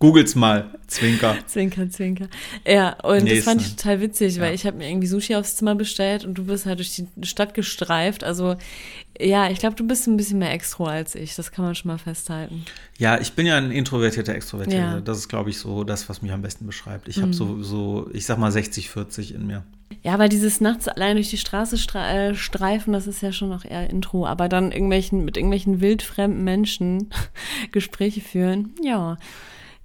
Googles 0.00 0.34
mal. 0.34 0.70
Zwinker. 0.86 1.36
Zwinker, 1.46 1.88
Zwinker. 1.90 2.26
Ja, 2.66 2.96
und 3.02 3.24
Nächste. 3.24 3.36
das 3.36 3.44
fand 3.44 3.60
ich 3.60 3.76
total 3.76 4.00
witzig, 4.00 4.36
ja. 4.36 4.42
weil 4.42 4.54
ich 4.54 4.66
habe 4.66 4.78
mir 4.78 4.88
irgendwie 4.88 5.06
Sushi 5.06 5.36
aufs 5.36 5.56
Zimmer 5.56 5.74
bestellt 5.74 6.24
und 6.24 6.34
du 6.34 6.46
bist 6.46 6.64
halt 6.64 6.78
durch 6.78 6.96
die 6.96 7.06
Stadt 7.26 7.52
gestreift. 7.52 8.24
Also 8.24 8.56
ja, 9.20 9.50
ich 9.50 9.58
glaube, 9.58 9.76
du 9.76 9.86
bist 9.86 10.08
ein 10.08 10.16
bisschen 10.16 10.38
mehr 10.38 10.52
Extro 10.52 10.86
als 10.86 11.14
ich. 11.14 11.36
Das 11.36 11.52
kann 11.52 11.66
man 11.66 11.74
schon 11.74 11.90
mal 11.90 11.98
festhalten. 11.98 12.64
Ja, 12.98 13.20
ich 13.20 13.34
bin 13.34 13.46
ja 13.46 13.58
ein 13.58 13.70
introvertierter 13.70 14.34
Extrovertierter. 14.34 14.94
Ja. 14.94 15.00
Das 15.00 15.18
ist, 15.18 15.28
glaube 15.28 15.50
ich, 15.50 15.58
so 15.58 15.84
das, 15.84 16.08
was 16.08 16.22
mich 16.22 16.32
am 16.32 16.40
besten 16.40 16.66
beschreibt. 16.66 17.06
Ich 17.06 17.18
mhm. 17.18 17.22
habe 17.22 17.32
so, 17.34 17.62
so, 17.62 18.08
ich 18.14 18.24
sag 18.24 18.38
mal 18.38 18.50
60, 18.50 18.88
40 18.88 19.34
in 19.34 19.46
mir. 19.46 19.64
Ja, 20.02 20.18
weil 20.18 20.30
dieses 20.30 20.62
nachts 20.62 20.88
allein 20.88 21.16
durch 21.16 21.28
die 21.28 21.36
Straße 21.36 21.76
äh, 21.98 22.34
streifen, 22.34 22.94
das 22.94 23.06
ist 23.06 23.20
ja 23.20 23.32
schon 23.32 23.50
noch 23.50 23.66
eher 23.66 23.90
Intro. 23.90 24.26
Aber 24.26 24.48
dann 24.48 24.72
irgendwelchen, 24.72 25.26
mit 25.26 25.36
irgendwelchen 25.36 25.82
wildfremden 25.82 26.42
Menschen 26.42 27.10
Gespräche 27.70 28.22
führen, 28.22 28.70
ja 28.82 29.18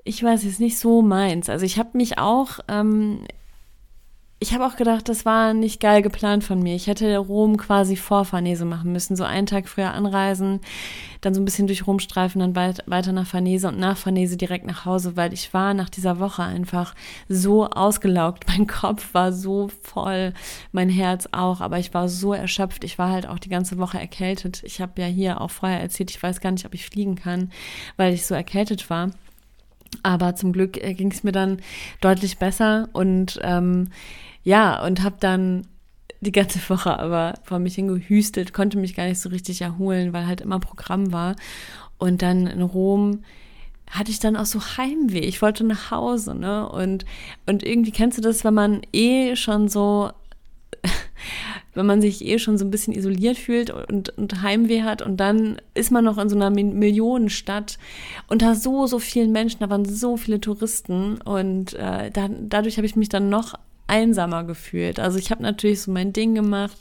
ich 0.06 0.24
weiß, 0.24 0.42
es 0.42 0.54
ist 0.54 0.60
nicht 0.60 0.78
so 0.78 1.02
meins. 1.02 1.50
Also 1.50 1.66
ich 1.66 1.80
habe 1.80 1.90
mich 1.98 2.20
auch, 2.20 2.60
ähm, 2.68 3.22
ich 4.38 4.54
habe 4.54 4.68
auch 4.68 4.76
gedacht, 4.76 5.10
das 5.10 5.26
war 5.26 5.56
nicht 5.56 5.80
geil 5.80 6.04
geplant 6.04 6.44
von 6.44 6.62
mir. 6.62 6.76
Ich 6.76 6.86
hätte 6.86 7.18
Rom 7.18 7.58
quasi 7.58 7.96
vor 7.96 8.24
Farnese 8.24 8.66
machen 8.66 8.92
müssen, 8.92 9.16
so 9.16 9.24
einen 9.24 9.48
Tag 9.48 9.68
früher 9.68 9.96
anreisen, 9.96 10.60
dann 11.22 11.34
so 11.34 11.42
ein 11.42 11.46
bisschen 11.46 11.66
durch 11.66 11.88
Rom 11.88 11.98
streifen, 11.98 12.40
dann 12.40 12.56
weit, 12.56 12.84
weiter 12.86 13.14
nach 13.14 13.26
Farnese 13.26 13.68
und 13.68 13.80
nach 13.80 13.98
Farnese 13.98 14.38
direkt 14.38 14.68
nach 14.68 14.86
Hause, 14.86 15.18
weil 15.18 15.34
ich 15.34 15.52
war 15.56 15.74
nach 15.74 15.90
dieser 15.90 16.20
Woche 16.20 16.44
einfach 16.44 16.94
so 17.28 17.68
ausgelaugt. 17.68 18.46
Mein 18.48 18.68
Kopf 18.68 19.12
war 19.16 19.34
so 19.34 19.70
voll, 19.82 20.34
mein 20.72 20.90
Herz 20.90 21.28
auch, 21.32 21.62
aber 21.62 21.80
ich 21.80 21.96
war 21.96 22.10
so 22.10 22.32
erschöpft. 22.32 22.84
Ich 22.84 23.00
war 23.00 23.10
halt 23.10 23.28
auch 23.28 23.40
die 23.40 23.50
ganze 23.50 23.80
Woche 23.80 24.00
erkältet. 24.00 24.62
Ich 24.64 24.82
habe 24.82 25.02
ja 25.02 25.08
hier 25.08 25.42
auch 25.42 25.50
vorher 25.50 25.82
erzählt, 25.82 26.12
ich 26.12 26.22
weiß 26.22 26.42
gar 26.42 26.52
nicht, 26.52 26.68
ob 26.68 26.76
ich 26.76 26.86
fliegen 26.86 27.16
kann, 27.16 27.52
weil 27.98 28.14
ich 28.14 28.28
so 28.28 28.36
erkältet 28.36 28.92
war. 28.92 29.10
Aber 30.04 30.36
zum 30.36 30.54
Glück 30.54 30.82
äh, 30.82 30.94
ging 30.94 31.12
es 31.12 31.24
mir 31.24 31.32
dann 31.32 31.60
deutlich 32.02 32.38
besser 32.38 32.90
und 32.94 33.40
ähm, 33.44 33.90
ja, 34.44 34.84
und 34.86 35.04
habe 35.04 35.18
dann 35.20 35.68
die 36.22 36.32
ganze 36.32 36.60
Woche 36.70 37.00
aber 37.00 37.36
vor 37.44 37.60
mich 37.60 37.76
hingehüstelt, 37.76 38.54
konnte 38.54 38.78
mich 38.78 38.96
gar 38.96 39.06
nicht 39.08 39.20
so 39.20 39.30
richtig 39.30 39.62
erholen, 39.62 40.14
weil 40.14 40.28
halt 40.28 40.42
immer 40.42 40.60
Programm 40.60 41.12
war. 41.12 41.36
Und 41.98 42.22
dann 42.22 42.48
in 42.48 42.62
Rom 42.62 43.22
hatte 43.90 44.12
ich 44.12 44.20
dann 44.20 44.36
auch 44.36 44.46
so 44.46 44.60
Heimweh. 44.60 45.20
Ich 45.20 45.42
wollte 45.42 45.64
nach 45.64 45.92
Hause, 45.92 46.36
ne? 46.36 46.68
Und, 46.68 47.06
und 47.46 47.64
irgendwie 47.64 47.92
kennst 47.92 48.18
du 48.18 48.22
das, 48.22 48.44
wenn 48.44 48.54
man 48.54 48.82
eh 48.92 49.36
schon 49.36 49.70
so 49.70 50.12
wenn 51.74 51.86
man 51.86 52.02
sich 52.02 52.26
eh 52.26 52.40
schon 52.40 52.58
so 52.58 52.66
ein 52.66 52.72
bisschen 52.72 52.94
isoliert 52.94 53.38
fühlt 53.38 53.70
und, 53.70 54.10
und 54.18 54.42
Heimweh 54.42 54.84
hat 54.84 55.02
und 55.02 55.18
dann 55.18 55.58
ist 55.74 55.92
man 55.92 56.06
noch 56.06 56.18
in 56.18 56.30
so 56.30 56.36
einer 56.36 56.50
Millionenstadt 56.50 57.78
unter 58.28 58.56
so, 58.56 58.88
so 58.88 59.00
vielen 59.00 59.32
Menschen, 59.32 59.60
da 59.60 59.70
waren 59.70 59.86
so 59.86 60.18
viele 60.18 60.40
Touristen 60.40 61.22
und 61.22 61.74
äh, 61.74 62.12
da, 62.12 62.30
dadurch 62.30 62.78
habe 62.78 62.86
ich 62.86 62.96
mich 62.96 63.10
dann 63.10 63.30
noch 63.30 63.56
einsamer 63.88 64.44
gefühlt. 64.44 65.00
Also 65.00 65.18
ich 65.18 65.32
habe 65.32 65.44
natürlich 65.44 65.82
so 65.82 65.92
mein 65.92 66.14
Ding 66.14 66.36
gemacht, 66.36 66.78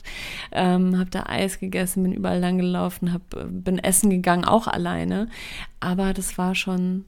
ähm, 0.51 0.97
habe 0.97 1.09
da 1.09 1.23
Eis 1.27 1.59
gegessen, 1.59 2.03
bin 2.03 2.13
überall 2.13 2.39
lang 2.39 2.57
gelaufen, 2.57 3.13
hab, 3.13 3.21
bin 3.47 3.79
essen 3.79 4.09
gegangen, 4.09 4.45
auch 4.45 4.67
alleine. 4.67 5.27
Aber 5.79 6.13
das 6.13 6.37
war 6.37 6.55
schon, 6.55 7.05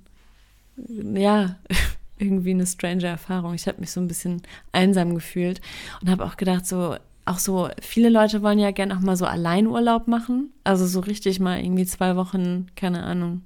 ja, 0.77 1.55
irgendwie 2.19 2.51
eine 2.51 2.65
strange 2.65 3.05
Erfahrung. 3.05 3.53
Ich 3.53 3.67
habe 3.67 3.79
mich 3.79 3.91
so 3.91 4.01
ein 4.01 4.07
bisschen 4.07 4.41
einsam 4.71 5.15
gefühlt 5.15 5.61
und 6.01 6.09
habe 6.09 6.25
auch 6.25 6.37
gedacht, 6.37 6.65
so 6.65 6.95
auch 7.27 7.39
so, 7.39 7.69
viele 7.81 8.09
Leute 8.09 8.41
wollen 8.41 8.59
ja 8.59 8.71
gerne 8.71 8.95
auch 8.95 9.01
mal 9.01 9.17
so 9.17 9.25
Alleinurlaub 9.25 10.07
machen. 10.07 10.51
Also 10.63 10.87
so 10.87 11.01
richtig 11.01 11.39
mal 11.39 11.59
irgendwie 11.59 11.85
zwei 11.85 12.15
Wochen, 12.15 12.67
keine 12.75 13.03
Ahnung, 13.03 13.41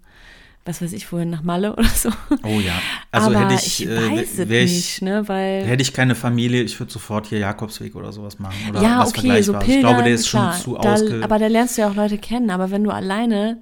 was 0.65 0.81
weiß 0.81 0.93
ich, 0.93 1.11
wohin 1.11 1.31
nach 1.31 1.41
Malle 1.41 1.73
oder 1.73 1.87
so. 1.87 2.09
Oh 2.43 2.59
ja. 2.59 2.73
Also 3.11 3.31
Aber 3.31 3.39
hätte 3.39 3.55
ich, 3.55 3.81
ich 3.81 3.89
äh, 3.89 4.11
weiß 4.11 4.39
äh, 4.39 4.43
es 4.43 4.71
nicht, 4.71 5.01
ne, 5.01 5.27
weil. 5.27 5.63
Hätte 5.65 5.81
ich 5.81 5.93
keine 5.93 6.13
Familie, 6.13 6.61
ich 6.61 6.79
würde 6.79 6.91
sofort 6.91 7.27
hier 7.27 7.39
Jakobsweg 7.39 7.95
oder 7.95 8.11
sowas 8.11 8.37
machen. 8.37 8.55
Oder 8.69 8.81
ja, 8.81 8.99
was 8.99 9.09
okay, 9.09 9.41
so 9.41 9.53
Pilgern, 9.53 9.69
Ich 9.71 9.79
glaube, 9.79 10.03
der 10.03 10.13
ist 10.13 10.29
klar, 10.29 10.53
schon 10.53 10.75
zu 10.75 10.77
da. 10.77 11.23
Aber 11.23 11.39
da 11.39 11.47
lernst 11.47 11.77
du 11.77 11.81
ja 11.81 11.89
auch 11.89 11.95
Leute 11.95 12.19
kennen. 12.19 12.51
Aber 12.51 12.69
wenn 12.69 12.83
du 12.83 12.91
alleine 12.91 13.61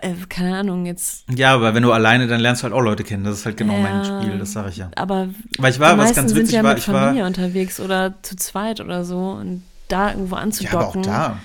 äh, 0.00 0.14
keine 0.28 0.56
Ahnung, 0.56 0.86
jetzt. 0.86 1.24
Ja, 1.34 1.54
aber 1.54 1.74
wenn 1.74 1.82
du 1.82 1.92
alleine, 1.92 2.26
dann 2.26 2.40
lernst 2.40 2.62
du 2.62 2.64
halt 2.64 2.74
auch 2.74 2.80
Leute 2.80 3.04
kennen. 3.04 3.24
Das 3.24 3.38
ist 3.38 3.46
halt 3.46 3.56
genau 3.56 3.74
ja, 3.74 3.80
mein 3.80 4.04
Spiel, 4.04 4.38
das 4.38 4.52
sage 4.52 4.70
ich 4.70 4.76
ja. 4.76 4.90
Aber 4.96 5.28
Weil 5.58 5.72
ich 5.72 5.80
war, 5.80 5.96
was 5.98 6.14
ganz 6.14 6.32
witzig 6.34 6.50
sind 6.50 6.56
ja 6.56 6.64
war, 6.64 6.74
mit 6.74 6.82
Familie 6.82 7.22
war, 7.22 7.26
unterwegs 7.26 7.80
oder 7.80 8.14
zu 8.22 8.36
zweit 8.36 8.80
oder 8.80 9.04
so 9.04 9.18
und 9.18 9.62
da 9.88 10.10
irgendwo 10.12 10.36
anzudocken. 10.36 11.04
Ja, 11.04 11.12
aber 11.12 11.26
auch 11.28 11.32
da. 11.32 11.38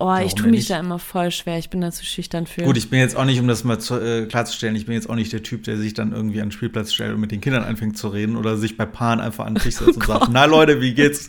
Oh, 0.00 0.06
Warum 0.06 0.26
ich 0.26 0.34
tue 0.34 0.48
mich 0.48 0.66
da 0.66 0.80
immer 0.80 0.98
voll 0.98 1.30
schwer. 1.30 1.58
Ich 1.58 1.68
bin 1.68 1.82
da 1.82 1.90
zu 1.90 2.06
schüchtern 2.06 2.46
für. 2.46 2.62
Gut, 2.62 2.78
ich 2.78 2.88
bin 2.88 3.00
jetzt 3.00 3.14
auch 3.16 3.26
nicht, 3.26 3.38
um 3.38 3.46
das 3.46 3.64
mal 3.64 3.78
zu, 3.78 4.00
äh, 4.00 4.24
klarzustellen, 4.24 4.74
ich 4.74 4.86
bin 4.86 4.94
jetzt 4.94 5.10
auch 5.10 5.14
nicht 5.14 5.30
der 5.30 5.42
Typ, 5.42 5.64
der 5.64 5.76
sich 5.76 5.92
dann 5.92 6.12
irgendwie 6.12 6.40
an 6.40 6.46
den 6.46 6.52
Spielplatz 6.52 6.94
stellt 6.94 7.12
und 7.12 7.20
mit 7.20 7.32
den 7.32 7.42
Kindern 7.42 7.64
anfängt 7.64 7.98
zu 7.98 8.08
reden 8.08 8.36
oder 8.36 8.56
sich 8.56 8.78
bei 8.78 8.86
Paaren 8.86 9.20
einfach 9.20 9.44
an 9.44 9.56
den 9.56 9.62
Tisch 9.62 9.74
setzt 9.76 9.90
oh 9.90 10.00
und 10.00 10.06
sagt, 10.06 10.28
na 10.30 10.46
Leute, 10.46 10.80
wie 10.80 10.94
geht's? 10.94 11.28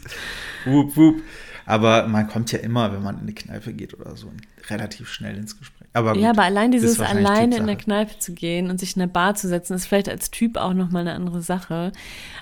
wup, 0.66 0.96
wup. 0.96 1.22
Aber 1.66 2.08
man 2.08 2.28
kommt 2.28 2.54
ja 2.54 2.60
immer, 2.60 2.94
wenn 2.94 3.04
man 3.04 3.16
in 3.16 3.24
eine 3.24 3.34
Kneipe 3.34 3.74
geht 3.74 3.94
oder 3.94 4.16
so, 4.16 4.32
relativ 4.70 5.10
schnell 5.10 5.38
ins 5.38 5.60
Gespräch. 5.60 5.81
Aber 5.94 6.14
gut, 6.14 6.22
ja, 6.22 6.30
aber 6.30 6.44
allein 6.44 6.72
dieses 6.72 7.00
alleine 7.00 7.58
in 7.58 7.68
der 7.68 7.76
Kneipe 7.76 8.18
zu 8.18 8.34
gehen 8.34 8.70
und 8.70 8.80
sich 8.80 8.96
in 8.96 9.02
eine 9.02 9.12
Bar 9.12 9.36
zu 9.36 9.48
setzen, 9.48 9.74
ist 9.74 9.88
vielleicht 9.88 10.10
als 10.10 10.32
Typ 10.32 10.58
auch 10.58 10.74
nochmal 10.74 11.02
eine 11.02 11.14
andere 11.14 11.42
Sache. 11.42 11.92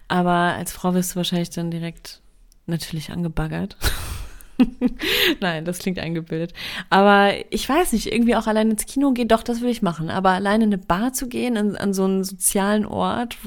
Aber 0.08 0.32
als 0.32 0.72
Frau 0.72 0.94
wirst 0.94 1.12
du 1.12 1.16
wahrscheinlich 1.18 1.50
dann 1.50 1.72
direkt 1.72 2.22
natürlich 2.68 3.12
angebaggert. 3.12 3.78
Nein, 5.40 5.66
das 5.66 5.80
klingt 5.80 6.00
eingebildet. 6.00 6.54
Aber 6.90 7.34
ich 7.50 7.68
weiß 7.68 7.94
nicht, 7.94 8.12
irgendwie 8.12 8.36
auch 8.36 8.46
allein 8.46 8.72
ins 8.72 8.86
Kino 8.86 9.12
gehen, 9.14 9.28
doch, 9.28 9.42
das 9.42 9.62
will 9.62 9.70
ich 9.70 9.82
machen. 9.82 10.10
Aber 10.10 10.30
alleine 10.32 10.66
in 10.66 10.74
eine 10.74 10.78
Bar 10.78 11.14
zu 11.14 11.28
gehen, 11.28 11.58
an, 11.58 11.76
an 11.76 11.94
so 11.94 12.06
einen 12.06 12.24
sozialen 12.24 12.86
Ort, 12.86 13.38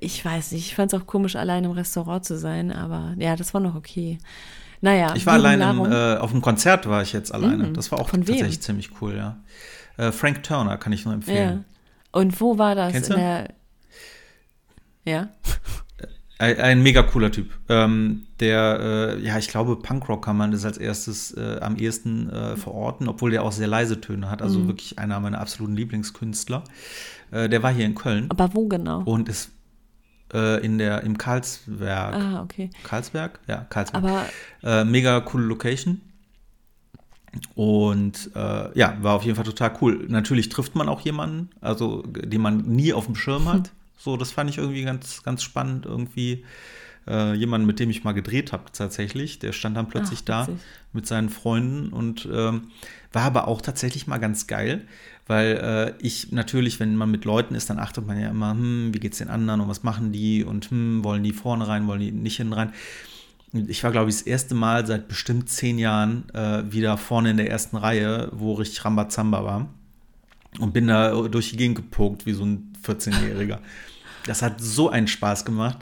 ich 0.00 0.24
weiß 0.24 0.52
nicht, 0.52 0.66
ich 0.66 0.74
fand 0.74 0.92
es 0.92 1.00
auch 1.00 1.06
komisch, 1.06 1.36
allein 1.36 1.64
im 1.64 1.70
Restaurant 1.70 2.24
zu 2.24 2.36
sein, 2.38 2.72
aber 2.72 3.14
ja, 3.18 3.36
das 3.36 3.54
war 3.54 3.60
noch 3.60 3.76
okay. 3.76 4.18
Naja. 4.80 5.14
Ich 5.14 5.26
war 5.26 5.34
allein 5.34 5.60
im, 5.60 5.90
äh, 5.90 6.16
auf 6.16 6.30
dem 6.30 6.42
Konzert, 6.42 6.88
war 6.88 7.02
ich 7.02 7.12
jetzt 7.12 7.32
alleine. 7.32 7.68
Mhm. 7.68 7.74
Das 7.74 7.90
war 7.92 8.00
auch 8.00 8.10
tatsächlich 8.10 8.60
ziemlich 8.60 8.90
cool, 9.00 9.16
ja. 9.16 9.36
Äh, 9.96 10.12
Frank 10.12 10.42
Turner 10.42 10.76
kann 10.76 10.92
ich 10.92 11.04
nur 11.04 11.14
empfehlen. 11.14 11.64
Ja. 11.66 12.20
Und 12.20 12.40
wo 12.40 12.58
war 12.58 12.74
das? 12.74 12.92
Kennst 12.92 13.10
du? 13.10 13.14
Der, 13.14 13.48
ja. 15.04 15.28
Ein, 16.38 16.60
ein, 16.60 16.82
mega 16.82 17.02
cooler 17.02 17.32
Typ. 17.32 17.50
Ähm, 17.70 18.26
der, 18.40 19.14
äh, 19.16 19.24
ja, 19.24 19.38
ich 19.38 19.48
glaube, 19.48 19.76
Punkrock 19.76 20.22
kann 20.22 20.36
man 20.36 20.50
das 20.50 20.66
als 20.66 20.76
erstes 20.76 21.34
äh, 21.34 21.60
am 21.62 21.76
ehesten 21.76 22.28
äh, 22.28 22.56
verorten, 22.56 23.08
obwohl 23.08 23.30
der 23.30 23.42
auch 23.42 23.52
sehr 23.52 23.68
leise 23.68 24.02
Töne 24.02 24.28
hat. 24.28 24.42
Also 24.42 24.58
mhm. 24.58 24.66
wirklich 24.66 24.98
einer 24.98 25.18
meiner 25.18 25.40
absoluten 25.40 25.74
Lieblingskünstler. 25.76 26.62
Äh, 27.30 27.48
der 27.48 27.62
war 27.62 27.72
hier 27.72 27.86
in 27.86 27.94
Köln. 27.94 28.26
Aber 28.28 28.52
wo 28.52 28.68
genau? 28.68 29.00
Und 29.04 29.30
ist 29.30 29.50
äh, 30.32 30.64
in 30.64 30.78
der, 30.78 31.02
im 31.02 31.18
Karlsberg. 31.18 32.14
Ah, 32.14 32.42
okay. 32.42 32.70
Karlsberg? 32.82 33.38
Ja, 33.46 33.66
Karlsberg. 33.68 34.04
Aber 34.04 34.26
äh, 34.62 34.84
mega 34.84 35.20
coole 35.20 35.44
Location. 35.44 36.00
Und 37.54 38.30
äh, 38.34 38.78
ja, 38.78 38.96
war 39.00 39.14
auf 39.14 39.24
jeden 39.24 39.36
Fall 39.36 39.44
total 39.44 39.72
cool. 39.80 40.06
Natürlich 40.08 40.48
trifft 40.48 40.74
man 40.74 40.88
auch 40.88 41.00
jemanden, 41.02 41.50
also 41.60 42.02
den 42.02 42.40
man 42.40 42.62
nie 42.62 42.92
auf 42.92 43.06
dem 43.06 43.14
Schirm 43.14 43.48
hat. 43.52 43.68
Hm. 43.68 43.74
So, 43.98 44.16
das 44.16 44.30
fand 44.30 44.50
ich 44.50 44.58
irgendwie 44.58 44.84
ganz, 44.84 45.22
ganz 45.22 45.42
spannend 45.42 45.86
irgendwie. 45.86 46.44
Äh, 47.06 47.34
jemanden, 47.34 47.66
mit 47.66 47.78
dem 47.80 47.90
ich 47.90 48.04
mal 48.04 48.12
gedreht 48.12 48.52
habe 48.52 48.64
tatsächlich. 48.72 49.38
Der 49.38 49.52
stand 49.52 49.76
dann 49.76 49.88
plötzlich 49.88 50.20
Ach, 50.22 50.46
da 50.46 50.48
mit 50.92 51.06
seinen 51.06 51.28
Freunden 51.28 51.92
und 51.92 52.28
ähm, 52.32 52.68
war 53.12 53.22
aber 53.22 53.48
auch 53.48 53.60
tatsächlich 53.60 54.06
mal 54.06 54.18
ganz 54.18 54.46
geil, 54.46 54.86
weil 55.26 55.94
äh, 56.00 56.04
ich 56.04 56.32
natürlich, 56.32 56.80
wenn 56.80 56.96
man 56.96 57.10
mit 57.10 57.24
Leuten 57.24 57.54
ist, 57.54 57.70
dann 57.70 57.78
achtet 57.78 58.06
man 58.06 58.20
ja 58.20 58.28
immer, 58.28 58.52
hm, 58.52 58.92
wie 58.92 59.00
geht's 59.00 59.18
den 59.18 59.28
anderen 59.28 59.60
und 59.60 59.68
was 59.68 59.82
machen 59.82 60.12
die 60.12 60.44
und 60.44 60.70
hm, 60.70 61.04
wollen 61.04 61.22
die 61.22 61.32
vorne 61.32 61.68
rein, 61.68 61.86
wollen 61.86 62.00
die 62.00 62.12
nicht 62.12 62.36
hinten 62.36 62.52
rein. 62.52 62.72
Ich 63.52 63.82
war, 63.84 63.92
glaube 63.92 64.10
ich, 64.10 64.16
das 64.16 64.26
erste 64.26 64.54
Mal 64.54 64.86
seit 64.86 65.08
bestimmt 65.08 65.48
zehn 65.48 65.78
Jahren 65.78 66.28
äh, 66.34 66.70
wieder 66.70 66.98
vorne 66.98 67.30
in 67.30 67.36
der 67.36 67.48
ersten 67.48 67.76
Reihe, 67.76 68.28
wo 68.32 68.54
richtig 68.54 68.84
Rambazamba 68.84 69.44
war. 69.44 69.68
Und 70.58 70.72
bin 70.72 70.88
da 70.88 71.10
durch 71.28 71.50
die 71.50 71.56
Gegend 71.56 71.76
gepokt, 71.76 72.26
wie 72.26 72.32
so 72.32 72.44
ein 72.44 72.72
14-Jähriger. 72.84 73.58
Das 74.26 74.42
hat 74.42 74.60
so 74.60 74.90
einen 74.90 75.06
Spaß 75.06 75.44
gemacht. 75.44 75.78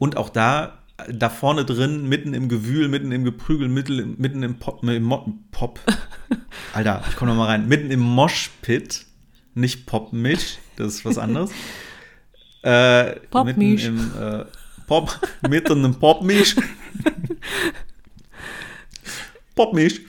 Und 0.00 0.16
auch 0.16 0.30
da, 0.30 0.78
da 1.12 1.28
vorne 1.28 1.66
drin, 1.66 2.08
mitten 2.08 2.32
im 2.32 2.48
Gewühl, 2.48 2.88
mitten 2.88 3.12
im 3.12 3.22
Geprügel, 3.22 3.68
mitten, 3.68 4.14
mitten 4.16 4.42
im 4.42 4.58
Pop, 4.58 4.82
im 4.82 5.14
Pop. 5.50 5.78
Alter, 6.72 7.04
ich 7.06 7.16
komme 7.16 7.32
noch 7.32 7.38
mal 7.38 7.48
rein. 7.48 7.68
Mitten 7.68 7.90
im 7.90 8.00
Moshpit, 8.00 9.04
nicht 9.52 9.84
Popmisch, 9.84 10.56
das 10.76 10.94
ist 10.94 11.04
was 11.04 11.18
anderes. 11.18 11.52
Äh, 12.62 13.20
Popmisch. 13.30 13.88
Mitten 13.88 14.12
im 14.16 14.22
äh, 14.22 14.44
Pop, 14.86 15.18
mitten 15.48 15.82
im 15.82 15.94
Popmisch. 15.94 16.56
Popmisch. 19.54 20.02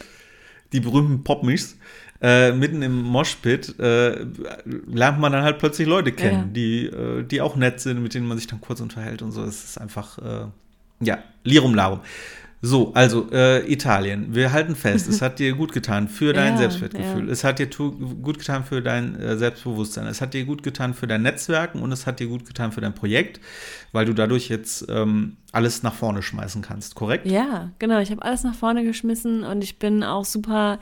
Die 0.74 0.82
berühmten 0.82 1.24
Popmischs. 1.24 1.78
Äh, 2.22 2.52
mitten 2.52 2.84
im 2.84 3.02
Moshpit 3.02 3.80
äh, 3.80 4.26
lernt 4.66 5.20
man 5.20 5.32
dann 5.32 5.44
halt 5.44 5.58
plötzlich 5.58 5.88
Leute 5.88 6.12
kennen, 6.12 6.48
ja. 6.48 6.54
die, 6.54 6.86
äh, 6.86 7.24
die 7.24 7.42
auch 7.42 7.56
nett 7.56 7.80
sind, 7.80 8.04
mit 8.04 8.14
denen 8.14 8.28
man 8.28 8.38
sich 8.38 8.46
dann 8.46 8.62
kurz 8.62 8.80
unterhält 8.80 9.24
und 9.24 9.32
so. 9.32 9.44
Es 9.44 9.64
ist 9.64 9.78
einfach, 9.80 10.20
äh, 10.20 10.46
ja, 11.00 11.18
Lirum 11.44 11.74
Larum. 11.74 12.02
So, 12.64 12.94
also 12.94 13.28
äh, 13.32 13.72
Italien. 13.72 14.36
Wir 14.36 14.52
halten 14.52 14.76
fest, 14.76 15.08
es 15.08 15.22
hat 15.24 15.40
dir 15.40 15.54
gut 15.54 15.72
getan 15.72 16.08
für 16.08 16.32
dein 16.32 16.54
ja, 16.54 16.58
Selbstwertgefühl. 16.60 17.26
Ja. 17.26 17.32
Es 17.32 17.44
hat 17.44 17.58
dir 17.58 17.68
gut 17.68 18.38
getan 18.38 18.64
für 18.64 18.84
dein 18.84 19.20
äh, 19.20 19.36
Selbstbewusstsein. 19.36 20.06
Es 20.06 20.22
hat 20.22 20.36
dir 20.36 20.46
gut 20.46 20.62
getan 20.62 20.94
für 20.94 21.08
dein 21.08 21.24
Netzwerken 21.24 21.82
und 21.82 21.92
es 21.92 22.06
hat 22.06 22.20
dir 22.20 22.28
gut 22.28 22.46
getan 22.46 22.72
für 22.72 22.82
dein 22.82 22.94
Projekt, 22.94 23.40
weil 23.94 24.06
du 24.06 24.14
dadurch 24.14 24.48
jetzt 24.48 24.86
ähm, 24.90 25.38
alles 25.52 25.82
nach 25.82 25.96
vorne 25.96 26.22
schmeißen 26.22 26.62
kannst, 26.62 26.94
korrekt? 26.94 27.26
Ja, 27.26 27.72
genau. 27.80 28.00
Ich 28.00 28.12
habe 28.12 28.22
alles 28.22 28.44
nach 28.44 28.56
vorne 28.56 28.84
geschmissen 28.84 29.44
und 29.44 29.64
ich 29.64 29.80
bin 29.80 30.04
auch 30.04 30.26
super 30.26 30.80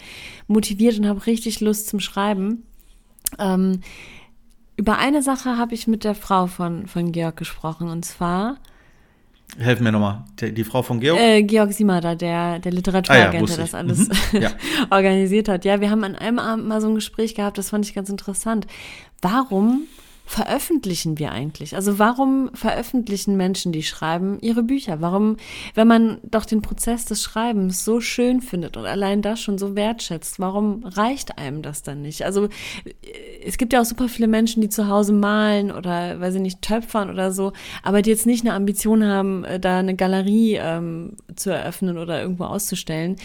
motiviert 0.48 1.00
und 1.00 1.08
habe 1.08 1.26
richtig 1.28 1.62
Lust 1.62 1.88
zum 1.88 2.02
Schreiben. 2.02 2.64
Ähm, 3.38 3.80
über 4.76 4.98
eine 4.98 5.22
Sache 5.22 5.58
habe 5.58 5.76
ich 5.76 5.88
mit 5.88 6.04
der 6.04 6.16
Frau 6.16 6.48
von, 6.48 6.88
von 6.88 7.14
Georg 7.14 7.38
gesprochen 7.38 7.88
und 7.90 8.04
zwar 8.04 8.58
Helfen 9.58 9.84
mir 9.84 9.92
nochmal. 9.92 10.26
Die, 10.40 10.54
die, 10.54 10.64
Frau 10.64 10.82
von 10.82 11.00
Georg? 11.00 11.20
Äh, 11.20 11.44
Georg 11.44 11.74
Simada, 11.74 12.16
der, 12.16 12.60
der 12.60 12.72
Literaturagent, 12.72 13.34
ah, 13.34 13.34
ja, 13.34 13.48
der 13.48 13.58
das 13.58 13.74
alles 13.74 14.08
mhm. 14.32 14.42
ja. 14.42 14.52
organisiert 14.90 15.50
hat. 15.50 15.66
Ja, 15.66 15.82
wir 15.82 15.90
haben 15.90 16.04
an 16.04 16.16
einem 16.16 16.40
Abend 16.40 16.68
mal 16.68 16.80
so 16.82 16.88
ein 16.88 16.96
Gespräch 16.96 17.36
gehabt, 17.36 17.58
das 17.58 17.72
fand 17.72 17.86
ich 17.86 17.94
ganz 17.94 18.10
interessant. 18.10 18.68
Warum 19.22 19.84
veröffentlichen 20.30 21.18
wir 21.18 21.32
eigentlich? 21.32 21.76
Also 21.76 21.98
warum 21.98 22.52
veröffentlichen 22.54 23.36
Menschen, 23.36 23.72
die 23.72 23.82
schreiben, 23.82 24.38
ihre 24.42 24.62
Bücher? 24.62 25.02
Warum, 25.02 25.38
wenn 25.74 25.88
man 25.88 26.20
doch 26.22 26.46
den 26.46 26.62
Prozess 26.62 27.06
des 27.06 27.24
Schreibens 27.24 27.84
so 27.84 28.00
schön 28.00 28.40
findet 28.40 28.78
und 28.78 28.86
allein 28.86 29.24
das 29.24 29.42
schon 29.42 29.58
so 29.58 29.76
wertschätzt, 29.76 30.40
warum 30.40 30.84
reicht 30.84 31.40
einem 31.40 31.64
das 31.64 31.82
dann 31.82 32.04
nicht? 32.04 32.26
Also 32.26 32.48
es 33.44 33.58
gibt 33.58 33.74
ja 33.74 33.82
auch 33.82 33.86
super 33.86 34.08
viele 34.08 34.28
Menschen, 34.28 34.62
die 34.62 34.70
zu 34.70 34.88
Hause 34.88 35.14
malen 35.14 35.72
oder, 35.72 36.20
weiß 36.20 36.36
ich 36.36 36.42
nicht, 36.42 36.62
töpfern 36.62 37.10
oder 37.10 37.32
so, 37.32 37.52
aber 37.82 38.04
die 38.04 38.12
jetzt 38.12 38.28
nicht 38.28 38.46
eine 38.46 38.54
Ambition 38.54 39.04
haben, 39.04 39.44
äh, 39.46 39.60
da 39.60 39.80
eine 39.80 39.96
Galerie 39.96 40.60
ähm, 40.62 41.18
zu 41.36 41.50
eröffnen 41.50 41.98
oder 41.98 42.22
irgendwo 42.22 42.44
auszustellen. 42.44 43.16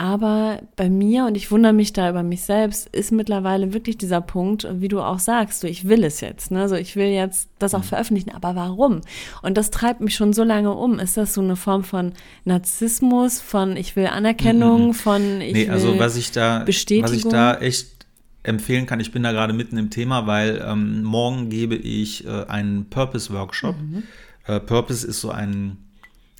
Aber 0.00 0.62
bei 0.76 0.88
mir, 0.88 1.26
und 1.26 1.36
ich 1.36 1.50
wundere 1.50 1.72
mich 1.72 1.92
da 1.92 2.08
über 2.08 2.22
mich 2.22 2.42
selbst, 2.42 2.86
ist 2.94 3.10
mittlerweile 3.10 3.72
wirklich 3.72 3.98
dieser 3.98 4.20
Punkt, 4.20 4.64
wie 4.74 4.86
du 4.86 5.00
auch 5.00 5.18
sagst, 5.18 5.58
so 5.58 5.66
ich 5.66 5.88
will 5.88 6.04
es 6.04 6.20
jetzt, 6.20 6.52
ne? 6.52 6.68
So 6.68 6.76
ich 6.76 6.94
will 6.94 7.08
jetzt 7.08 7.48
das 7.58 7.74
auch 7.74 7.80
mhm. 7.80 7.84
veröffentlichen, 7.84 8.30
aber 8.30 8.54
warum? 8.54 9.00
Und 9.42 9.56
das 9.56 9.70
treibt 9.70 10.00
mich 10.00 10.14
schon 10.14 10.32
so 10.32 10.44
lange 10.44 10.72
um. 10.72 11.00
Ist 11.00 11.16
das 11.16 11.34
so 11.34 11.40
eine 11.40 11.56
Form 11.56 11.82
von 11.82 12.12
Narzissmus, 12.44 13.40
von 13.40 13.76
ich 13.76 13.96
will 13.96 14.06
Anerkennung, 14.06 14.88
mhm. 14.88 14.94
von 14.94 15.40
ich 15.40 15.54
nee, 15.54 15.66
will 15.66 15.72
also 15.72 15.98
was 15.98 16.16
ich 16.16 16.30
da, 16.30 16.60
Bestätigung? 16.60 17.10
Was 17.10 17.16
ich 17.16 17.24
da 17.24 17.54
echt 17.56 18.06
empfehlen 18.44 18.86
kann, 18.86 19.00
ich 19.00 19.10
bin 19.10 19.24
da 19.24 19.32
gerade 19.32 19.52
mitten 19.52 19.76
im 19.78 19.90
Thema, 19.90 20.28
weil 20.28 20.64
ähm, 20.64 21.02
morgen 21.02 21.50
gebe 21.50 21.74
ich 21.74 22.24
äh, 22.24 22.44
einen 22.46 22.88
Purpose-Workshop. 22.88 23.74
Mhm. 23.76 24.04
Äh, 24.46 24.60
Purpose 24.60 25.04
ist 25.04 25.20
so 25.20 25.30
ein 25.30 25.87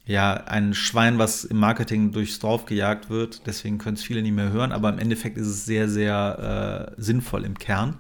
ja, 0.09 0.33
ein 0.33 0.73
Schwein, 0.73 1.19
was 1.19 1.45
im 1.45 1.59
Marketing 1.59 2.13
durchs 2.13 2.39
Dorf 2.39 2.65
gejagt 2.65 3.11
wird. 3.11 3.47
Deswegen 3.47 3.77
können 3.77 3.97
es 3.97 4.03
viele 4.03 4.23
nicht 4.23 4.33
mehr 4.33 4.51
hören, 4.51 4.73
aber 4.73 4.89
im 4.89 4.99
Endeffekt 4.99 5.37
ist 5.37 5.47
es 5.47 5.67
sehr, 5.67 5.87
sehr 5.87 6.95
äh, 6.97 7.01
sinnvoll 7.01 7.45
im 7.45 7.59
Kern. 7.59 7.97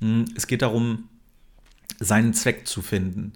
Hm, 0.00 0.24
es 0.34 0.46
geht 0.46 0.62
darum, 0.62 1.10
seinen 2.00 2.32
Zweck 2.32 2.66
zu 2.66 2.80
finden. 2.80 3.34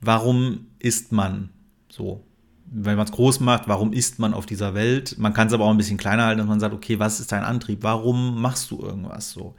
Warum 0.00 0.68
ist 0.78 1.10
man 1.10 1.50
so? 1.88 2.24
Wenn 2.66 2.96
man 2.96 3.06
es 3.06 3.12
groß 3.12 3.40
macht, 3.40 3.66
warum 3.66 3.92
ist 3.92 4.20
man 4.20 4.32
auf 4.32 4.46
dieser 4.46 4.74
Welt? 4.74 5.18
Man 5.18 5.32
kann 5.32 5.48
es 5.48 5.52
aber 5.52 5.64
auch 5.64 5.72
ein 5.72 5.76
bisschen 5.76 5.98
kleiner 5.98 6.26
halten, 6.26 6.38
dass 6.38 6.46
man 6.46 6.60
sagt, 6.60 6.72
okay, 6.72 7.00
was 7.00 7.18
ist 7.18 7.32
dein 7.32 7.42
Antrieb? 7.42 7.82
Warum 7.82 8.40
machst 8.40 8.70
du 8.70 8.80
irgendwas 8.80 9.32
so? 9.32 9.56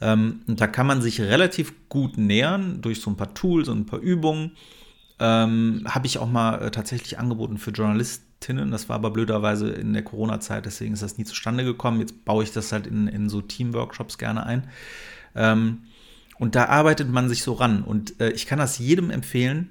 Ähm, 0.00 0.40
und 0.48 0.60
da 0.60 0.66
kann 0.66 0.88
man 0.88 1.00
sich 1.00 1.20
relativ 1.20 1.74
gut 1.88 2.18
nähern 2.18 2.80
durch 2.82 3.00
so 3.00 3.08
ein 3.08 3.16
paar 3.16 3.34
Tools 3.34 3.68
und 3.68 3.78
ein 3.78 3.86
paar 3.86 4.00
Übungen. 4.00 4.56
Ähm, 5.20 5.82
Habe 5.86 6.06
ich 6.06 6.18
auch 6.18 6.28
mal 6.28 6.62
äh, 6.62 6.70
tatsächlich 6.70 7.18
angeboten 7.18 7.58
für 7.58 7.70
Journalistinnen. 7.70 8.70
Das 8.70 8.88
war 8.88 8.96
aber 8.96 9.10
blöderweise 9.10 9.68
in 9.68 9.92
der 9.92 10.02
Corona-Zeit, 10.02 10.66
deswegen 10.66 10.94
ist 10.94 11.02
das 11.02 11.18
nie 11.18 11.24
zustande 11.24 11.62
gekommen. 11.62 12.00
Jetzt 12.00 12.24
baue 12.24 12.42
ich 12.42 12.52
das 12.52 12.72
halt 12.72 12.86
in, 12.86 13.06
in 13.06 13.28
so 13.28 13.42
Teamworkshops 13.42 14.18
gerne 14.18 14.44
ein. 14.44 14.64
Ähm, 15.34 15.82
und 16.38 16.54
da 16.54 16.66
arbeitet 16.66 17.10
man 17.10 17.28
sich 17.28 17.42
so 17.42 17.52
ran. 17.52 17.82
Und 17.82 18.18
äh, 18.18 18.30
ich 18.30 18.46
kann 18.46 18.58
das 18.58 18.78
jedem 18.78 19.10
empfehlen, 19.10 19.70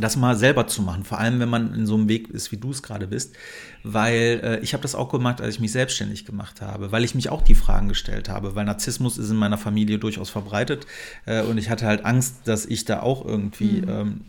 das 0.00 0.16
mal 0.16 0.36
selber 0.36 0.66
zu 0.66 0.82
machen, 0.82 1.04
vor 1.04 1.18
allem 1.18 1.38
wenn 1.38 1.48
man 1.48 1.72
in 1.74 1.86
so 1.86 1.94
einem 1.94 2.08
Weg 2.08 2.28
ist, 2.30 2.50
wie 2.50 2.56
du 2.56 2.70
es 2.70 2.82
gerade 2.82 3.06
bist, 3.06 3.36
weil 3.84 4.40
äh, 4.42 4.58
ich 4.60 4.72
habe 4.72 4.82
das 4.82 4.94
auch 4.94 5.10
gemacht, 5.10 5.40
als 5.40 5.54
ich 5.54 5.60
mich 5.60 5.70
selbstständig 5.72 6.24
gemacht 6.24 6.60
habe, 6.60 6.90
weil 6.90 7.04
ich 7.04 7.14
mich 7.14 7.28
auch 7.28 7.42
die 7.42 7.54
Fragen 7.54 7.88
gestellt 7.88 8.28
habe, 8.28 8.56
weil 8.56 8.64
Narzissmus 8.64 9.16
ist 9.16 9.30
in 9.30 9.36
meiner 9.36 9.58
Familie 9.58 9.98
durchaus 9.98 10.28
verbreitet 10.28 10.86
äh, 11.24 11.42
und 11.42 11.56
ich 11.58 11.70
hatte 11.70 11.86
halt 11.86 12.04
Angst, 12.04 12.40
dass 12.46 12.66
ich 12.66 12.84
da 12.84 13.00
auch 13.00 13.24
irgendwie 13.24 13.82
mhm. 13.82 13.88
ähm, 13.88 14.20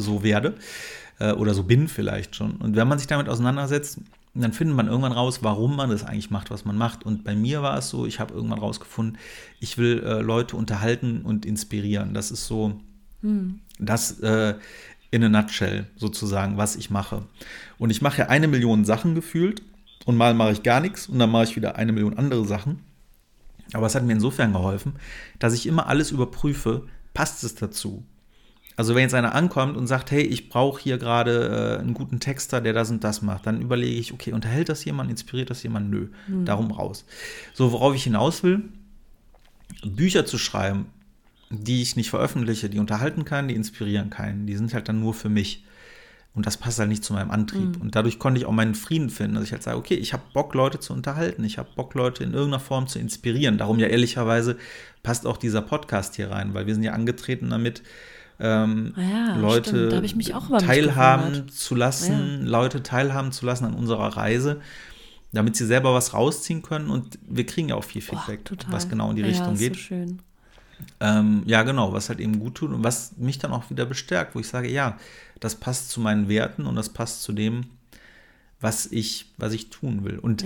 so 0.00 0.22
werde 0.22 0.54
äh, 1.18 1.32
oder 1.32 1.54
so 1.54 1.62
bin 1.62 1.88
vielleicht 1.88 2.36
schon. 2.36 2.56
Und 2.56 2.76
wenn 2.76 2.88
man 2.88 2.98
sich 2.98 3.06
damit 3.06 3.28
auseinandersetzt, 3.28 4.00
dann 4.34 4.52
findet 4.52 4.76
man 4.76 4.86
irgendwann 4.86 5.12
raus, 5.12 5.40
warum 5.42 5.76
man 5.76 5.90
das 5.90 6.04
eigentlich 6.04 6.30
macht, 6.30 6.50
was 6.50 6.64
man 6.64 6.76
macht. 6.76 7.04
Und 7.04 7.24
bei 7.24 7.34
mir 7.34 7.62
war 7.62 7.78
es 7.78 7.88
so, 7.88 8.06
ich 8.06 8.20
habe 8.20 8.34
irgendwann 8.34 8.58
rausgefunden, 8.58 9.18
ich 9.60 9.78
will 9.78 10.02
äh, 10.04 10.20
Leute 10.20 10.56
unterhalten 10.56 11.22
und 11.22 11.46
inspirieren. 11.46 12.12
Das 12.12 12.30
ist 12.30 12.46
so 12.46 12.78
hm. 13.22 13.60
das 13.78 14.20
äh, 14.20 14.54
in 15.10 15.24
a 15.24 15.28
nutshell 15.28 15.86
sozusagen, 15.96 16.58
was 16.58 16.76
ich 16.76 16.90
mache. 16.90 17.22
Und 17.78 17.90
ich 17.90 18.02
mache 18.02 18.18
ja 18.18 18.28
eine 18.28 18.48
Million 18.48 18.84
Sachen 18.84 19.14
gefühlt 19.14 19.62
und 20.04 20.16
mal 20.16 20.34
mache 20.34 20.52
ich 20.52 20.62
gar 20.62 20.80
nichts 20.80 21.06
und 21.08 21.18
dann 21.18 21.30
mache 21.30 21.44
ich 21.44 21.56
wieder 21.56 21.76
eine 21.76 21.92
Million 21.92 22.18
andere 22.18 22.44
Sachen. 22.44 22.80
Aber 23.72 23.86
es 23.86 23.94
hat 23.94 24.04
mir 24.04 24.12
insofern 24.12 24.52
geholfen, 24.52 24.94
dass 25.38 25.54
ich 25.54 25.66
immer 25.66 25.86
alles 25.88 26.10
überprüfe, 26.10 26.86
passt 27.14 27.42
es 27.42 27.54
dazu? 27.54 28.04
Also 28.76 28.94
wenn 28.94 29.02
jetzt 29.02 29.14
einer 29.14 29.34
ankommt 29.34 29.76
und 29.76 29.86
sagt, 29.86 30.10
hey, 30.10 30.20
ich 30.20 30.50
brauche 30.50 30.80
hier 30.80 30.98
gerade 30.98 31.76
äh, 31.78 31.80
einen 31.80 31.94
guten 31.94 32.20
Texter, 32.20 32.60
der 32.60 32.74
das 32.74 32.90
und 32.90 33.02
das 33.02 33.22
macht, 33.22 33.46
dann 33.46 33.62
überlege 33.62 33.98
ich, 33.98 34.12
okay, 34.12 34.32
unterhält 34.32 34.68
das 34.68 34.84
jemand, 34.84 35.10
inspiriert 35.10 35.48
das 35.48 35.62
jemand? 35.62 35.90
Nö, 35.90 36.08
mhm. 36.28 36.44
darum 36.44 36.70
raus. 36.70 37.06
So, 37.54 37.72
worauf 37.72 37.94
ich 37.94 38.04
hinaus 38.04 38.42
will, 38.42 38.62
Bücher 39.82 40.26
zu 40.26 40.36
schreiben, 40.36 40.86
die 41.48 41.80
ich 41.80 41.96
nicht 41.96 42.10
veröffentliche, 42.10 42.68
die 42.68 42.78
unterhalten 42.78 43.24
kann, 43.24 43.48
die 43.48 43.54
inspirieren 43.54 44.10
kann, 44.10 44.46
die 44.46 44.56
sind 44.56 44.74
halt 44.74 44.88
dann 44.88 45.00
nur 45.00 45.14
für 45.14 45.30
mich. 45.30 45.64
Und 46.34 46.44
das 46.44 46.58
passt 46.58 46.78
halt 46.78 46.90
nicht 46.90 47.02
zu 47.02 47.14
meinem 47.14 47.30
Antrieb. 47.30 47.76
Mhm. 47.76 47.80
Und 47.80 47.94
dadurch 47.94 48.18
konnte 48.18 48.38
ich 48.38 48.44
auch 48.44 48.52
meinen 48.52 48.74
Frieden 48.74 49.08
finden, 49.08 49.36
dass 49.36 49.44
ich 49.44 49.52
halt 49.52 49.62
sage, 49.62 49.78
okay, 49.78 49.94
ich 49.94 50.12
habe 50.12 50.22
Bock, 50.34 50.54
Leute 50.54 50.78
zu 50.78 50.92
unterhalten. 50.92 51.44
Ich 51.44 51.56
habe 51.56 51.70
Bock, 51.74 51.94
Leute 51.94 52.24
in 52.24 52.34
irgendeiner 52.34 52.60
Form 52.60 52.88
zu 52.88 52.98
inspirieren. 52.98 53.56
Darum 53.56 53.78
ja 53.78 53.86
ehrlicherweise 53.86 54.58
passt 55.02 55.26
auch 55.26 55.38
dieser 55.38 55.62
Podcast 55.62 56.16
hier 56.16 56.30
rein, 56.30 56.52
weil 56.52 56.66
wir 56.66 56.74
sind 56.74 56.82
ja 56.82 56.92
angetreten 56.92 57.48
damit, 57.48 57.82
ähm, 58.38 58.92
ah 58.96 59.02
ja, 59.02 59.36
Leute 59.36 60.02
teilhaben 60.58 61.48
zu 61.48 61.74
lassen, 61.74 62.42
ja. 62.42 62.50
Leute 62.50 62.82
teilhaben 62.82 63.32
zu 63.32 63.46
lassen 63.46 63.64
an 63.64 63.74
unserer 63.74 64.16
Reise, 64.16 64.60
damit 65.32 65.56
sie 65.56 65.66
selber 65.66 65.94
was 65.94 66.12
rausziehen 66.12 66.62
können. 66.62 66.90
Und 66.90 67.18
wir 67.26 67.46
kriegen 67.46 67.70
ja 67.70 67.76
auch 67.76 67.84
viel 67.84 68.02
Feedback, 68.02 68.44
Boah, 68.44 68.56
was 68.70 68.88
genau 68.88 69.10
in 69.10 69.16
die 69.16 69.22
ja, 69.22 69.28
Richtung 69.28 69.56
geht. 69.56 69.76
So. 69.76 69.94
Ähm, 71.00 71.42
ja, 71.46 71.62
genau, 71.62 71.92
was 71.92 72.10
halt 72.10 72.20
eben 72.20 72.38
gut 72.38 72.56
tut 72.56 72.70
und 72.70 72.84
was 72.84 73.16
mich 73.16 73.38
dann 73.38 73.52
auch 73.52 73.70
wieder 73.70 73.86
bestärkt, 73.86 74.34
wo 74.34 74.40
ich 74.40 74.48
sage, 74.48 74.70
ja, 74.70 74.98
das 75.40 75.54
passt 75.54 75.90
zu 75.90 76.00
meinen 76.00 76.28
Werten 76.28 76.66
und 76.66 76.76
das 76.76 76.90
passt 76.90 77.22
zu 77.22 77.32
dem, 77.32 77.66
was 78.60 78.86
ich, 78.86 79.32
was 79.38 79.52
ich 79.52 79.70
tun 79.70 80.04
will. 80.04 80.18
Und 80.18 80.44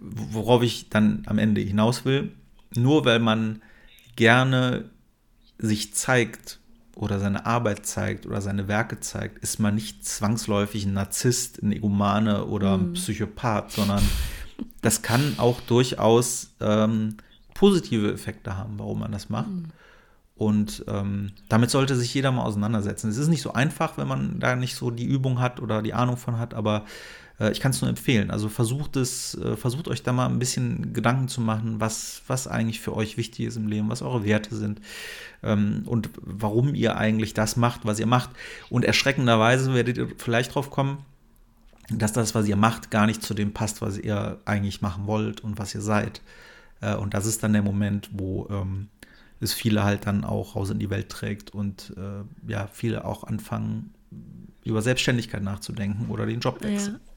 worauf 0.00 0.62
ich 0.62 0.88
dann 0.88 1.22
am 1.26 1.38
Ende 1.38 1.60
hinaus 1.60 2.04
will, 2.04 2.32
nur 2.74 3.04
weil 3.04 3.18
man 3.18 3.62
gerne 4.16 4.90
sich 5.58 5.94
zeigt 5.94 6.58
oder 6.98 7.20
seine 7.20 7.46
Arbeit 7.46 7.86
zeigt 7.86 8.26
oder 8.26 8.40
seine 8.40 8.66
Werke 8.66 8.98
zeigt, 9.00 9.38
ist 9.38 9.60
man 9.60 9.76
nicht 9.76 10.04
zwangsläufig 10.04 10.84
ein 10.84 10.94
Narzisst, 10.94 11.62
ein 11.62 11.72
Egomane 11.72 12.44
oder 12.46 12.74
ein 12.74 12.88
mhm. 12.88 12.92
Psychopath, 12.94 13.70
sondern 13.72 14.02
das 14.82 15.02
kann 15.02 15.34
auch 15.38 15.60
durchaus 15.60 16.50
ähm, 16.60 17.16
positive 17.54 18.12
Effekte 18.12 18.56
haben, 18.56 18.78
warum 18.78 19.00
man 19.00 19.12
das 19.12 19.30
macht. 19.30 19.48
Mhm. 19.48 19.66
Und 20.34 20.84
ähm, 20.88 21.32
damit 21.48 21.70
sollte 21.70 21.96
sich 21.96 22.14
jeder 22.14 22.30
mal 22.30 22.44
auseinandersetzen. 22.44 23.10
Es 23.10 23.16
ist 23.16 23.28
nicht 23.28 23.42
so 23.42 23.52
einfach, 23.52 23.96
wenn 23.96 24.06
man 24.06 24.38
da 24.38 24.54
nicht 24.54 24.76
so 24.76 24.90
die 24.90 25.06
Übung 25.06 25.40
hat 25.40 25.60
oder 25.60 25.82
die 25.82 25.94
Ahnung 25.94 26.16
von 26.16 26.38
hat, 26.38 26.54
aber 26.54 26.84
ich 27.52 27.60
kann 27.60 27.70
es 27.70 27.80
nur 27.80 27.88
empfehlen. 27.88 28.30
Also 28.30 28.48
versucht 28.48 28.96
es, 28.96 29.34
äh, 29.36 29.56
versucht 29.56 29.88
euch 29.88 30.02
da 30.02 30.12
mal 30.12 30.26
ein 30.26 30.38
bisschen 30.38 30.92
Gedanken 30.92 31.28
zu 31.28 31.40
machen, 31.40 31.80
was, 31.80 32.22
was 32.26 32.48
eigentlich 32.48 32.80
für 32.80 32.94
euch 32.94 33.16
wichtig 33.16 33.46
ist 33.46 33.56
im 33.56 33.68
Leben, 33.68 33.88
was 33.88 34.02
eure 34.02 34.24
Werte 34.24 34.56
sind 34.56 34.80
ähm, 35.42 35.82
und 35.86 36.10
warum 36.16 36.74
ihr 36.74 36.96
eigentlich 36.96 37.34
das 37.34 37.56
macht, 37.56 37.84
was 37.84 38.00
ihr 38.00 38.06
macht. 38.06 38.30
Und 38.70 38.84
erschreckenderweise 38.84 39.72
werdet 39.74 39.98
ihr 39.98 40.08
vielleicht 40.16 40.54
drauf 40.54 40.70
kommen, 40.70 40.98
dass 41.90 42.12
das, 42.12 42.34
was 42.34 42.46
ihr 42.46 42.56
macht, 42.56 42.90
gar 42.90 43.06
nicht 43.06 43.22
zu 43.22 43.34
dem 43.34 43.52
passt, 43.52 43.80
was 43.82 43.98
ihr 43.98 44.38
eigentlich 44.44 44.82
machen 44.82 45.06
wollt 45.06 45.40
und 45.40 45.58
was 45.58 45.74
ihr 45.74 45.80
seid. 45.80 46.20
Äh, 46.80 46.96
und 46.96 47.14
das 47.14 47.26
ist 47.26 47.42
dann 47.42 47.52
der 47.52 47.62
Moment, 47.62 48.10
wo 48.12 48.48
ähm, 48.50 48.88
es 49.40 49.52
viele 49.52 49.84
halt 49.84 50.06
dann 50.06 50.24
auch 50.24 50.56
raus 50.56 50.70
in 50.70 50.78
die 50.78 50.90
Welt 50.90 51.08
trägt 51.08 51.50
und 51.50 51.94
äh, 51.96 52.50
ja, 52.50 52.68
viele 52.72 53.04
auch 53.04 53.24
anfangen, 53.24 53.94
über 54.64 54.82
Selbstständigkeit 54.82 55.42
nachzudenken 55.42 56.10
oder 56.10 56.26
den 56.26 56.40
Job 56.40 56.62
wechseln. 56.62 56.94
Ja. 56.94 57.07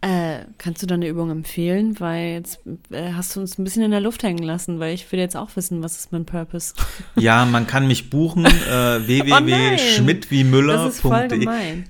Äh, 0.00 0.44
kannst 0.58 0.82
du 0.82 0.86
da 0.86 0.94
eine 0.96 1.08
Übung 1.08 1.30
empfehlen? 1.30 1.98
Weil 1.98 2.34
jetzt 2.34 2.60
äh, 2.90 3.12
hast 3.12 3.34
du 3.34 3.40
uns 3.40 3.58
ein 3.58 3.64
bisschen 3.64 3.82
in 3.82 3.90
der 3.90 4.00
Luft 4.00 4.22
hängen 4.22 4.42
lassen, 4.42 4.78
weil 4.80 4.94
ich 4.94 5.10
will 5.10 5.18
jetzt 5.18 5.36
auch 5.36 5.56
wissen, 5.56 5.82
was 5.82 5.96
ist 5.96 6.12
mein 6.12 6.26
Purpose. 6.26 6.74
Ja, 7.16 7.44
man 7.44 7.66
kann 7.66 7.86
mich 7.86 8.10
buchen, 8.10 8.44
äh, 8.44 8.50
www.schmidtwiemüller.de. 9.06 10.76
Das 10.76 10.94
ist 10.94 11.00
voll 11.00 11.28
gemein. 11.28 11.88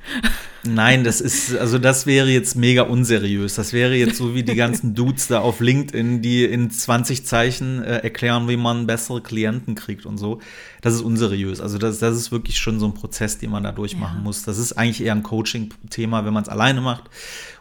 Nein, 0.67 1.05
das 1.05 1.21
ist, 1.21 1.57
also 1.57 1.79
das 1.79 2.07
wäre 2.07 2.29
jetzt 2.29 2.57
mega 2.57 2.83
unseriös. 2.83 3.55
Das 3.55 3.73
wäre 3.73 3.95
jetzt 3.95 4.17
so 4.17 4.35
wie 4.35 4.43
die 4.43 4.55
ganzen 4.55 4.95
Dudes 4.95 5.29
da 5.29 5.41
auf 5.41 5.61
LinkedIn, 5.61 6.23
die 6.23 6.45
in 6.45 6.71
20 6.71 7.27
Zeichen 7.27 7.83
äh, 7.83 7.99
erklären, 7.99 8.49
wie 8.49 8.57
man 8.57 8.87
bessere 8.87 9.21
Klienten 9.21 9.75
kriegt 9.75 10.07
und 10.07 10.17
so. 10.17 10.41
Das 10.81 10.95
ist 10.95 11.03
unseriös. 11.03 11.61
Also 11.61 11.79
das, 11.79 11.99
das 11.99 12.17
ist 12.17 12.33
wirklich 12.33 12.59
schon 12.59 12.81
so 12.81 12.87
ein 12.87 12.95
Prozess, 12.95 13.39
den 13.39 13.51
man 13.51 13.63
da 13.63 13.73
durchmachen 13.73 14.19
ja. 14.19 14.23
muss. 14.23 14.43
Das 14.43 14.59
ist 14.59 14.73
eigentlich 14.73 15.03
eher 15.03 15.15
ein 15.15 15.23
Coaching-Thema, 15.23 16.25
wenn 16.25 16.33
man 16.33 16.43
es 16.43 16.49
alleine 16.49 16.81
macht 16.81 17.05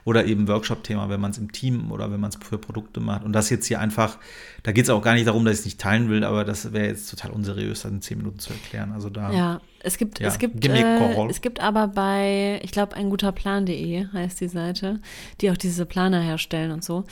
oder 0.05 0.25
eben 0.25 0.47
Workshop-Thema, 0.47 1.09
wenn 1.09 1.21
man 1.21 1.31
es 1.31 1.37
im 1.37 1.51
Team 1.51 1.91
oder 1.91 2.11
wenn 2.11 2.19
man 2.19 2.29
es 2.29 2.37
für 2.37 2.57
Produkte 2.57 2.99
macht. 2.99 3.23
Und 3.23 3.33
das 3.33 3.49
jetzt 3.49 3.67
hier 3.67 3.79
einfach, 3.79 4.17
da 4.63 4.71
geht 4.71 4.85
es 4.85 4.89
auch 4.89 5.01
gar 5.01 5.13
nicht 5.13 5.27
darum, 5.27 5.45
dass 5.45 5.53
ich 5.55 5.59
es 5.59 5.65
nicht 5.65 5.81
teilen 5.81 6.09
will, 6.09 6.23
aber 6.23 6.43
das 6.43 6.73
wäre 6.73 6.87
jetzt 6.87 7.09
total 7.09 7.31
unseriös, 7.31 7.83
das 7.83 7.91
in 7.91 8.01
zehn 8.01 8.17
Minuten 8.17 8.39
zu 8.39 8.51
erklären. 8.51 8.91
Also 8.91 9.09
da. 9.09 9.31
Ja, 9.31 9.61
es 9.83 9.97
gibt, 9.97 10.19
ja, 10.19 10.27
es 10.27 10.39
gibt, 10.39 10.65
äh, 10.65 11.27
es 11.29 11.41
gibt 11.41 11.59
aber 11.59 11.89
bei, 11.89 12.59
ich 12.63 12.71
glaube, 12.71 12.95
ein 12.95 13.09
guter 13.09 13.33
Plan.de 13.33 14.07
heißt 14.13 14.39
die 14.39 14.47
Seite, 14.47 14.99
die 15.41 15.51
auch 15.51 15.57
diese 15.57 15.85
Planer 15.85 16.21
herstellen 16.21 16.71
und 16.71 16.83
so. 16.83 17.03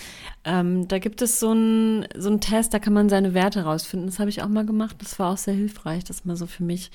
Ähm, 0.43 0.87
da 0.87 0.97
gibt 0.97 1.21
es 1.21 1.39
so 1.39 1.51
einen 1.51 2.07
so 2.15 2.29
einen 2.29 2.41
Test, 2.41 2.73
da 2.73 2.79
kann 2.79 2.93
man 2.93 3.09
seine 3.09 3.35
Werte 3.35 3.63
rausfinden. 3.63 4.07
Das 4.09 4.17
habe 4.17 4.31
ich 4.31 4.41
auch 4.41 4.47
mal 4.47 4.65
gemacht. 4.65 4.95
Das 4.99 5.19
war 5.19 5.31
auch 5.31 5.37
sehr 5.37 5.53
hilfreich, 5.53 6.03
das 6.03 6.25
mal 6.25 6.35
so 6.35 6.47
für 6.47 6.63
mich 6.63 6.89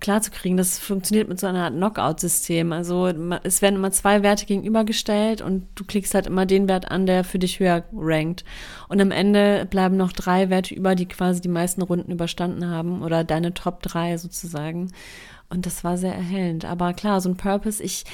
klar 0.00 0.22
zu 0.22 0.30
kriegen. 0.30 0.56
Das 0.56 0.78
funktioniert 0.78 1.28
mit 1.28 1.38
so 1.38 1.46
einer 1.46 1.64
Art 1.64 1.74
Knockout-System. 1.74 2.72
Also 2.72 3.08
es 3.42 3.60
werden 3.60 3.76
immer 3.76 3.92
zwei 3.92 4.22
Werte 4.22 4.46
gegenübergestellt 4.46 5.42
und 5.42 5.66
du 5.74 5.84
klickst 5.84 6.14
halt 6.14 6.26
immer 6.26 6.46
den 6.46 6.68
Wert 6.68 6.90
an, 6.90 7.04
der 7.04 7.22
für 7.24 7.38
dich 7.38 7.60
höher 7.60 7.84
rankt. 7.94 8.44
Und 8.88 9.00
am 9.02 9.10
Ende 9.10 9.66
bleiben 9.68 9.98
noch 9.98 10.12
drei 10.12 10.48
Werte 10.48 10.74
über, 10.74 10.94
die 10.94 11.06
quasi 11.06 11.42
die 11.42 11.48
meisten 11.48 11.82
Runden 11.82 12.12
überstanden 12.12 12.66
haben 12.66 13.02
oder 13.02 13.24
deine 13.24 13.52
Top 13.52 13.82
drei 13.82 14.16
sozusagen. 14.16 14.90
Und 15.48 15.66
das 15.66 15.84
war 15.84 15.96
sehr 15.96 16.14
erhellend. 16.14 16.64
Aber 16.64 16.92
klar, 16.92 17.20
so 17.20 17.28
ein 17.28 17.36
Purpose, 17.36 17.82
ich, 17.82 18.04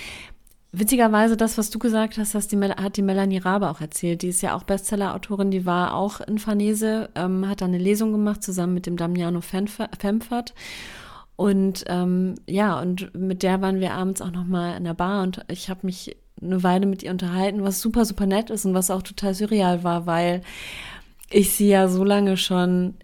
witzigerweise 0.73 1.37
das, 1.37 1.59
was 1.59 1.71
du 1.71 1.79
gesagt 1.79 2.19
hast, 2.19 2.35
hast 2.35 2.51
die, 2.51 2.59
hat 2.59 2.97
die 2.97 3.03
Melanie 3.03 3.39
Rabe 3.39 3.71
auch 3.71 3.81
erzählt. 3.81 4.23
Die 4.23 4.29
ist 4.29 4.41
ja 4.41 4.57
auch 4.57 4.63
Bestseller-Autorin, 4.65 5.51
die 5.51 5.67
war 5.67 5.95
auch 5.95 6.21
in 6.21 6.39
Farnese, 6.39 7.11
ähm, 7.15 7.49
hat 7.49 7.61
da 7.61 7.67
eine 7.67 7.79
Lesung 7.79 8.13
gemacht 8.13 8.43
zusammen 8.43 8.75
mit 8.75 8.87
dem 8.87 8.97
Damiano 8.97 9.41
Femfert. 9.43 10.55
Und 11.37 11.85
ähm, 11.89 12.37
ja, 12.47 12.81
und 12.81 13.15
mit 13.15 13.43
der 13.43 13.61
waren 13.61 13.81
wir 13.81 13.93
abends 13.93 14.23
auch 14.23 14.31
noch 14.31 14.45
mal 14.45 14.77
in 14.77 14.85
der 14.85 14.95
Bar 14.95 15.23
und 15.23 15.45
ich 15.49 15.69
habe 15.69 15.81
mich 15.85 16.17
eine 16.41 16.63
Weile 16.63 16.87
mit 16.87 17.03
ihr 17.03 17.11
unterhalten, 17.11 17.63
was 17.63 17.81
super, 17.81 18.05
super 18.05 18.27
nett 18.27 18.51
ist 18.51 18.65
und 18.65 18.75
was 18.75 18.91
auch 18.91 19.03
total 19.03 19.35
surreal 19.35 19.85
war, 19.85 20.07
weil 20.07 20.43
ich 21.31 21.53
sie 21.53 21.69
ja 21.69 21.89
so 21.89 22.05
lange 22.05 22.37
schon 22.37 22.95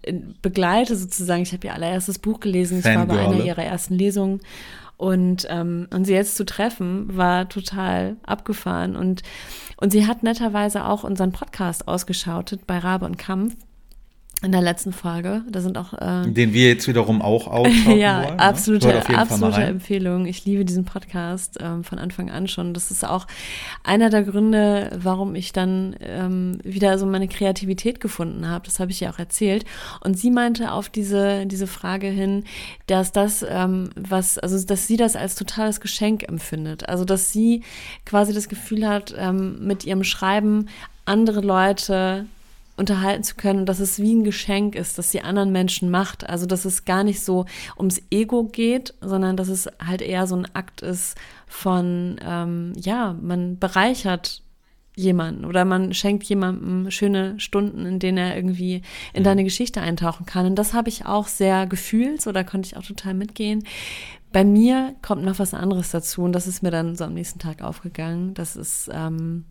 begleite 0.41 0.95
sozusagen. 0.95 1.41
Ich 1.41 1.53
habe 1.53 1.65
ihr 1.67 1.73
allererstes 1.73 2.19
Buch 2.19 2.39
gelesen. 2.39 2.79
Ich 2.79 2.85
war 2.85 3.05
bei 3.05 3.19
einer 3.19 3.43
ihrer 3.43 3.63
ersten 3.63 3.95
Lesungen. 3.95 4.41
Und, 4.99 5.47
ähm, 5.49 5.87
und 5.93 6.03
sie 6.03 6.13
jetzt 6.13 6.35
zu 6.35 6.43
treffen, 6.43 7.15
war 7.15 7.47
total 7.47 8.17
abgefahren. 8.25 8.97
Und, 8.97 9.23
und 9.77 9.93
sie 9.93 10.05
hat 10.05 10.23
netterweise 10.23 10.83
auch 10.83 11.05
unseren 11.05 11.31
Podcast 11.31 11.87
ausgeschautet 11.87 12.67
bei 12.67 12.79
Rabe 12.79 13.05
und 13.05 13.17
Kampf 13.17 13.55
in 14.41 14.53
der 14.53 14.61
letzten 14.61 14.93
Folge. 14.93 15.43
Da 15.49 15.59
sind 15.59 15.77
auch. 15.77 15.93
Äh, 15.93 16.31
Den 16.31 16.53
wir 16.53 16.69
jetzt 16.69 16.87
wiederum 16.87 17.21
auch 17.21 17.47
aufschauen 17.51 17.97
ja, 17.97 18.23
wollen. 18.23 18.37
Ne? 18.37 18.39
Absolute, 18.39 19.09
absolute 19.09 19.61
Empfehlung. 19.63 20.25
Ich 20.25 20.45
liebe 20.45 20.63
diesen 20.63 20.85
Podcast 20.85 21.57
ähm, 21.61 21.83
von 21.83 21.99
Anfang 21.99 22.29
an 22.29 22.47
schon. 22.47 22.73
Das 22.73 22.89
ist 22.89 23.05
auch 23.05 23.27
einer 23.83 24.09
der 24.09 24.23
Gründe, 24.23 24.91
warum 24.95 25.35
ich 25.35 25.51
dann 25.51 25.95
ähm, 25.99 26.59
wieder 26.63 26.97
so 26.97 27.05
meine 27.05 27.27
Kreativität 27.27 27.99
gefunden 27.99 28.47
habe. 28.47 28.65
Das 28.65 28.79
habe 28.79 28.91
ich 28.91 29.01
ja 29.01 29.11
auch 29.11 29.19
erzählt. 29.19 29.65
Und 30.01 30.17
sie 30.17 30.31
meinte 30.31 30.71
auf 30.71 30.87
diese, 30.87 31.45
diese 31.45 31.67
Frage 31.67 32.07
hin, 32.07 32.45
dass 32.87 33.11
das, 33.11 33.45
ähm, 33.47 33.89
was, 33.95 34.37
also 34.37 34.65
dass 34.65 34.87
sie 34.87 34.95
das 34.95 35.17
als 35.17 35.35
totales 35.35 35.81
Geschenk 35.81 36.23
empfindet. 36.23 36.87
Also 36.87 37.03
dass 37.03 37.33
sie 37.33 37.63
quasi 38.05 38.33
das 38.33 38.47
Gefühl 38.47 38.87
hat, 38.87 39.13
ähm, 39.17 39.67
mit 39.67 39.85
ihrem 39.85 40.05
Schreiben 40.05 40.67
andere 41.03 41.41
Leute 41.41 42.25
unterhalten 42.79 43.23
zu 43.23 43.35
können 43.35 43.59
und 43.59 43.65
dass 43.67 43.79
es 43.79 43.99
wie 43.99 44.15
ein 44.15 44.23
Geschenk 44.23 44.75
ist, 44.75 44.97
das 44.97 45.11
die 45.11 45.21
anderen 45.21 45.51
Menschen 45.51 45.91
macht. 45.91 46.27
Also 46.27 46.45
dass 46.45 46.65
es 46.65 46.85
gar 46.85 47.03
nicht 47.03 47.21
so 47.21 47.45
ums 47.77 48.01
Ego 48.09 48.45
geht, 48.45 48.93
sondern 49.01 49.37
dass 49.37 49.49
es 49.49 49.67
halt 49.85 50.01
eher 50.01 50.25
so 50.25 50.35
ein 50.35 50.47
Akt 50.55 50.81
ist 50.81 51.15
von, 51.47 52.17
ähm, 52.25 52.73
ja, 52.77 53.15
man 53.21 53.59
bereichert 53.59 54.41
jemanden 54.95 55.45
oder 55.45 55.63
man 55.65 55.93
schenkt 55.93 56.23
jemandem 56.25 56.91
schöne 56.91 57.39
Stunden, 57.39 57.85
in 57.85 57.99
denen 57.99 58.17
er 58.17 58.35
irgendwie 58.35 58.81
in 59.13 59.23
deine 59.23 59.43
Geschichte 59.43 59.81
eintauchen 59.81 60.25
kann. 60.25 60.45
Und 60.45 60.55
das 60.55 60.73
habe 60.73 60.89
ich 60.89 61.05
auch 61.05 61.27
sehr 61.27 61.67
gefühlt, 61.67 62.21
so 62.21 62.31
da 62.31 62.43
konnte 62.43 62.67
ich 62.67 62.77
auch 62.77 62.83
total 62.85 63.13
mitgehen. 63.13 63.63
Bei 64.31 64.43
mir 64.43 64.95
kommt 65.01 65.23
noch 65.23 65.39
was 65.39 65.53
anderes 65.53 65.91
dazu 65.91 66.21
und 66.23 66.33
das 66.33 66.47
ist 66.47 66.61
mir 66.61 66.71
dann 66.71 66.95
so 66.95 67.05
am 67.05 67.13
nächsten 67.13 67.39
Tag 67.39 67.61
aufgegangen. 67.61 68.33
Das 68.35 68.55
ist 68.55 68.89
ähm, 68.93 69.45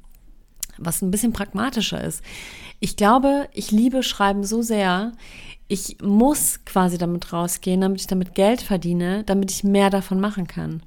was 0.79 1.03
ein 1.03 1.11
bisschen 1.11 1.33
pragmatischer 1.33 2.03
ist. 2.03 2.23
Ich 2.81 2.97
glaube, 2.97 3.49
ich 3.53 3.71
liebe 3.71 4.03
Schreiben 4.03 4.45
so 4.45 4.63
sehr, 4.63 5.13
ich 5.69 5.99
muss 6.03 6.65
quasi 6.65 6.97
damit 6.97 7.33
rausgehen, 7.33 7.81
damit 7.81 8.01
ich 8.01 8.07
damit 8.07 8.35
Geld 8.35 8.63
verdiene, 8.63 9.25
damit 9.25 9.51
ich 9.51 9.65
mehr 9.65 9.91
davon 9.91 10.21
machen 10.21 10.47
kann. 10.47 10.83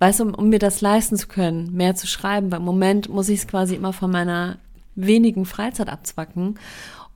Weißt 0.00 0.20
du, 0.20 0.24
um, 0.24 0.34
um 0.34 0.48
mir 0.48 0.58
das 0.58 0.80
leisten 0.80 1.16
zu 1.16 1.28
können, 1.28 1.72
mehr 1.72 1.94
zu 1.94 2.06
schreiben, 2.06 2.50
weil 2.50 2.58
im 2.58 2.64
Moment 2.64 3.08
muss 3.08 3.28
ich 3.28 3.40
es 3.40 3.46
quasi 3.46 3.74
immer 3.74 3.92
von 3.92 4.10
meiner 4.10 4.58
wenigen 4.96 5.46
Freizeit 5.46 5.88
abzwacken. 5.88 6.58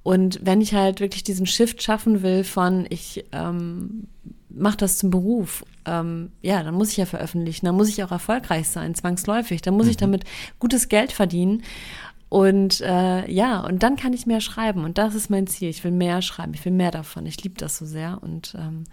Und 0.02 0.40
wenn 0.42 0.60
ich 0.60 0.74
halt 0.74 1.00
wirklich 1.00 1.24
diesen 1.24 1.46
Shift 1.46 1.82
schaffen 1.82 2.22
will 2.22 2.44
von 2.44 2.86
ich 2.88 3.24
ähm, 3.32 4.06
mache 4.50 4.76
das 4.78 4.98
zum 4.98 5.10
Beruf, 5.10 5.64
ähm, 5.84 6.30
ja, 6.42 6.62
dann 6.62 6.74
muss 6.74 6.90
ich 6.90 6.96
ja 6.96 7.06
veröffentlichen, 7.06 7.66
dann 7.66 7.74
muss 7.74 7.88
ich 7.88 8.02
auch 8.02 8.10
erfolgreich 8.10 8.68
sein, 8.68 8.94
zwangsläufig, 8.94 9.62
dann 9.62 9.74
muss 9.74 9.86
mhm. 9.86 9.90
ich 9.90 9.96
damit 9.96 10.24
gutes 10.58 10.88
Geld 10.88 11.12
verdienen. 11.12 11.62
Und 12.28 12.82
äh, 12.82 13.30
ja, 13.30 13.60
und 13.60 13.82
dann 13.82 13.96
kann 13.96 14.12
ich 14.12 14.26
mehr 14.26 14.42
schreiben. 14.42 14.84
Und 14.84 14.98
das 14.98 15.14
ist 15.14 15.30
mein 15.30 15.46
Ziel. 15.46 15.70
Ich 15.70 15.82
will 15.82 15.92
mehr 15.92 16.20
schreiben, 16.20 16.52
ich 16.52 16.62
will 16.64 16.72
mehr 16.72 16.90
davon. 16.90 17.24
Ich 17.24 17.42
liebe 17.42 17.54
das 17.56 17.78
so 17.78 17.86
sehr. 17.86 18.18
Und 18.22 18.54
ähm, 18.58 18.84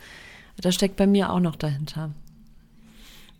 das 0.55 0.73
steckt 0.73 0.95
bei 0.95 1.05
mir 1.05 1.31
auch 1.31 1.41
noch 1.41 1.57
dahinter. 1.57 2.11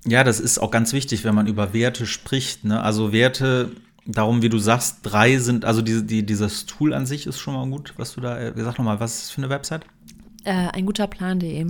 Ja, 0.06 0.26
das 0.26 0.42
ist 0.42 0.60
auch 0.60 0.70
ganz 0.70 0.92
wichtig, 0.92 1.24
wenn 1.24 1.34
man 1.34 1.48
über 1.48 1.74
Werte 1.74 2.06
spricht. 2.06 2.66
Ne? 2.66 2.82
Also 2.82 3.14
Werte, 3.14 3.72
darum, 4.06 4.42
wie 4.42 4.50
du 4.50 4.58
sagst, 4.58 5.00
drei 5.04 5.38
sind, 5.38 5.64
also 5.64 5.82
die, 5.82 6.06
die, 6.06 6.26
dieses 6.26 6.66
Tool 6.66 6.94
an 6.94 7.06
sich 7.06 7.26
ist 7.26 7.40
schon 7.40 7.54
mal 7.54 7.68
gut, 7.68 7.94
was 7.98 8.14
du 8.14 8.22
da, 8.22 8.38
äh, 8.38 8.54
sag 8.56 8.78
nochmal, 8.78 9.00
was 9.00 9.24
ist 9.24 9.32
für 9.32 9.42
eine 9.42 9.50
Website? 9.50 9.86
Äh, 10.44 10.68
ein 10.74 10.86
guter 10.86 11.08
Plan.de 11.08 11.68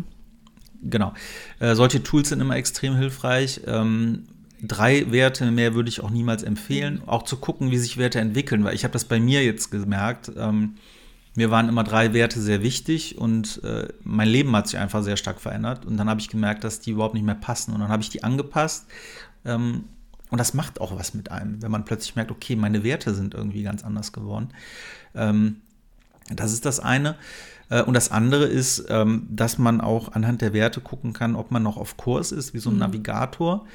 genau. 0.89 1.13
Äh, 1.59 1.75
solche 1.75 2.03
Tools 2.03 2.29
sind 2.29 2.41
immer 2.41 2.55
extrem 2.55 2.95
hilfreich. 2.95 3.61
Ähm, 3.67 4.23
drei 4.61 5.11
Werte 5.11 5.49
mehr 5.51 5.75
würde 5.75 5.89
ich 5.89 6.01
auch 6.01 6.09
niemals 6.09 6.43
empfehlen. 6.43 7.01
Auch 7.05 7.23
zu 7.23 7.37
gucken, 7.37 7.71
wie 7.71 7.77
sich 7.77 7.97
Werte 7.97 8.19
entwickeln, 8.19 8.63
weil 8.63 8.75
ich 8.75 8.83
habe 8.83 8.93
das 8.93 9.05
bei 9.05 9.19
mir 9.19 9.43
jetzt 9.43 9.71
gemerkt. 9.71 10.31
Ähm, 10.37 10.75
mir 11.35 11.51
waren 11.51 11.67
immer 11.67 11.83
drei 11.83 12.13
Werte 12.13 12.39
sehr 12.39 12.63
wichtig 12.63 13.17
und 13.17 13.61
äh, 13.63 13.89
mein 14.03 14.29
Leben 14.29 14.55
hat 14.55 14.67
sich 14.67 14.79
einfach 14.79 15.03
sehr 15.03 15.17
stark 15.17 15.41
verändert. 15.41 15.85
Und 15.85 15.97
dann 15.97 16.09
habe 16.09 16.21
ich 16.21 16.29
gemerkt, 16.29 16.63
dass 16.63 16.79
die 16.79 16.91
überhaupt 16.91 17.13
nicht 17.13 17.25
mehr 17.25 17.35
passen. 17.35 17.73
Und 17.73 17.81
dann 17.81 17.89
habe 17.89 18.01
ich 18.01 18.09
die 18.09 18.23
angepasst. 18.23 18.87
Ähm, 19.43 19.83
und 20.29 20.39
das 20.39 20.53
macht 20.53 20.81
auch 20.81 20.97
was 20.97 21.13
mit 21.13 21.31
einem, 21.31 21.61
wenn 21.61 21.71
man 21.71 21.85
plötzlich 21.85 22.15
merkt, 22.15 22.31
okay, 22.31 22.55
meine 22.55 22.83
Werte 22.83 23.13
sind 23.13 23.33
irgendwie 23.33 23.63
ganz 23.63 23.83
anders 23.83 24.11
geworden. 24.11 24.49
Ähm, 25.13 25.57
das 26.33 26.53
ist 26.53 26.65
das 26.65 26.79
eine. 26.79 27.15
Äh, 27.69 27.83
und 27.83 27.93
das 27.93 28.11
andere 28.11 28.45
ist, 28.45 28.85
ähm, 28.89 29.27
dass 29.29 29.57
man 29.57 29.81
auch 29.81 30.13
anhand 30.13 30.41
der 30.41 30.53
Werte 30.53 30.81
gucken 30.81 31.13
kann, 31.13 31.35
ob 31.35 31.51
man 31.51 31.63
noch 31.63 31.77
auf 31.77 31.97
Kurs 31.97 32.31
ist, 32.31 32.53
wie 32.53 32.59
so 32.59 32.69
ein 32.69 32.73
mhm. 32.73 32.79
Navigator. 32.79 33.65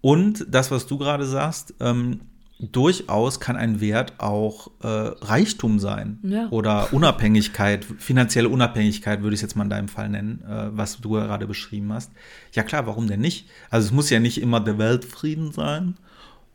Und 0.00 0.46
das, 0.48 0.70
was 0.70 0.86
du 0.86 0.98
gerade 0.98 1.26
sagst, 1.26 1.74
ähm, 1.80 2.20
durchaus 2.58 3.40
kann 3.40 3.56
ein 3.56 3.80
Wert 3.80 4.14
auch 4.18 4.70
äh, 4.82 4.86
Reichtum 4.86 5.78
sein 5.78 6.18
ja. 6.22 6.48
oder 6.50 6.92
Unabhängigkeit, 6.92 7.84
finanzielle 7.84 8.48
Unabhängigkeit 8.48 9.22
würde 9.22 9.34
ich 9.34 9.38
es 9.38 9.42
jetzt 9.42 9.56
mal 9.56 9.64
in 9.64 9.70
deinem 9.70 9.88
Fall 9.88 10.10
nennen, 10.10 10.42
äh, 10.46 10.68
was 10.72 11.00
du 11.00 11.10
gerade 11.10 11.46
beschrieben 11.46 11.92
hast. 11.92 12.12
Ja 12.52 12.62
klar, 12.62 12.86
warum 12.86 13.06
denn 13.06 13.20
nicht? 13.20 13.48
Also 13.70 13.86
es 13.86 13.92
muss 13.92 14.10
ja 14.10 14.20
nicht 14.20 14.40
immer 14.40 14.60
der 14.60 14.78
Weltfrieden 14.78 15.52
sein 15.52 15.96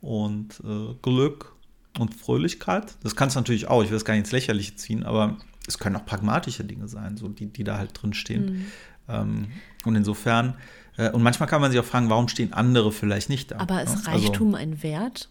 und 0.00 0.60
äh, 0.64 0.94
Glück 1.02 1.55
und 1.98 2.14
Fröhlichkeit. 2.14 2.96
Das 3.02 3.16
kann 3.16 3.28
es 3.28 3.34
natürlich 3.34 3.68
auch, 3.68 3.82
ich 3.82 3.90
will 3.90 3.96
es 3.96 4.04
gar 4.04 4.14
nicht 4.14 4.24
ins 4.24 4.32
Lächerliche 4.32 4.76
ziehen, 4.76 5.02
aber 5.02 5.36
es 5.66 5.78
können 5.78 5.96
auch 5.96 6.04
pragmatische 6.04 6.64
Dinge 6.64 6.88
sein, 6.88 7.16
so 7.16 7.28
die, 7.28 7.46
die 7.46 7.64
da 7.64 7.78
halt 7.78 7.90
drin 8.00 8.14
stehen. 8.14 8.44
Mhm. 8.44 8.66
Ähm, 9.08 9.46
und 9.84 9.96
insofern, 9.96 10.54
äh, 10.96 11.10
und 11.10 11.22
manchmal 11.22 11.48
kann 11.48 11.60
man 11.60 11.70
sich 11.70 11.80
auch 11.80 11.84
fragen, 11.84 12.10
warum 12.10 12.28
stehen 12.28 12.52
andere 12.52 12.92
vielleicht 12.92 13.28
nicht 13.28 13.50
da? 13.50 13.58
Aber 13.58 13.82
ist 13.82 14.06
ne? 14.06 14.12
Reichtum 14.12 14.54
also, 14.54 14.58
ein 14.58 14.82
Wert? 14.82 15.28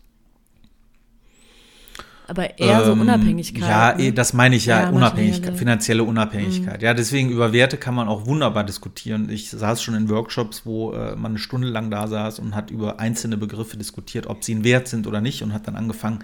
Aber 2.27 2.59
eher 2.59 2.79
ähm, 2.79 2.85
so 2.85 2.91
Unabhängigkeit. 2.93 3.69
Ja, 3.69 3.95
ne? 3.95 4.11
das 4.11 4.33
meine 4.33 4.55
ich 4.55 4.65
ja, 4.65 4.83
ja 4.83 4.89
Unabhängigkeit, 4.89 5.57
finanzielle 5.57 6.03
Unabhängigkeit. 6.03 6.81
Mhm. 6.81 6.85
Ja, 6.85 6.93
deswegen 6.93 7.29
über 7.29 7.53
Werte 7.53 7.77
kann 7.77 7.93
man 7.93 8.07
auch 8.07 8.25
wunderbar 8.25 8.63
diskutieren. 8.63 9.29
Ich 9.29 9.51
saß 9.51 9.81
schon 9.81 9.93
in 9.95 10.09
Workshops, 10.09 10.65
wo 10.65 10.93
äh, 10.93 11.15
man 11.15 11.33
eine 11.33 11.39
Stunde 11.39 11.67
lang 11.67 11.91
da 11.91 12.07
saß 12.07 12.39
und 12.39 12.55
hat 12.55 12.71
über 12.71 12.99
einzelne 12.99 13.37
Begriffe 13.37 13.77
diskutiert, 13.77 14.27
ob 14.27 14.43
sie 14.43 14.55
ein 14.55 14.63
Wert 14.63 14.87
sind 14.87 15.07
oder 15.07 15.21
nicht 15.21 15.43
und 15.43 15.53
hat 15.53 15.67
dann 15.67 15.75
angefangen, 15.75 16.19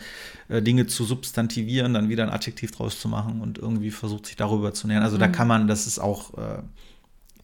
äh, 0.49 0.61
Dinge 0.61 0.87
zu 0.87 1.03
substantivieren, 1.03 1.93
dann 1.93 2.09
wieder 2.09 2.23
ein 2.23 2.29
Adjektiv 2.29 2.71
draus 2.71 2.99
zu 2.99 3.07
machen 3.07 3.41
und 3.41 3.57
irgendwie 3.57 3.91
versucht, 3.91 4.25
sich 4.25 4.35
darüber 4.35 4.73
zu 4.73 4.87
nähern. 4.87 5.03
Also 5.03 5.17
mhm. 5.17 5.21
da 5.21 5.27
kann 5.27 5.47
man, 5.47 5.67
das 5.67 5.85
ist 5.85 5.99
auch, 5.99 6.33
äh, 6.37 6.61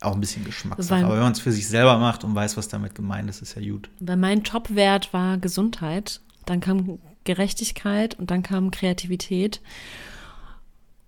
auch 0.01 0.13
ein 0.13 0.21
bisschen 0.21 0.45
Geschmackssache. 0.45 1.05
Aber 1.05 1.15
wenn 1.15 1.23
man 1.23 1.33
es 1.33 1.39
für 1.39 1.51
sich 1.51 1.67
selber 1.67 1.97
macht 1.97 2.23
und 2.23 2.33
weiß, 2.33 2.57
was 2.57 2.67
damit 2.67 2.95
gemeint 2.95 3.29
ist, 3.29 3.41
ist 3.41 3.55
ja 3.55 3.61
gut. 3.71 3.89
Weil 3.99 4.17
mein 4.17 4.43
Top-Wert 4.43 5.13
war 5.13 5.37
Gesundheit. 5.37 6.21
Dann 6.45 6.61
kam 6.61 6.99
Gerechtigkeit 7.27 8.17
und 8.17 8.31
dann 8.31 8.41
kam 8.41 8.71
Kreativität. 8.71 9.61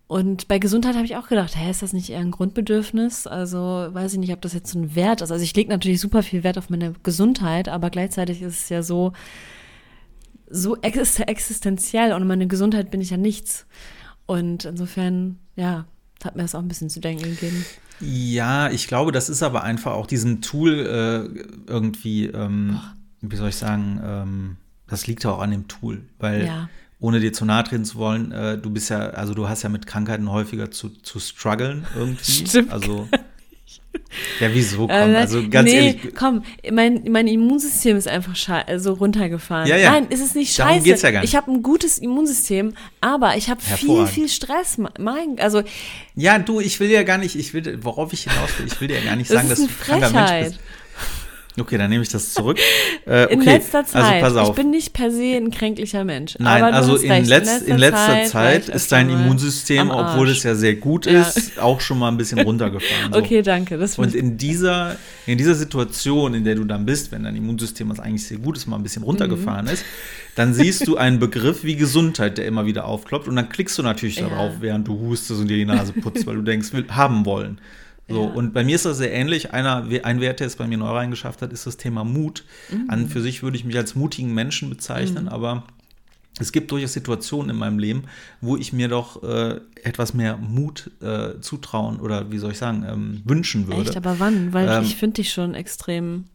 Und 0.07 0.47
bei 0.47 0.57
Gesundheit 0.57 0.95
habe 0.95 1.05
ich 1.05 1.15
auch 1.15 1.27
gedacht, 1.27 1.55
hä, 1.55 1.69
ist 1.69 1.83
das 1.83 1.93
nicht 1.93 2.09
eher 2.09 2.19
ein 2.19 2.31
Grundbedürfnis? 2.31 3.27
Also 3.27 3.59
weiß 3.59 4.13
ich 4.13 4.19
nicht, 4.19 4.33
ob 4.33 4.41
das 4.41 4.53
jetzt 4.53 4.71
so 4.71 4.79
ein 4.79 4.95
Wert 4.95 5.21
ist. 5.21 5.31
Also 5.31 5.43
ich 5.43 5.55
lege 5.55 5.69
natürlich 5.69 6.01
super 6.01 6.23
viel 6.23 6.43
Wert 6.43 6.57
auf 6.57 6.69
meine 6.69 6.93
Gesundheit, 7.03 7.69
aber 7.69 7.91
gleichzeitig 7.91 8.41
ist 8.41 8.63
es 8.63 8.69
ja 8.69 8.81
so, 8.81 9.13
so 10.49 10.75
existenziell. 10.81 12.13
Und 12.13 12.25
meine 12.25 12.47
Gesundheit 12.47 12.89
bin 12.89 13.01
ich 13.01 13.11
ja 13.11 13.17
nichts. 13.17 13.67
Und 14.25 14.65
insofern, 14.65 15.37
ja, 15.55 15.85
hat 16.23 16.35
mir 16.35 16.41
das 16.41 16.55
auch 16.55 16.59
ein 16.59 16.67
bisschen 16.67 16.89
zu 16.89 16.99
denken 16.99 17.23
gegeben. 17.23 17.63
Ja, 17.99 18.71
ich 18.71 18.87
glaube, 18.87 19.11
das 19.11 19.29
ist 19.29 19.43
aber 19.43 19.63
einfach 19.63 19.91
auch 19.91 20.07
diesem 20.07 20.41
Tool 20.41 20.73
äh, 20.73 21.71
irgendwie, 21.71 22.25
ähm, 22.25 22.79
wie 23.21 23.35
soll 23.35 23.49
ich 23.49 23.57
sagen, 23.57 24.01
ähm, 24.03 24.57
das 24.89 25.07
liegt 25.07 25.23
ja 25.23 25.31
auch 25.31 25.39
an 25.39 25.51
dem 25.51 25.67
Tool, 25.67 26.01
weil 26.19 26.45
ja. 26.45 26.69
ohne 26.99 27.19
dir 27.19 27.33
zu 27.33 27.45
nahe 27.45 27.63
treten 27.63 27.85
zu 27.85 27.97
wollen, 27.97 28.31
äh, 28.31 28.57
du 28.57 28.69
bist 28.69 28.89
ja, 28.89 29.09
also 29.11 29.33
du 29.33 29.47
hast 29.47 29.63
ja 29.63 29.69
mit 29.69 29.87
Krankheiten 29.87 30.31
häufiger 30.31 30.71
zu, 30.71 30.89
zu 30.89 31.19
strugglen 31.19 31.85
irgendwie. 31.95 32.31
Stimmt. 32.47 32.71
Also 32.71 33.07
ja, 34.39 34.47
wieso? 34.53 34.87
Komm, 34.87 34.89
äh, 34.89 35.15
also 35.15 35.47
ganz 35.49 35.69
nee, 35.69 35.87
ehrlich. 35.87 36.15
komm, 36.15 36.43
mein, 36.71 37.03
mein 37.09 37.27
Immunsystem 37.27 37.95
ist 37.95 38.07
einfach 38.07 38.35
so 38.35 38.53
also 38.53 38.93
runtergefahren. 38.93 39.67
Ja, 39.67 39.77
ja. 39.77 39.91
Nein, 39.91 40.07
ist 40.09 40.21
es 40.21 40.33
nicht 40.33 40.53
scheiße. 40.53 40.69
Darum 40.69 40.83
geht's 40.83 41.01
ja 41.03 41.11
gar 41.11 41.21
nicht. 41.21 41.29
Ich 41.29 41.35
habe 41.35 41.51
ein 41.51 41.61
gutes 41.61 41.99
Immunsystem, 41.99 42.73
aber 43.01 43.37
ich 43.37 43.49
habe 43.49 43.61
viel, 43.61 44.07
viel 44.07 44.27
Stress. 44.27 44.77
Mein, 44.97 45.39
also 45.39 45.61
ja, 46.15 46.39
du, 46.39 46.59
ich 46.59 46.79
will 46.79 46.89
ja 46.89 47.03
gar 47.03 47.17
nicht, 47.17 47.35
ich 47.35 47.53
will, 47.53 47.83
worauf 47.83 48.13
ich 48.13 48.23
hinaus 48.23 48.49
will, 48.57 48.67
ich 48.67 48.81
will 48.81 48.87
dir 48.87 48.99
ja 48.99 49.05
gar 49.05 49.15
nicht 49.15 49.29
sagen, 49.29 49.47
dass 49.49 49.59
du 49.59 49.65
ein 49.65 49.79
kranker 49.79 50.09
Mensch 50.11 50.49
bist. 50.49 50.59
Okay, 51.59 51.77
dann 51.77 51.89
nehme 51.89 52.03
ich 52.03 52.09
das 52.09 52.33
zurück. 52.33 52.57
Äh, 53.05 53.25
okay. 53.25 53.33
In 53.33 53.41
letzter 53.41 53.79
also 53.79 53.91
Zeit. 53.91 54.23
Also. 54.23 54.41
Ich 54.43 54.51
bin 54.51 54.69
nicht 54.69 54.93
per 54.93 55.09
se 55.09 55.35
ein 55.35 55.49
kränklicher 55.49 56.03
Mensch. 56.03 56.35
Nein, 56.37 56.63
also 56.63 56.95
in, 56.95 57.09
letz, 57.09 57.21
in, 57.21 57.27
letzter 57.27 57.67
in, 57.67 57.77
letzter 57.77 58.05
Zeit, 58.05 58.29
Zeit 58.65 58.69
ist 58.69 58.91
dein 58.91 59.09
Immunsystem, 59.09 59.89
obwohl 59.89 60.29
es 60.29 60.43
ja 60.43 60.53
sehr 60.53 60.75
gut 60.75 61.05
ja. 61.05 61.21
ist, 61.21 61.59
auch 61.59 61.81
schon 61.81 61.97
mal 61.97 62.09
ein 62.09 62.17
bisschen 62.17 62.39
runtergefahren. 62.45 63.13
So. 63.13 63.19
Okay, 63.19 63.41
danke. 63.41 63.77
Das 63.77 63.97
Und 63.97 64.13
in 64.13 64.37
dieser, 64.37 64.97
in 65.25 65.37
dieser 65.37 65.55
Situation, 65.55 66.35
in 66.35 66.43
der 66.43 66.55
du 66.55 66.65
dann 66.65 66.85
bist, 66.85 67.11
wenn 67.11 67.23
dein 67.23 67.35
Immunsystem, 67.35 67.89
was 67.89 67.99
eigentlich 67.99 68.27
sehr 68.27 68.37
gut 68.37 68.57
ist, 68.57 68.67
mal 68.67 68.75
ein 68.75 68.83
bisschen 68.83 69.03
runtergefahren 69.03 69.65
mhm. 69.65 69.71
ist, 69.71 69.85
dann 70.35 70.53
siehst 70.53 70.87
du 70.87 70.97
einen 70.97 71.19
Begriff 71.19 71.63
wie 71.63 71.75
Gesundheit, 71.75 72.37
der 72.37 72.45
immer 72.45 72.65
wieder 72.65 72.85
aufkloppt. 72.85 73.27
Und 73.27 73.35
dann 73.35 73.49
klickst 73.49 73.77
du 73.77 73.83
natürlich 73.83 74.17
ja. 74.17 74.29
darauf, 74.29 74.53
während 74.59 74.87
du 74.87 74.99
hustest 74.99 75.41
und 75.41 75.47
dir 75.47 75.57
die 75.57 75.65
Nase 75.65 75.93
putzt, 75.93 76.25
weil 76.27 76.35
du 76.35 76.41
denkst, 76.43 76.73
will, 76.73 76.85
haben 76.89 77.25
wollen. 77.25 77.59
So, 78.09 78.23
ja. 78.23 78.29
und 78.29 78.53
bei 78.53 78.63
mir 78.63 78.75
ist 78.75 78.85
das 78.85 78.97
sehr 78.97 79.13
ähnlich. 79.13 79.53
Einer, 79.53 79.87
ein 80.03 80.19
Wert, 80.19 80.39
der 80.39 80.47
es 80.47 80.55
bei 80.55 80.67
mir 80.67 80.77
neu 80.77 80.89
reingeschafft 80.89 81.41
hat, 81.41 81.53
ist 81.53 81.67
das 81.67 81.77
Thema 81.77 82.03
Mut. 82.03 82.43
Mhm. 82.71 82.85
An 82.87 83.07
für 83.07 83.21
sich 83.21 83.43
würde 83.43 83.55
ich 83.55 83.65
mich 83.65 83.77
als 83.77 83.95
mutigen 83.95 84.33
Menschen 84.33 84.69
bezeichnen, 84.69 85.25
mhm. 85.25 85.29
aber 85.29 85.63
es 86.39 86.51
gibt 86.51 86.71
durchaus 86.71 86.93
Situationen 86.93 87.51
in 87.51 87.55
meinem 87.57 87.79
Leben, 87.79 88.03
wo 88.41 88.55
ich 88.57 88.73
mir 88.73 88.87
doch 88.87 89.21
äh, 89.23 89.59
etwas 89.83 90.13
mehr 90.13 90.37
Mut 90.37 90.89
äh, 91.01 91.39
zutrauen 91.41 91.99
oder 91.99 92.31
wie 92.31 92.37
soll 92.37 92.51
ich 92.51 92.57
sagen, 92.57 92.85
ähm, 92.87 93.21
wünschen 93.25 93.67
würde. 93.67 93.81
Echt, 93.81 93.97
aber 93.97 94.19
wann? 94.19 94.53
Weil 94.53 94.69
ähm, 94.69 94.83
ich 94.83 94.95
finde 94.95 95.15
dich 95.15 95.31
schon 95.31 95.53
extrem. 95.53 96.25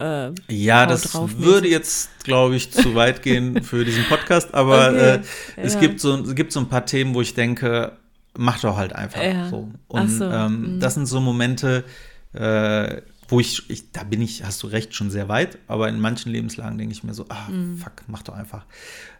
Äh, 0.00 0.30
ja, 0.48 0.86
das 0.86 1.14
würde 1.38 1.68
jetzt, 1.68 2.10
glaube 2.24 2.56
ich, 2.56 2.72
zu 2.72 2.94
weit 2.94 3.22
gehen 3.22 3.62
für 3.62 3.84
diesen 3.84 4.04
Podcast, 4.04 4.54
aber 4.54 4.88
okay. 4.88 5.14
Äh, 5.16 5.20
es, 5.56 5.74
ja. 5.74 5.80
gibt 5.80 6.00
so, 6.00 6.16
es 6.16 6.34
gibt 6.34 6.52
so 6.52 6.60
ein 6.60 6.68
paar 6.68 6.86
Themen, 6.86 7.14
wo 7.14 7.20
ich 7.20 7.34
denke, 7.34 7.92
mach 8.36 8.60
doch 8.60 8.76
halt 8.76 8.94
einfach 8.94 9.22
ja. 9.22 9.48
so. 9.48 9.70
Und 9.88 10.08
so. 10.08 10.24
Ähm, 10.24 10.74
mhm. 10.74 10.80
das 10.80 10.94
sind 10.94 11.06
so 11.06 11.20
Momente, 11.20 11.84
äh, 12.32 13.02
wo 13.28 13.40
ich, 13.40 13.68
ich, 13.70 13.92
da 13.92 14.04
bin 14.04 14.20
ich, 14.20 14.44
hast 14.44 14.62
du 14.62 14.66
recht, 14.66 14.94
schon 14.94 15.10
sehr 15.10 15.28
weit, 15.28 15.58
aber 15.66 15.88
in 15.88 16.00
manchen 16.00 16.32
Lebenslagen 16.32 16.78
denke 16.78 16.92
ich 16.92 17.04
mir 17.04 17.14
so, 17.14 17.26
ah, 17.28 17.48
mhm. 17.48 17.78
fuck, 17.78 18.04
mach 18.06 18.22
doch 18.22 18.34
einfach. 18.34 18.66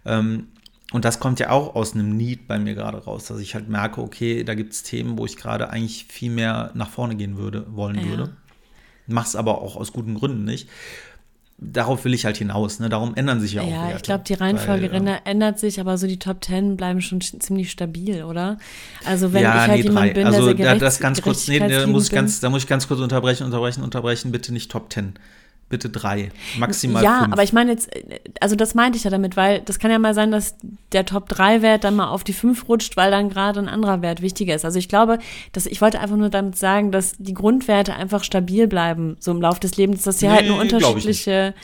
Ähm, 0.04 0.48
und 0.92 1.06
das 1.06 1.20
kommt 1.20 1.40
ja 1.40 1.48
auch 1.50 1.74
aus 1.74 1.94
einem 1.94 2.16
Need 2.16 2.46
bei 2.46 2.58
mir 2.58 2.74
gerade 2.74 2.98
raus, 2.98 3.24
dass 3.26 3.40
ich 3.40 3.54
halt 3.54 3.68
merke, 3.68 4.02
okay, 4.02 4.44
da 4.44 4.54
gibt 4.54 4.74
es 4.74 4.82
Themen, 4.82 5.16
wo 5.16 5.24
ich 5.24 5.36
gerade 5.36 5.70
eigentlich 5.70 6.04
viel 6.04 6.30
mehr 6.30 6.70
nach 6.74 6.90
vorne 6.90 7.16
gehen 7.16 7.38
würde, 7.38 7.66
wollen 7.74 7.96
ja. 7.96 8.04
würde. 8.04 8.36
Mach's 9.06 9.34
aber 9.34 9.62
auch 9.62 9.76
aus 9.76 9.92
guten 9.92 10.14
Gründen 10.14 10.44
nicht 10.44 10.68
darauf 11.62 12.04
will 12.04 12.14
ich 12.14 12.24
halt 12.24 12.36
hinaus. 12.36 12.80
Ne? 12.80 12.88
Darum 12.88 13.14
ändern 13.14 13.40
sich 13.40 13.54
ja, 13.54 13.62
auch 13.62 13.70
Ja, 13.70 13.96
ich 13.96 14.02
glaube, 14.02 14.24
die 14.26 14.34
Reihenfolge 14.34 14.90
weil, 14.92 15.06
ja. 15.06 15.20
ändert 15.24 15.58
sich, 15.58 15.80
aber 15.80 15.96
so 15.98 16.06
die 16.06 16.18
Top 16.18 16.40
Ten 16.40 16.76
bleiben 16.76 17.00
schon 17.00 17.20
ziemlich 17.20 17.70
stabil, 17.70 18.24
oder? 18.24 18.58
Also 19.04 19.32
wenn 19.32 19.42
ja, 19.42 19.54
ich 19.54 19.60
halt 19.60 19.70
nee, 19.70 19.82
jemand 19.84 20.06
drei. 20.06 20.14
bin, 20.14 20.26
also, 20.26 20.38
der 20.38 20.44
sehr 20.46 20.54
gerechts, 20.54 20.80
das 20.80 21.00
ganz 21.00 21.22
kurz, 21.22 21.48
nee, 21.48 21.58
da 21.58 21.86
muss, 21.86 22.06
ich 22.06 22.12
ganz, 22.12 22.40
da 22.40 22.50
muss 22.50 22.62
ich 22.62 22.68
ganz 22.68 22.88
kurz 22.88 23.00
unterbrechen, 23.00 23.44
unterbrechen, 23.44 23.82
unterbrechen, 23.82 24.32
bitte 24.32 24.52
nicht 24.52 24.70
Top 24.70 24.90
Ten 24.90 25.14
bitte 25.68 25.88
drei, 25.88 26.30
maximal 26.58 27.02
ja, 27.02 27.20
fünf. 27.20 27.32
aber 27.32 27.42
ich 27.42 27.52
meine 27.52 27.72
jetzt, 27.72 27.90
also 28.40 28.56
das 28.56 28.74
meinte 28.74 28.98
ich 28.98 29.04
ja 29.04 29.10
damit, 29.10 29.36
weil 29.36 29.60
das 29.60 29.78
kann 29.78 29.90
ja 29.90 29.98
mal 29.98 30.12
sein, 30.12 30.30
dass 30.30 30.54
der 30.92 31.06
Top-3-Wert 31.06 31.84
dann 31.84 31.96
mal 31.96 32.08
auf 32.08 32.24
die 32.24 32.34
fünf 32.34 32.68
rutscht, 32.68 32.96
weil 32.96 33.10
dann 33.10 33.30
gerade 33.30 33.60
ein 33.60 33.68
anderer 33.68 34.02
Wert 34.02 34.20
wichtiger 34.20 34.54
ist. 34.54 34.66
Also 34.66 34.78
ich 34.78 34.88
glaube, 34.88 35.18
dass 35.52 35.64
ich 35.64 35.80
wollte 35.80 36.00
einfach 36.00 36.16
nur 36.16 36.28
damit 36.28 36.56
sagen, 36.56 36.92
dass 36.92 37.14
die 37.18 37.32
Grundwerte 37.32 37.94
einfach 37.94 38.22
stabil 38.22 38.68
bleiben, 38.68 39.16
so 39.18 39.30
im 39.30 39.40
Laufe 39.40 39.60
des 39.60 39.76
Lebens, 39.78 40.02
dass 40.02 40.18
sie 40.18 40.26
nee, 40.26 40.32
halt 40.32 40.44
eine 40.44 40.54
unterschiedliche 40.54 41.54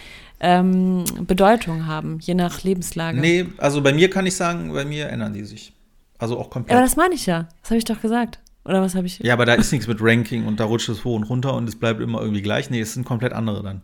ähm, 0.40 1.04
Bedeutung 1.26 1.86
haben, 1.86 2.18
je 2.20 2.34
nach 2.34 2.62
Lebenslage. 2.62 3.20
Nee, 3.20 3.46
also 3.58 3.82
bei 3.82 3.92
mir 3.92 4.08
kann 4.08 4.26
ich 4.26 4.36
sagen, 4.36 4.72
bei 4.72 4.84
mir 4.84 5.08
ändern 5.08 5.34
die 5.34 5.44
sich. 5.44 5.72
Also 6.18 6.38
auch 6.38 6.50
komplett. 6.50 6.72
Ja, 6.72 6.78
aber 6.78 6.86
das 6.86 6.96
meine 6.96 7.14
ich 7.14 7.26
ja. 7.26 7.48
Das 7.62 7.70
habe 7.70 7.78
ich 7.78 7.84
doch 7.84 8.00
gesagt. 8.00 8.38
Oder 8.68 8.82
was 8.82 8.94
habe 8.94 9.06
ich? 9.06 9.18
Ja, 9.20 9.32
aber 9.32 9.46
da 9.46 9.54
ist 9.54 9.72
nichts 9.72 9.86
mit 9.86 9.98
Ranking 10.00 10.46
und 10.46 10.60
da 10.60 10.64
rutscht 10.64 10.90
es 10.90 11.02
hoch 11.02 11.16
und 11.16 11.24
runter 11.24 11.54
und 11.54 11.66
es 11.66 11.76
bleibt 11.76 12.02
immer 12.02 12.20
irgendwie 12.20 12.42
gleich. 12.42 12.68
Nee, 12.68 12.80
es 12.80 12.92
sind 12.92 13.04
komplett 13.04 13.32
andere 13.32 13.62
dann. 13.62 13.80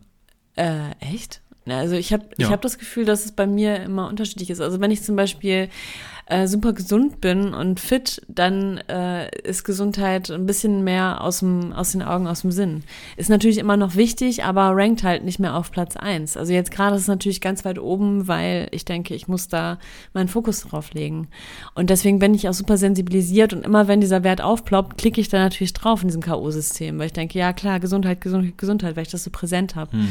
Äh, 0.55 0.91
echt? 0.99 1.41
Also 1.67 1.95
ich 1.95 2.13
habe 2.13 2.25
ja. 2.37 2.45
ich 2.45 2.53
hab 2.53 2.61
das 2.61 2.77
Gefühl, 2.77 3.05
dass 3.05 3.25
es 3.25 3.31
bei 3.31 3.47
mir 3.47 3.81
immer 3.81 4.07
unterschiedlich 4.07 4.51
ist. 4.51 4.61
Also 4.61 4.79
wenn 4.79 4.91
ich 4.91 5.01
zum 5.01 5.15
Beispiel 5.15 5.69
äh, 6.27 6.47
super 6.47 6.73
gesund 6.73 7.21
bin 7.21 7.53
und 7.53 7.79
fit, 7.79 8.21
dann 8.27 8.77
äh, 8.89 9.29
ist 9.41 9.63
Gesundheit 9.63 10.31
ein 10.31 10.47
bisschen 10.47 10.83
mehr 10.83 11.21
aus, 11.21 11.39
dem, 11.39 11.71
aus 11.71 11.91
den 11.91 12.01
Augen, 12.01 12.25
aus 12.27 12.41
dem 12.41 12.51
Sinn. 12.51 12.83
Ist 13.15 13.29
natürlich 13.29 13.59
immer 13.59 13.77
noch 13.77 13.95
wichtig, 13.95 14.43
aber 14.43 14.71
rankt 14.75 15.03
halt 15.03 15.23
nicht 15.23 15.39
mehr 15.39 15.55
auf 15.55 15.71
Platz 15.71 15.95
eins. 15.95 16.35
Also 16.35 16.51
jetzt 16.51 16.71
gerade 16.71 16.95
ist 16.95 17.03
es 17.03 17.07
natürlich 17.07 17.41
ganz 17.41 17.63
weit 17.63 17.77
oben, 17.77 18.27
weil 18.27 18.67
ich 18.71 18.85
denke, 18.85 19.13
ich 19.13 19.27
muss 19.27 19.49
da 19.49 19.77
meinen 20.13 20.27
Fokus 20.27 20.61
drauf 20.61 20.93
legen. 20.93 21.27
Und 21.75 21.91
deswegen 21.91 22.17
bin 22.17 22.33
ich 22.33 22.49
auch 22.49 22.53
super 22.53 22.77
sensibilisiert 22.77 23.53
und 23.53 23.63
immer 23.63 23.87
wenn 23.87 24.01
dieser 24.01 24.23
Wert 24.23 24.41
aufploppt, 24.41 24.97
klicke 24.97 25.21
ich 25.21 25.29
da 25.29 25.37
natürlich 25.37 25.73
drauf 25.73 26.01
in 26.01 26.07
diesem 26.07 26.23
K.O.-System, 26.23 26.97
weil 26.97 27.07
ich 27.07 27.13
denke, 27.13 27.37
ja 27.37 27.53
klar, 27.53 27.79
Gesundheit, 27.79 28.21
Gesundheit, 28.21 28.57
Gesundheit, 28.57 28.95
weil 28.95 29.03
ich 29.03 29.11
das 29.11 29.23
so 29.23 29.29
präsent 29.29 29.75
habe. 29.75 29.91
Hm. 29.91 30.07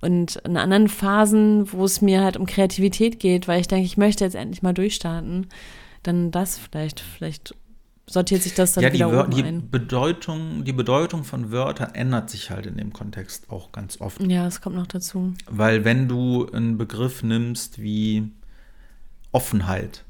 Und 0.00 0.36
in 0.36 0.56
anderen 0.56 0.88
Phasen, 0.88 1.70
wo 1.72 1.84
es 1.84 2.00
mir 2.00 2.22
halt 2.22 2.36
um 2.36 2.46
Kreativität 2.46 3.20
geht, 3.20 3.48
weil 3.48 3.60
ich 3.60 3.68
denke, 3.68 3.84
ich 3.84 3.96
möchte 3.96 4.24
jetzt 4.24 4.34
endlich 4.34 4.62
mal 4.62 4.72
durchstarten, 4.72 5.48
dann 6.02 6.30
das 6.30 6.58
vielleicht, 6.58 7.00
vielleicht 7.00 7.54
sortiert 8.06 8.42
sich 8.42 8.54
das 8.54 8.72
dann 8.72 8.84
ja, 8.84 8.92
wieder 8.92 9.26
die, 9.28 9.42
die 9.42 9.52
Bedeutung, 9.52 10.64
die 10.64 10.72
Bedeutung 10.72 11.22
von 11.24 11.52
Wörtern 11.52 11.94
ändert 11.94 12.30
sich 12.30 12.50
halt 12.50 12.66
in 12.66 12.76
dem 12.76 12.92
Kontext 12.92 13.50
auch 13.50 13.72
ganz 13.72 14.00
oft. 14.00 14.20
Ja, 14.22 14.46
es 14.46 14.60
kommt 14.60 14.76
noch 14.76 14.86
dazu. 14.86 15.34
Weil 15.48 15.84
wenn 15.84 16.08
du 16.08 16.46
einen 16.50 16.76
Begriff 16.76 17.22
nimmst 17.22 17.80
wie 17.80 18.30
Offenheit, 19.32 20.04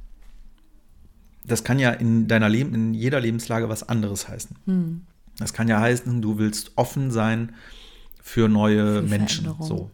das 1.44 1.62
kann 1.64 1.78
ja 1.78 1.90
in 1.90 2.28
deiner 2.28 2.48
Leben, 2.48 2.74
in 2.74 2.94
jeder 2.94 3.20
Lebenslage 3.20 3.68
was 3.68 3.86
anderes 3.88 4.28
heißen. 4.28 4.56
Hm. 4.66 5.02
Das 5.38 5.52
kann 5.52 5.68
ja 5.68 5.80
heißen, 5.80 6.22
du 6.22 6.38
willst 6.38 6.72
offen 6.76 7.10
sein 7.10 7.52
für 8.22 8.48
neue 8.48 9.02
für 9.02 9.02
Menschen. 9.02 9.54
So. 9.60 9.90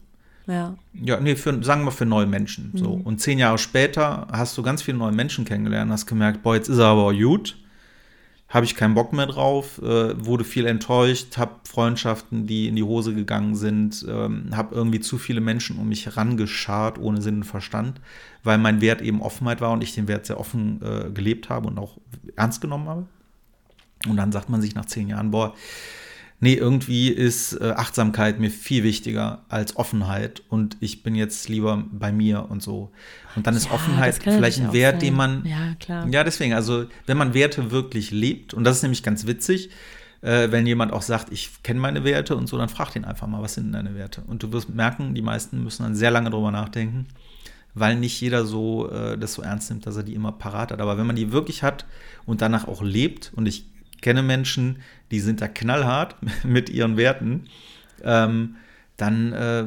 Ja. 0.47 0.77
Ja, 0.93 1.21
nee, 1.21 1.37
für, 1.37 1.63
sagen 1.63 1.85
wir 1.85 1.91
für 1.91 2.07
neue 2.07 2.27
Menschen. 2.27 2.71
Mhm. 2.73 2.79
So. 2.79 3.01
Und 3.05 3.21
zehn 3.21 3.39
Jahre 3.39 3.59
später 3.59 4.29
hast 4.31 4.57
du 4.57 4.63
ganz 4.63 4.83
viele 4.83 4.99
neue 4.99 5.13
Menschen 5.13 5.45
kennengelernt, 5.45 5.91
hast 5.91 6.07
gemerkt, 6.07 6.43
boah, 6.43 6.55
jetzt 6.55 6.69
ist 6.69 6.79
er 6.79 6.87
aber 6.87 7.13
gut. 7.15 7.57
Habe 8.49 8.65
ich 8.65 8.77
keinen 8.77 8.95
Bock 8.95 9.13
mehr 9.13 9.27
drauf, 9.27 9.83
äh, 9.83 10.25
wurde 10.25 10.45
viel 10.45 10.67
enttäuscht, 10.67 11.37
habe 11.37 11.57
Freundschaften, 11.65 12.47
die 12.47 12.69
in 12.69 12.77
die 12.77 12.85
Hose 12.85 13.13
gegangen 13.13 13.57
sind, 13.57 14.07
ähm, 14.09 14.51
habe 14.57 14.73
irgendwie 14.73 15.01
zu 15.01 15.19
viele 15.19 15.41
Menschen 15.41 15.79
um 15.79 15.89
mich 15.89 16.07
herangeschart, 16.07 17.01
ohne 17.01 17.21
Sinn 17.21 17.39
und 17.39 17.45
Verstand, 17.45 18.01
weil 18.45 18.59
mein 18.59 18.81
Wert 18.81 19.03
eben 19.03 19.21
Offenheit 19.21 19.61
war 19.61 19.73
und 19.73 19.83
ich 19.83 19.97
den 19.97 20.07
Wert 20.07 20.27
sehr 20.27 20.39
offen 20.39 20.81
äh, 20.81 21.11
gelebt 21.11 21.49
habe 21.49 21.67
und 21.67 21.77
auch 21.77 21.99
ernst 22.37 22.61
genommen 22.61 22.89
habe. 22.89 23.07
Und 24.09 24.17
dann 24.17 24.31
sagt 24.31 24.49
man 24.49 24.63
sich 24.63 24.77
nach 24.77 24.87
zehn 24.87 25.09
Jahren, 25.09 25.33
boah, 25.33 25.53
nee, 26.41 26.55
irgendwie 26.55 27.09
ist 27.09 27.55
äh, 27.55 27.73
Achtsamkeit 27.77 28.39
mir 28.39 28.51
viel 28.51 28.83
wichtiger 28.83 29.45
als 29.49 29.77
Offenheit 29.77 30.43
und 30.49 30.77
ich 30.81 31.03
bin 31.03 31.15
jetzt 31.15 31.49
lieber 31.49 31.85
bei 31.91 32.13
mir 32.13 32.51
und 32.51 32.63
so. 32.63 32.91
Und 33.35 33.47
dann 33.47 33.57
ist 33.57 33.67
ja, 33.67 33.73
Offenheit 33.73 34.15
vielleicht 34.23 34.61
ein 34.61 34.73
Wert, 34.73 35.01
sein. 35.01 35.11
den 35.11 35.15
man. 35.15 35.45
Ja, 35.45 35.75
klar. 35.79 36.07
Ja, 36.11 36.25
deswegen, 36.25 36.55
also 36.55 36.87
wenn 37.07 37.17
man 37.17 37.35
Werte 37.35 37.71
wirklich 37.71 38.11
lebt, 38.11 38.55
und 38.55 38.65
das 38.65 38.77
ist 38.77 38.83
nämlich 38.83 39.03
ganz 39.03 39.27
witzig, 39.27 39.71
äh, 40.23 40.51
wenn 40.51 40.67
jemand 40.67 40.93
auch 40.93 41.03
sagt, 41.03 41.33
ich 41.33 41.63
kenne 41.63 41.81
meine 41.81 42.05
Werte 42.05 42.37
und 42.37 42.49
so, 42.49 42.59
dann 42.59 42.69
frag 42.69 42.93
den 42.93 43.05
einfach 43.05 43.27
mal, 43.27 43.43
was 43.43 43.55
sind 43.55 43.65
denn 43.65 43.85
deine 43.85 43.95
Werte? 43.95 44.23
Und 44.27 44.43
du 44.43 44.53
wirst 44.53 44.69
merken, 44.71 45.15
die 45.15 45.23
meisten 45.23 45.63
müssen 45.63 45.83
dann 45.83 45.95
sehr 45.95 46.11
lange 46.11 46.31
drüber 46.31 46.51
nachdenken, 46.51 47.07
weil 47.75 47.97
nicht 47.97 48.21
jeder 48.21 48.47
so 48.47 48.91
äh, 48.91 49.19
das 49.19 49.35
so 49.35 49.43
ernst 49.43 49.71
nimmt, 49.71 49.87
dass 49.87 49.97
er 49.97 50.03
die 50.03 50.15
immer 50.15 50.33
parat 50.33 50.73
hat. 50.73 50.81
Aber 50.81 50.99
wenn 50.99 51.07
man 51.07 51.17
die 51.17 51.33
wirklich 51.33 51.63
hat 51.63 51.87
und 52.25 52.41
danach 52.41 52.67
auch 52.69 52.83
lebt, 52.83 53.33
und 53.37 53.47
ich 53.47 53.67
kenne 54.07 54.23
Menschen, 54.23 54.79
die 55.11 55.19
sind 55.19 55.41
da 55.41 55.49
knallhart 55.49 56.15
mit 56.45 56.71
ihren 56.71 56.97
Werten, 56.97 57.49
ähm, 58.05 58.55
dann 58.97 59.33
äh, 59.33 59.67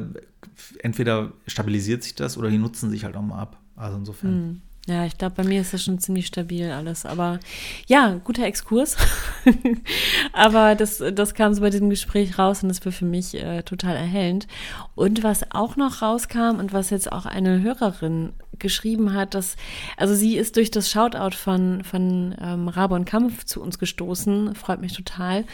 entweder 0.82 1.32
stabilisiert 1.46 2.02
sich 2.02 2.14
das 2.14 2.38
oder 2.38 2.48
die 2.48 2.56
nutzen 2.56 2.88
sich 2.88 3.04
halt 3.04 3.16
auch 3.16 3.22
mal 3.22 3.38
ab. 3.38 3.60
Also 3.76 3.98
insofern. 3.98 4.30
Hm. 4.32 4.62
Ja, 4.90 5.06
ich 5.06 5.16
glaube, 5.16 5.36
bei 5.36 5.44
mir 5.44 5.60
ist 5.60 5.72
das 5.72 5.84
schon 5.84 6.00
ziemlich 6.00 6.26
stabil 6.26 6.68
alles. 6.68 7.06
Aber 7.06 7.38
ja, 7.86 8.20
guter 8.24 8.42
Exkurs. 8.42 8.96
Aber 10.32 10.74
das, 10.74 11.00
das 11.14 11.34
kam 11.34 11.54
so 11.54 11.60
bei 11.60 11.70
diesem 11.70 11.90
Gespräch 11.90 12.40
raus 12.40 12.64
und 12.64 12.70
das 12.70 12.84
war 12.84 12.90
für 12.90 13.04
mich 13.04 13.34
äh, 13.34 13.62
total 13.62 13.94
erhellend. 13.94 14.48
Und 14.96 15.22
was 15.22 15.48
auch 15.52 15.76
noch 15.76 16.02
rauskam 16.02 16.58
und 16.58 16.72
was 16.72 16.90
jetzt 16.90 17.12
auch 17.12 17.24
eine 17.24 17.62
Hörerin 17.62 18.32
geschrieben 18.58 19.14
hat, 19.14 19.34
dass, 19.34 19.54
also 19.96 20.12
sie 20.16 20.36
ist 20.36 20.56
durch 20.56 20.72
das 20.72 20.90
Shoutout 20.90 21.36
von, 21.36 21.84
von 21.84 22.34
ähm, 22.40 22.66
Rabe 22.66 22.96
und 22.96 23.04
Kampf 23.04 23.44
zu 23.44 23.62
uns 23.62 23.78
gestoßen, 23.78 24.56
freut 24.56 24.80
mich 24.80 24.92
total. 24.92 25.44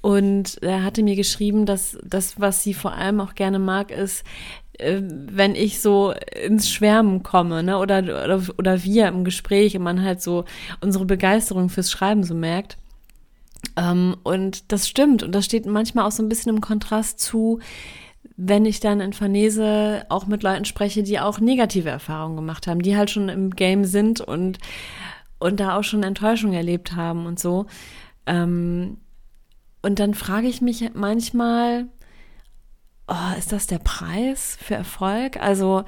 Und 0.00 0.62
er 0.62 0.82
hatte 0.82 1.02
mir 1.02 1.16
geschrieben, 1.16 1.66
dass 1.66 1.98
das, 2.02 2.40
was 2.40 2.62
sie 2.62 2.72
vor 2.72 2.94
allem 2.94 3.20
auch 3.20 3.34
gerne 3.34 3.58
mag, 3.58 3.90
ist, 3.90 4.24
wenn 4.82 5.54
ich 5.54 5.80
so 5.80 6.14
ins 6.44 6.70
Schwärmen 6.70 7.22
komme, 7.22 7.62
ne, 7.62 7.78
oder, 7.78 7.98
oder, 8.00 8.42
oder 8.58 8.84
wir 8.84 9.08
im 9.08 9.24
Gespräch 9.24 9.76
und 9.76 9.82
man 9.82 10.02
halt 10.02 10.22
so 10.22 10.44
unsere 10.80 11.04
Begeisterung 11.04 11.68
fürs 11.68 11.90
Schreiben 11.90 12.24
so 12.24 12.34
merkt. 12.34 12.76
Ähm, 13.76 14.16
und 14.22 14.72
das 14.72 14.88
stimmt 14.88 15.22
und 15.22 15.34
das 15.34 15.44
steht 15.44 15.66
manchmal 15.66 16.06
auch 16.06 16.12
so 16.12 16.22
ein 16.22 16.28
bisschen 16.28 16.54
im 16.54 16.60
Kontrast 16.60 17.20
zu, 17.20 17.60
wenn 18.36 18.64
ich 18.64 18.80
dann 18.80 19.00
in 19.00 19.12
Farnese 19.12 20.06
auch 20.08 20.26
mit 20.26 20.42
Leuten 20.42 20.64
spreche, 20.64 21.02
die 21.02 21.20
auch 21.20 21.40
negative 21.40 21.90
Erfahrungen 21.90 22.36
gemacht 22.36 22.66
haben, 22.66 22.80
die 22.80 22.96
halt 22.96 23.10
schon 23.10 23.28
im 23.28 23.50
Game 23.50 23.84
sind 23.84 24.20
und, 24.20 24.58
und 25.38 25.60
da 25.60 25.76
auch 25.76 25.84
schon 25.84 26.02
Enttäuschung 26.02 26.52
erlebt 26.52 26.96
haben 26.96 27.26
und 27.26 27.38
so. 27.38 27.66
Ähm, 28.26 28.98
und 29.82 29.98
dann 29.98 30.14
frage 30.14 30.48
ich 30.48 30.60
mich 30.60 30.90
manchmal, 30.94 31.86
oh, 33.10 33.38
ist 33.38 33.52
das 33.52 33.66
der 33.66 33.78
Preis 33.78 34.56
für 34.60 34.74
Erfolg? 34.74 35.36
Also, 35.36 35.84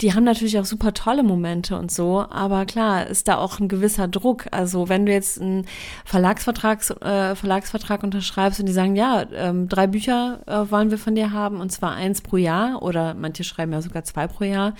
die 0.00 0.14
haben 0.14 0.24
natürlich 0.24 0.58
auch 0.58 0.64
super 0.64 0.94
tolle 0.94 1.22
Momente 1.22 1.76
und 1.76 1.90
so, 1.90 2.24
aber 2.30 2.64
klar, 2.64 3.06
ist 3.06 3.28
da 3.28 3.36
auch 3.36 3.58
ein 3.58 3.68
gewisser 3.68 4.08
Druck. 4.08 4.46
Also, 4.52 4.88
wenn 4.88 5.04
du 5.04 5.12
jetzt 5.12 5.40
einen 5.40 5.66
Verlagsvertrag, 6.04 6.78
äh, 7.02 7.34
Verlagsvertrag 7.34 8.02
unterschreibst 8.02 8.60
und 8.60 8.66
die 8.66 8.72
sagen, 8.72 8.96
ja, 8.96 9.26
ähm, 9.34 9.68
drei 9.68 9.88
Bücher 9.88 10.40
äh, 10.46 10.70
wollen 10.70 10.90
wir 10.90 10.98
von 10.98 11.14
dir 11.14 11.32
haben 11.32 11.60
und 11.60 11.70
zwar 11.70 11.94
eins 11.94 12.22
pro 12.22 12.36
Jahr 12.36 12.82
oder 12.82 13.14
manche 13.14 13.44
schreiben 13.44 13.72
ja 13.72 13.82
sogar 13.82 14.04
zwei 14.04 14.28
pro 14.28 14.44
Jahr. 14.44 14.74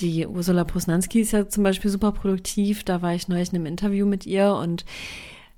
Die 0.00 0.26
Ursula 0.26 0.64
Posnanski 0.64 1.20
ist 1.20 1.32
ja 1.32 1.48
zum 1.48 1.64
Beispiel 1.64 1.90
super 1.90 2.12
produktiv. 2.12 2.84
Da 2.84 3.02
war 3.02 3.14
ich 3.14 3.28
neulich 3.28 3.50
in 3.50 3.56
einem 3.56 3.66
Interview 3.66 4.06
mit 4.06 4.26
ihr 4.26 4.54
und 4.54 4.84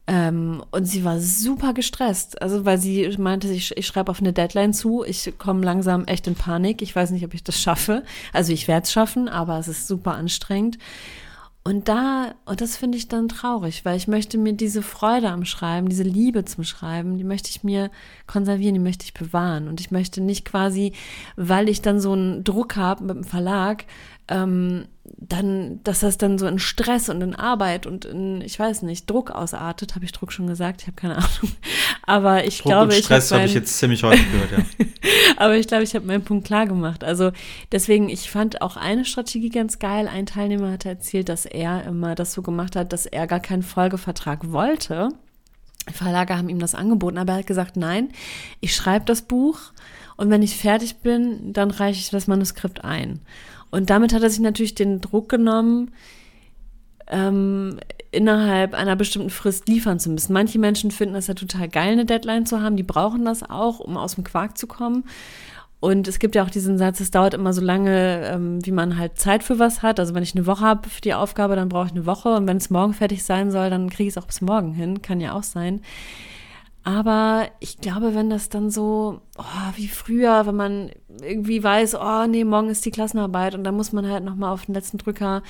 ähm, 0.06 0.62
und 0.70 0.84
sie 0.84 1.04
war 1.04 1.18
super 1.18 1.72
gestresst. 1.72 2.40
Also, 2.42 2.64
weil 2.64 2.78
sie 2.78 3.08
meinte, 3.18 3.48
ich, 3.48 3.76
ich 3.76 3.86
schreibe 3.86 4.10
auf 4.10 4.20
eine 4.20 4.32
Deadline 4.32 4.74
zu, 4.74 5.02
ich 5.04 5.32
komme 5.38 5.64
langsam 5.64 6.04
echt 6.04 6.26
in 6.26 6.34
Panik. 6.34 6.82
Ich 6.82 6.94
weiß 6.94 7.10
nicht, 7.10 7.24
ob 7.24 7.32
ich 7.32 7.42
das 7.42 7.60
schaffe. 7.60 8.02
Also, 8.32 8.52
ich 8.52 8.68
werde 8.68 8.84
es 8.84 8.92
schaffen, 8.92 9.28
aber 9.28 9.58
es 9.58 9.68
ist 9.68 9.88
super 9.88 10.14
anstrengend. 10.14 10.78
Und 11.66 11.88
da, 11.88 12.34
und 12.44 12.60
das 12.60 12.76
finde 12.76 12.98
ich 12.98 13.08
dann 13.08 13.26
traurig, 13.26 13.86
weil 13.86 13.96
ich 13.96 14.06
möchte 14.06 14.36
mir 14.36 14.52
diese 14.52 14.82
Freude 14.82 15.30
am 15.30 15.46
Schreiben, 15.46 15.88
diese 15.88 16.02
Liebe 16.02 16.44
zum 16.44 16.62
Schreiben, 16.62 17.16
die 17.16 17.24
möchte 17.24 17.48
ich 17.48 17.64
mir 17.64 17.90
konservieren, 18.26 18.74
die 18.74 18.80
möchte 18.80 19.06
ich 19.06 19.14
bewahren. 19.14 19.66
Und 19.66 19.80
ich 19.80 19.90
möchte 19.90 20.20
nicht 20.20 20.44
quasi, 20.44 20.92
weil 21.36 21.70
ich 21.70 21.80
dann 21.80 22.00
so 22.00 22.12
einen 22.12 22.44
Druck 22.44 22.76
habe 22.76 23.04
mit 23.04 23.16
dem 23.16 23.24
Verlag, 23.24 23.86
ähm, 24.28 24.86
dann, 25.04 25.80
dass 25.84 26.00
das 26.00 26.16
dann 26.18 26.38
so 26.38 26.46
in 26.46 26.58
Stress 26.58 27.08
und 27.08 27.20
in 27.20 27.34
Arbeit 27.34 27.86
und 27.86 28.04
in, 28.04 28.40
ich 28.40 28.58
weiß 28.58 28.82
nicht, 28.82 29.08
Druck 29.08 29.30
ausartet. 29.30 29.94
Habe 29.94 30.04
ich 30.04 30.12
Druck 30.12 30.32
schon 30.32 30.46
gesagt? 30.46 30.82
Ich 30.82 30.86
habe 30.86 30.96
keine 30.96 31.16
Ahnung. 31.16 31.52
Aber 32.04 32.44
ich 32.44 32.58
Druck 32.58 32.72
glaube, 32.72 32.94
und 32.94 33.04
Stress 33.04 33.30
habe 33.30 33.42
hab 33.42 33.48
ich 33.48 33.54
jetzt 33.54 33.78
ziemlich 33.78 34.02
häufig 34.02 34.30
gehört, 34.32 34.52
ja. 34.52 34.86
Aber 35.36 35.56
ich 35.56 35.66
glaube, 35.66 35.84
ich 35.84 35.94
habe 35.94 36.06
meinen 36.06 36.24
Punkt 36.24 36.46
klar 36.46 36.66
gemacht. 36.66 37.04
Also 37.04 37.32
deswegen, 37.70 38.08
ich 38.08 38.30
fand 38.30 38.62
auch 38.62 38.76
eine 38.76 39.04
Strategie 39.04 39.50
ganz 39.50 39.78
geil. 39.78 40.08
Ein 40.08 40.26
Teilnehmer 40.26 40.72
hatte 40.72 40.88
erzählt, 40.88 41.28
dass 41.28 41.44
er 41.44 41.84
immer 41.84 42.14
das 42.14 42.32
so 42.32 42.42
gemacht 42.42 42.76
hat, 42.76 42.92
dass 42.92 43.06
er 43.06 43.26
gar 43.26 43.40
keinen 43.40 43.62
Folgevertrag 43.62 44.52
wollte. 44.52 45.10
Verlage 45.92 46.36
haben 46.36 46.48
ihm 46.48 46.58
das 46.58 46.74
angeboten, 46.74 47.18
aber 47.18 47.34
er 47.34 47.38
hat 47.40 47.46
gesagt, 47.46 47.76
nein, 47.76 48.08
ich 48.60 48.74
schreibe 48.74 49.04
das 49.04 49.22
Buch 49.22 49.58
und 50.16 50.30
wenn 50.30 50.42
ich 50.42 50.56
fertig 50.56 50.96
bin, 50.98 51.52
dann 51.52 51.70
reiche 51.70 52.00
ich 52.00 52.10
das 52.10 52.26
Manuskript 52.26 52.84
ein. 52.84 53.20
Und 53.74 53.90
damit 53.90 54.12
hat 54.12 54.22
er 54.22 54.30
sich 54.30 54.38
natürlich 54.38 54.76
den 54.76 55.00
Druck 55.00 55.28
genommen, 55.28 55.90
ähm, 57.08 57.80
innerhalb 58.12 58.72
einer 58.72 58.94
bestimmten 58.94 59.30
Frist 59.30 59.66
liefern 59.68 59.98
zu 59.98 60.10
müssen. 60.10 60.32
Manche 60.32 60.60
Menschen 60.60 60.92
finden 60.92 61.14
das 61.14 61.26
ja 61.26 61.34
total 61.34 61.68
geil, 61.68 61.90
eine 61.90 62.04
Deadline 62.04 62.46
zu 62.46 62.62
haben. 62.62 62.76
Die 62.76 62.84
brauchen 62.84 63.24
das 63.24 63.42
auch, 63.42 63.80
um 63.80 63.96
aus 63.96 64.14
dem 64.14 64.22
Quark 64.22 64.56
zu 64.56 64.68
kommen. 64.68 65.02
Und 65.80 66.06
es 66.06 66.20
gibt 66.20 66.36
ja 66.36 66.44
auch 66.44 66.50
diesen 66.50 66.78
Satz, 66.78 67.00
es 67.00 67.10
dauert 67.10 67.34
immer 67.34 67.52
so 67.52 67.60
lange, 67.62 68.28
ähm, 68.32 68.64
wie 68.64 68.70
man 68.70 68.96
halt 68.96 69.18
Zeit 69.18 69.42
für 69.42 69.58
was 69.58 69.82
hat. 69.82 69.98
Also 69.98 70.14
wenn 70.14 70.22
ich 70.22 70.36
eine 70.36 70.46
Woche 70.46 70.64
habe 70.64 70.88
für 70.88 71.00
die 71.00 71.14
Aufgabe, 71.14 71.56
dann 71.56 71.68
brauche 71.68 71.86
ich 71.86 71.92
eine 71.92 72.06
Woche. 72.06 72.28
Und 72.28 72.46
wenn 72.46 72.58
es 72.58 72.70
morgen 72.70 72.94
fertig 72.94 73.24
sein 73.24 73.50
soll, 73.50 73.70
dann 73.70 73.90
kriege 73.90 74.06
ich 74.06 74.14
es 74.14 74.22
auch 74.22 74.28
bis 74.28 74.40
morgen 74.40 74.72
hin. 74.72 75.02
Kann 75.02 75.20
ja 75.20 75.32
auch 75.32 75.42
sein. 75.42 75.80
Aber 76.86 77.48
ich 77.60 77.78
glaube, 77.78 78.14
wenn 78.14 78.28
das 78.28 78.50
dann 78.50 78.70
so, 78.70 79.22
oh, 79.38 79.72
wie 79.74 79.88
früher, 79.88 80.46
wenn 80.46 80.54
man 80.54 80.90
irgendwie 81.22 81.64
weiß, 81.64 81.94
oh 81.94 82.26
nee, 82.26 82.44
morgen 82.44 82.68
ist 82.68 82.84
die 82.84 82.90
Klassenarbeit 82.90 83.54
und 83.54 83.64
dann 83.64 83.74
muss 83.74 83.92
man 83.92 84.06
halt 84.06 84.22
nochmal 84.22 84.52
auf 84.52 84.66
den 84.66 84.74
letzten 84.74 84.98
Drücker 84.98 85.42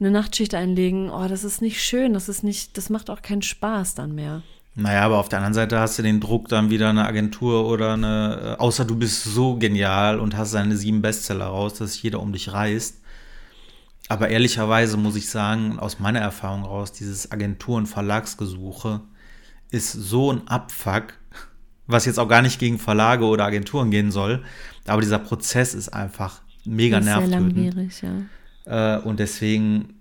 eine 0.00 0.10
Nachtschicht 0.10 0.54
einlegen, 0.54 1.10
oh, 1.10 1.28
das 1.28 1.44
ist 1.44 1.60
nicht 1.60 1.82
schön, 1.82 2.14
das 2.14 2.30
ist 2.30 2.42
nicht, 2.42 2.78
das 2.78 2.88
macht 2.88 3.10
auch 3.10 3.20
keinen 3.20 3.42
Spaß 3.42 3.94
dann 3.94 4.14
mehr. 4.14 4.42
Naja, 4.74 5.02
aber 5.02 5.18
auf 5.18 5.28
der 5.28 5.40
anderen 5.40 5.52
Seite 5.52 5.78
hast 5.78 5.98
du 5.98 6.02
den 6.02 6.20
Druck, 6.20 6.48
dann 6.48 6.70
wieder 6.70 6.88
eine 6.88 7.04
Agentur 7.04 7.68
oder 7.68 7.92
eine, 7.92 8.56
äh, 8.58 8.60
außer 8.62 8.86
du 8.86 8.96
bist 8.96 9.24
so 9.24 9.56
genial 9.56 10.18
und 10.18 10.34
hast 10.34 10.54
deine 10.54 10.78
sieben 10.78 11.02
Bestseller 11.02 11.46
raus, 11.46 11.74
dass 11.74 12.00
jeder 12.00 12.20
um 12.20 12.32
dich 12.32 12.52
reißt. 12.52 13.02
Aber 14.08 14.28
ehrlicherweise 14.28 14.96
muss 14.96 15.16
ich 15.16 15.28
sagen, 15.28 15.78
aus 15.78 15.98
meiner 15.98 16.20
Erfahrung 16.20 16.64
raus, 16.64 16.92
dieses 16.92 17.30
Agentur- 17.30 17.76
und 17.76 17.86
Verlagsgesuche, 17.86 19.02
ist 19.70 19.92
so 19.92 20.32
ein 20.32 20.48
Abfuck, 20.48 21.14
was 21.86 22.06
jetzt 22.06 22.18
auch 22.18 22.28
gar 22.28 22.42
nicht 22.42 22.58
gegen 22.58 22.78
Verlage 22.78 23.24
oder 23.24 23.44
Agenturen 23.44 23.90
gehen 23.90 24.10
soll. 24.10 24.42
Aber 24.86 25.02
dieser 25.02 25.18
Prozess 25.18 25.74
ist 25.74 25.88
einfach 25.90 26.40
mega 26.64 26.98
ist 26.98 27.04
nervtötend. 27.04 27.54
Sehr 27.54 27.64
langwierig, 27.64 28.02
ja. 28.02 28.96
Äh, 28.96 29.00
und 29.00 29.20
deswegen 29.20 29.94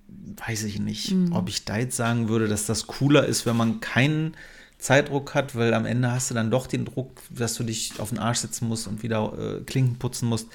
weiß 0.47 0.63
ich 0.63 0.79
nicht, 0.79 1.11
mhm. 1.11 1.33
ob 1.33 1.49
ich 1.49 1.65
da 1.65 1.77
jetzt 1.77 1.95
sagen 1.95 2.29
würde, 2.29 2.47
dass 2.47 2.65
das 2.65 2.87
cooler 2.87 3.25
ist, 3.25 3.45
wenn 3.45 3.57
man 3.57 3.79
keinen 3.79 4.35
Zeitdruck 4.77 5.35
hat, 5.35 5.55
weil 5.55 5.73
am 5.73 5.85
Ende 5.85 6.11
hast 6.11 6.29
du 6.29 6.35
dann 6.35 6.51
doch 6.51 6.67
den 6.67 6.85
Druck, 6.85 7.21
dass 7.29 7.55
du 7.55 7.63
dich 7.63 7.99
auf 7.99 8.09
den 8.09 8.19
Arsch 8.19 8.39
setzen 8.39 8.67
musst 8.67 8.87
und 8.87 9.03
wieder 9.03 9.33
äh, 9.37 9.61
Klinken 9.63 9.97
putzen 9.97 10.29
musst. 10.29 10.47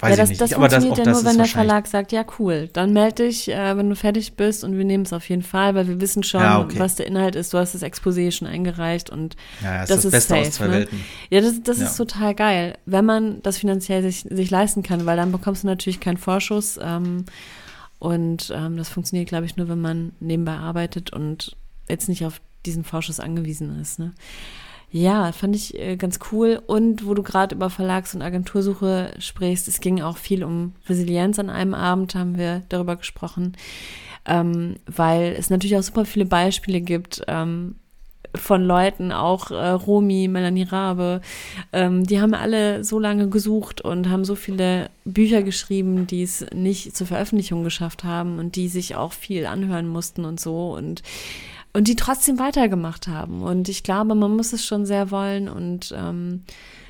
Weiß 0.00 0.10
ja, 0.10 0.16
das, 0.16 0.30
ich 0.30 0.30
nicht. 0.30 0.40
das 0.42 0.52
funktioniert 0.52 0.98
das, 0.98 1.06
ja 1.06 1.12
nur, 1.12 1.24
wenn 1.24 1.36
der 1.38 1.46
Verlag 1.46 1.86
sagt, 1.86 2.12
ja 2.12 2.24
cool, 2.38 2.68
dann 2.72 2.92
melde 2.92 3.24
dich, 3.24 3.48
äh, 3.48 3.76
wenn 3.76 3.88
du 3.88 3.96
fertig 3.96 4.34
bist 4.34 4.62
und 4.62 4.76
wir 4.76 4.84
nehmen 4.84 5.04
es 5.04 5.12
auf 5.12 5.28
jeden 5.28 5.42
Fall, 5.42 5.74
weil 5.74 5.88
wir 5.88 6.00
wissen 6.00 6.22
schon, 6.22 6.40
ja, 6.40 6.60
okay. 6.60 6.78
was 6.78 6.96
der 6.96 7.06
Inhalt 7.06 7.34
ist. 7.34 7.54
Du 7.54 7.58
hast 7.58 7.74
das 7.74 7.82
Exposé 7.82 8.30
schon 8.30 8.46
eingereicht 8.46 9.08
und 9.08 9.36
ja, 9.62 9.80
das, 9.80 9.88
das, 9.88 9.98
ist 9.98 10.04
das 10.04 10.12
Beste 10.12 10.34
safe, 10.34 10.40
aus 10.40 10.50
zwei 10.52 10.66
ne? 10.66 10.72
Welten. 10.72 11.04
Ja, 11.30 11.40
das, 11.40 11.62
das 11.62 11.78
ist 11.78 11.96
total 11.96 12.34
geil, 12.34 12.78
wenn 12.84 13.04
man 13.04 13.42
das 13.42 13.58
finanziell 13.58 14.02
sich, 14.02 14.26
sich 14.28 14.50
leisten 14.50 14.82
kann, 14.82 15.06
weil 15.06 15.16
dann 15.16 15.32
bekommst 15.32 15.62
du 15.62 15.66
natürlich 15.66 16.00
keinen 16.00 16.18
Vorschuss 16.18 16.78
ähm, 16.82 17.24
Und 17.98 18.52
ähm, 18.54 18.76
das 18.76 18.88
funktioniert, 18.88 19.28
glaube 19.28 19.46
ich, 19.46 19.56
nur, 19.56 19.68
wenn 19.68 19.80
man 19.80 20.12
nebenbei 20.20 20.56
arbeitet 20.56 21.12
und 21.12 21.56
jetzt 21.88 22.08
nicht 22.08 22.24
auf 22.26 22.40
diesen 22.66 22.84
Vorschuss 22.84 23.20
angewiesen 23.20 23.80
ist. 23.80 23.98
Ne? 23.98 24.12
Ja, 24.90 25.32
fand 25.32 25.56
ich 25.56 25.78
äh, 25.78 25.96
ganz 25.96 26.18
cool. 26.30 26.60
Und 26.66 27.06
wo 27.06 27.14
du 27.14 27.22
gerade 27.22 27.54
über 27.54 27.70
Verlags- 27.70 28.14
und 28.14 28.22
Agentursuche 28.22 29.12
sprichst, 29.18 29.68
es 29.68 29.80
ging 29.80 30.00
auch 30.00 30.16
viel 30.16 30.44
um 30.44 30.72
Resilienz 30.88 31.38
an 31.38 31.50
einem 31.50 31.74
Abend, 31.74 32.14
haben 32.14 32.38
wir 32.38 32.62
darüber 32.68 32.96
gesprochen, 32.96 33.56
ähm, 34.24 34.76
weil 34.86 35.34
es 35.38 35.50
natürlich 35.50 35.76
auch 35.76 35.82
super 35.82 36.04
viele 36.04 36.24
Beispiele 36.24 36.80
gibt, 36.80 37.22
ähm, 37.28 37.76
von 38.36 38.64
Leuten, 38.64 39.12
auch 39.12 39.50
äh, 39.50 39.70
Romy, 39.70 40.28
Melanie 40.28 40.64
Rabe, 40.64 41.20
ähm, 41.72 42.04
die 42.04 42.20
haben 42.20 42.34
alle 42.34 42.84
so 42.84 42.98
lange 42.98 43.28
gesucht 43.28 43.80
und 43.80 44.08
haben 44.08 44.24
so 44.24 44.34
viele 44.34 44.90
Bücher 45.04 45.42
geschrieben, 45.42 46.06
die 46.06 46.22
es 46.22 46.46
nicht 46.54 46.96
zur 46.96 47.06
Veröffentlichung 47.06 47.64
geschafft 47.64 48.04
haben 48.04 48.38
und 48.38 48.56
die 48.56 48.68
sich 48.68 48.94
auch 48.94 49.12
viel 49.12 49.46
anhören 49.46 49.88
mussten 49.88 50.24
und 50.24 50.40
so. 50.40 50.74
Und 50.74 51.02
und 51.76 51.88
die 51.88 51.94
trotzdem 51.94 52.38
weitergemacht 52.38 53.06
haben. 53.06 53.42
Und 53.42 53.68
ich 53.68 53.82
glaube, 53.82 54.14
man 54.14 54.34
muss 54.34 54.54
es 54.54 54.64
schon 54.64 54.86
sehr 54.86 55.10
wollen 55.10 55.46
und 55.46 55.94
ähm, 55.94 56.42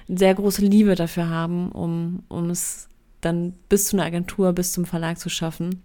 sehr 0.06 0.32
große 0.32 0.64
Liebe 0.64 0.94
dafür 0.94 1.28
haben, 1.28 1.72
um, 1.72 2.22
um 2.28 2.50
es 2.50 2.86
dann 3.20 3.54
bis 3.68 3.88
zu 3.88 3.96
einer 3.96 4.06
Agentur, 4.06 4.52
bis 4.52 4.70
zum 4.70 4.84
Verlag 4.84 5.18
zu 5.18 5.28
schaffen. 5.28 5.82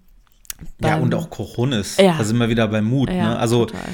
ja, 0.80 0.98
und 0.98 1.16
auch 1.16 1.32
Coronis. 1.32 1.98
Ja. 1.98 2.16
Da 2.20 2.24
sind 2.24 2.38
wir 2.38 2.50
wieder 2.50 2.68
beim 2.68 2.86
Mut. 2.86 3.10
Ja, 3.10 3.30
ne? 3.30 3.40
Also 3.40 3.66
total. 3.66 3.90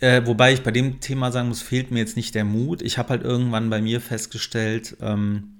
Äh, 0.00 0.26
wobei 0.26 0.52
ich 0.52 0.64
bei 0.64 0.72
dem 0.72 0.98
Thema 0.98 1.30
sagen 1.30 1.50
muss, 1.50 1.62
fehlt 1.62 1.92
mir 1.92 2.00
jetzt 2.00 2.16
nicht 2.16 2.34
der 2.34 2.44
Mut. 2.44 2.82
Ich 2.82 2.98
habe 2.98 3.10
halt 3.10 3.22
irgendwann 3.22 3.70
bei 3.70 3.80
mir 3.80 4.00
festgestellt, 4.00 4.96
ähm, 5.00 5.54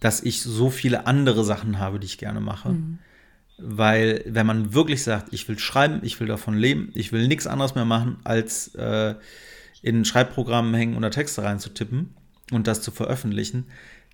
dass 0.00 0.20
ich 0.20 0.42
so 0.42 0.68
viele 0.68 1.06
andere 1.06 1.44
Sachen 1.44 1.78
habe, 1.78 1.98
die 1.98 2.06
ich 2.06 2.18
gerne 2.18 2.40
mache. 2.40 2.70
Mhm. 2.72 2.98
Weil, 3.58 4.22
wenn 4.26 4.46
man 4.46 4.72
wirklich 4.72 5.02
sagt, 5.02 5.32
ich 5.32 5.48
will 5.48 5.58
schreiben, 5.58 6.00
ich 6.02 6.20
will 6.20 6.28
davon 6.28 6.56
leben, 6.56 6.90
ich 6.94 7.12
will 7.12 7.26
nichts 7.26 7.46
anderes 7.46 7.74
mehr 7.74 7.84
machen, 7.84 8.18
als 8.22 8.74
äh, 8.76 9.14
in 9.82 10.04
Schreibprogrammen 10.04 10.74
hängen 10.74 10.96
oder 10.96 11.10
Texte 11.10 11.42
reinzutippen 11.42 12.14
und 12.52 12.66
das 12.66 12.82
zu 12.82 12.90
veröffentlichen, 12.90 13.66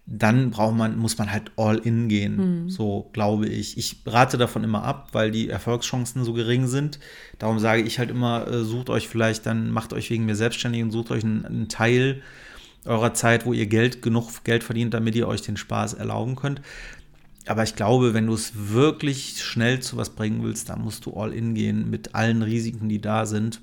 dann 0.06 0.50
braucht 0.50 0.76
man, 0.76 0.98
muss 0.98 1.16
man 1.16 1.32
halt 1.32 1.50
all 1.56 1.78
in 1.78 2.08
gehen, 2.08 2.64
mhm. 2.64 2.70
so 2.70 3.08
glaube 3.12 3.46
ich. 3.46 3.78
Ich 3.78 4.02
rate 4.04 4.36
davon 4.36 4.62
immer 4.62 4.84
ab, 4.84 5.08
weil 5.12 5.30
die 5.30 5.48
Erfolgschancen 5.48 6.24
so 6.24 6.34
gering 6.34 6.66
sind. 6.66 6.98
Darum 7.38 7.58
sage 7.58 7.82
ich 7.82 7.98
halt 7.98 8.10
immer, 8.10 8.46
äh, 8.46 8.64
sucht 8.64 8.90
euch 8.90 9.08
vielleicht, 9.08 9.46
dann 9.46 9.70
macht 9.70 9.94
euch 9.94 10.10
wegen 10.10 10.26
mir 10.26 10.36
selbstständig 10.36 10.82
und 10.82 10.90
sucht 10.90 11.10
euch 11.10 11.24
einen, 11.24 11.46
einen 11.46 11.68
Teil 11.68 12.22
eurer 12.84 13.14
Zeit, 13.14 13.46
wo 13.46 13.54
ihr 13.54 13.66
Geld 13.66 14.02
genug 14.02 14.44
Geld 14.44 14.62
verdient, 14.62 14.92
damit 14.92 15.14
ihr 15.14 15.26
euch 15.26 15.40
den 15.40 15.56
Spaß 15.56 15.94
erlauben 15.94 16.36
könnt. 16.36 16.60
Aber 17.46 17.62
ich 17.62 17.76
glaube, 17.76 18.14
wenn 18.14 18.26
du 18.26 18.34
es 18.34 18.52
wirklich 18.54 19.42
schnell 19.42 19.80
zu 19.80 19.96
was 19.96 20.10
bringen 20.10 20.42
willst, 20.42 20.70
dann 20.70 20.82
musst 20.82 21.04
du 21.06 21.14
all 21.14 21.32
in 21.32 21.54
gehen 21.54 21.90
mit 21.90 22.14
allen 22.14 22.42
Risiken, 22.42 22.88
die 22.88 23.00
da 23.00 23.26
sind 23.26 23.60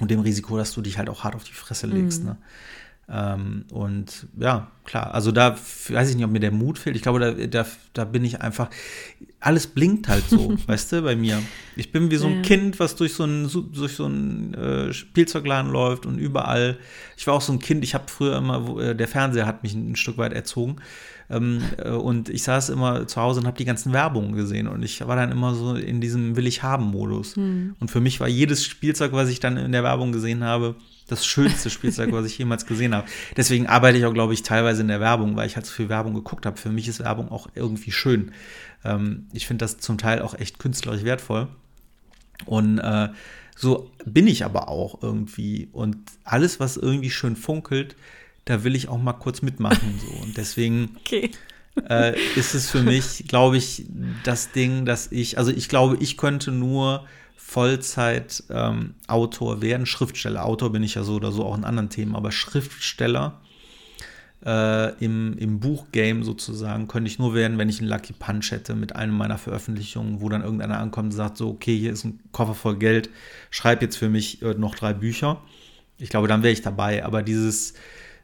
und 0.00 0.10
dem 0.10 0.20
Risiko, 0.20 0.56
dass 0.56 0.72
du 0.72 0.80
dich 0.80 0.98
halt 0.98 1.08
auch 1.08 1.24
hart 1.24 1.34
auf 1.34 1.44
die 1.44 1.52
Fresse 1.52 1.86
legst. 1.86 2.20
Mhm. 2.20 2.30
Ne? 2.30 2.36
Ähm, 3.06 3.66
und 3.70 4.26
ja, 4.38 4.70
klar, 4.84 5.12
also 5.12 5.30
da 5.30 5.56
weiß 5.88 6.10
ich 6.10 6.16
nicht, 6.16 6.24
ob 6.24 6.30
mir 6.30 6.40
der 6.40 6.52
Mut 6.52 6.78
fehlt. 6.78 6.96
Ich 6.96 7.02
glaube, 7.02 7.20
da, 7.20 7.32
da, 7.32 7.66
da 7.92 8.04
bin 8.04 8.24
ich 8.24 8.40
einfach, 8.40 8.70
alles 9.40 9.66
blinkt 9.66 10.08
halt 10.08 10.24
so, 10.28 10.56
weißt 10.66 10.92
du, 10.92 11.02
bei 11.02 11.14
mir. 11.14 11.42
Ich 11.76 11.92
bin 11.92 12.10
wie 12.10 12.16
so 12.16 12.26
ein 12.26 12.36
ja. 12.36 12.42
Kind, 12.42 12.80
was 12.80 12.96
durch 12.96 13.12
so 13.12 13.24
einen 13.24 13.50
durch 13.72 13.96
so 13.96 14.06
einen, 14.06 14.54
äh, 14.54 14.92
Spielzeugladen 14.92 15.70
läuft 15.70 16.06
und 16.06 16.18
überall. 16.18 16.78
Ich 17.16 17.26
war 17.26 17.34
auch 17.34 17.42
so 17.42 17.52
ein 17.52 17.58
Kind, 17.58 17.84
ich 17.84 17.94
habe 17.94 18.04
früher 18.08 18.36
immer, 18.38 18.66
wo, 18.66 18.80
äh, 18.80 18.96
der 18.96 19.08
Fernseher 19.08 19.46
hat 19.46 19.62
mich 19.62 19.74
ein, 19.74 19.92
ein 19.92 19.96
Stück 19.96 20.16
weit 20.16 20.32
erzogen. 20.32 20.76
Ähm, 21.28 21.62
äh, 21.78 21.90
und 21.90 22.30
ich 22.30 22.42
saß 22.42 22.70
immer 22.70 23.06
zu 23.06 23.20
Hause 23.20 23.40
und 23.40 23.46
habe 23.46 23.58
die 23.58 23.64
ganzen 23.64 23.92
Werbungen 23.92 24.34
gesehen 24.34 24.68
und 24.68 24.82
ich 24.82 25.06
war 25.06 25.16
dann 25.16 25.32
immer 25.32 25.54
so 25.54 25.74
in 25.74 26.00
diesem 26.00 26.36
Will 26.36 26.46
ich 26.46 26.62
haben 26.62 26.84
Modus. 26.84 27.36
Hm. 27.36 27.76
Und 27.80 27.90
für 27.90 28.00
mich 28.00 28.20
war 28.20 28.28
jedes 28.28 28.64
Spielzeug, 28.64 29.12
was 29.12 29.28
ich 29.28 29.40
dann 29.40 29.56
in 29.56 29.72
der 29.72 29.82
Werbung 29.82 30.12
gesehen 30.12 30.44
habe, 30.44 30.76
das 31.06 31.26
schönste 31.26 31.70
Spielzeug, 31.70 32.12
was 32.12 32.26
ich 32.26 32.38
jemals 32.38 32.66
gesehen 32.66 32.94
habe. 32.94 33.06
Deswegen 33.36 33.66
arbeite 33.66 33.98
ich 33.98 34.06
auch, 34.06 34.14
glaube 34.14 34.32
ich, 34.34 34.42
teilweise 34.42 34.82
in 34.82 34.88
der 34.88 35.00
Werbung, 35.00 35.36
weil 35.36 35.46
ich 35.46 35.56
halt 35.56 35.66
so 35.66 35.72
viel 35.72 35.88
Werbung 35.88 36.14
geguckt 36.14 36.46
habe. 36.46 36.56
Für 36.56 36.70
mich 36.70 36.88
ist 36.88 37.00
Werbung 37.00 37.30
auch 37.30 37.48
irgendwie 37.54 37.92
schön. 37.92 38.32
Ähm, 38.84 39.26
ich 39.32 39.46
finde 39.46 39.64
das 39.64 39.78
zum 39.78 39.98
Teil 39.98 40.22
auch 40.22 40.34
echt 40.34 40.58
künstlerisch 40.58 41.04
wertvoll. 41.04 41.48
Und 42.46 42.78
äh, 42.78 43.08
so 43.56 43.90
bin 44.04 44.26
ich 44.26 44.44
aber 44.44 44.68
auch 44.68 45.02
irgendwie. 45.02 45.68
Und 45.72 45.96
alles, 46.24 46.58
was 46.58 46.76
irgendwie 46.76 47.10
schön 47.10 47.36
funkelt, 47.36 47.96
da 48.44 48.64
will 48.64 48.74
ich 48.74 48.88
auch 48.88 48.98
mal 48.98 49.12
kurz 49.12 49.42
mitmachen. 49.42 50.00
So. 50.00 50.22
Und 50.22 50.36
deswegen 50.36 50.96
okay. 51.00 51.30
äh, 51.88 52.18
ist 52.36 52.54
es 52.54 52.70
für 52.70 52.82
mich, 52.82 53.24
glaube 53.28 53.56
ich, 53.56 53.86
das 54.24 54.52
Ding, 54.52 54.86
dass 54.86 55.12
ich, 55.12 55.38
also 55.38 55.50
ich 55.50 55.68
glaube, 55.68 55.96
ich 56.00 56.16
könnte 56.16 56.50
nur 56.50 57.06
Vollzeit-Autor 57.54 59.54
ähm, 59.54 59.62
werden, 59.62 59.86
Schriftsteller. 59.86 60.44
Autor 60.44 60.72
bin 60.72 60.82
ich 60.82 60.96
ja 60.96 61.04
so 61.04 61.14
oder 61.14 61.30
so 61.30 61.44
auch 61.44 61.56
in 61.56 61.62
anderen 61.62 61.88
Themen, 61.88 62.16
aber 62.16 62.32
Schriftsteller 62.32 63.40
äh, 64.44 64.92
im, 65.04 65.38
im 65.38 65.60
Buchgame 65.60 66.24
sozusagen 66.24 66.88
könnte 66.88 67.08
ich 67.08 67.20
nur 67.20 67.32
werden, 67.32 67.56
wenn 67.56 67.68
ich 67.68 67.78
einen 67.78 67.88
Lucky 67.88 68.12
Punch 68.12 68.50
hätte 68.50 68.74
mit 68.74 68.96
einem 68.96 69.16
meiner 69.16 69.38
Veröffentlichungen, 69.38 70.20
wo 70.20 70.28
dann 70.28 70.42
irgendeiner 70.42 70.80
ankommt 70.80 71.12
und 71.12 71.16
sagt 71.16 71.36
so, 71.36 71.48
okay, 71.48 71.78
hier 71.78 71.92
ist 71.92 72.04
ein 72.04 72.18
Koffer 72.32 72.54
voll 72.54 72.76
Geld, 72.76 73.08
schreib 73.50 73.82
jetzt 73.82 73.98
für 73.98 74.08
mich 74.08 74.42
äh, 74.42 74.54
noch 74.54 74.74
drei 74.74 74.92
Bücher. 74.92 75.40
Ich 75.96 76.08
glaube, 76.08 76.26
dann 76.26 76.42
wäre 76.42 76.52
ich 76.52 76.62
dabei. 76.62 77.04
Aber 77.04 77.22
dieses 77.22 77.74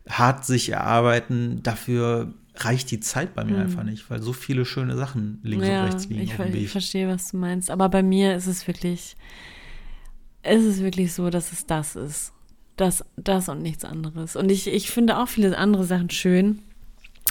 hart 0.08 0.44
sich 0.44 0.70
erarbeiten, 0.70 1.62
dafür 1.62 2.34
reicht 2.56 2.90
die 2.90 3.00
Zeit 3.00 3.34
bei 3.34 3.44
mir 3.44 3.56
hm. 3.56 3.62
einfach 3.62 3.82
nicht, 3.82 4.08
weil 4.10 4.22
so 4.22 4.32
viele 4.32 4.64
schöne 4.64 4.96
Sachen 4.96 5.40
links 5.42 5.66
ja, 5.66 5.84
und 5.84 5.92
rechts 5.92 6.06
liegen. 6.08 6.22
Ich, 6.22 6.54
ich 6.54 6.70
verstehe, 6.70 7.08
was 7.08 7.30
du 7.30 7.36
meinst. 7.36 7.70
Aber 7.70 7.88
bei 7.88 8.02
mir 8.02 8.34
ist 8.34 8.46
es 8.46 8.66
wirklich, 8.66 9.16
ist 10.42 10.64
es 10.64 10.80
wirklich 10.80 11.12
so, 11.12 11.30
dass 11.30 11.52
es 11.52 11.66
das 11.66 11.96
ist. 11.96 12.32
Das, 12.76 13.04
das 13.16 13.50
und 13.50 13.60
nichts 13.60 13.84
anderes. 13.84 14.36
Und 14.36 14.50
ich, 14.50 14.66
ich 14.66 14.90
finde 14.90 15.18
auch 15.18 15.28
viele 15.28 15.56
andere 15.58 15.84
Sachen 15.84 16.08
schön. 16.08 16.62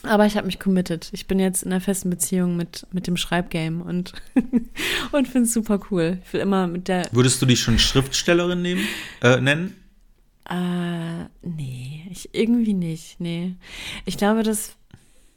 Aber 0.04 0.26
ich 0.26 0.38
habe 0.38 0.46
mich 0.46 0.60
committed. 0.60 1.10
Ich 1.12 1.28
bin 1.28 1.40
jetzt 1.40 1.64
in 1.64 1.72
einer 1.72 1.82
festen 1.82 2.10
Beziehung 2.10 2.56
mit, 2.56 2.86
mit 2.92 3.08
dem 3.08 3.18
Schreibgame 3.18 3.84
und, 3.84 4.14
und 5.12 5.28
finde 5.28 5.48
es 5.48 5.54
super 5.54 5.80
cool. 5.90 6.20
Ich 6.24 6.34
will 6.34 6.42
immer 6.42 6.68
mit 6.68 6.88
der. 6.88 7.08
Würdest 7.12 7.42
du 7.42 7.46
dich 7.46 7.60
schon 7.60 7.80
Schriftstellerin 7.80 8.62
nehmen, 8.62 8.88
äh, 9.22 9.42
nennen? 9.42 9.76
Äh, 10.50 11.26
nee, 11.42 12.08
ich 12.10 12.34
irgendwie 12.34 12.74
nicht. 12.74 13.20
Nee. 13.20 13.56
Ich 14.06 14.18
glaube, 14.18 14.44
dass 14.44 14.78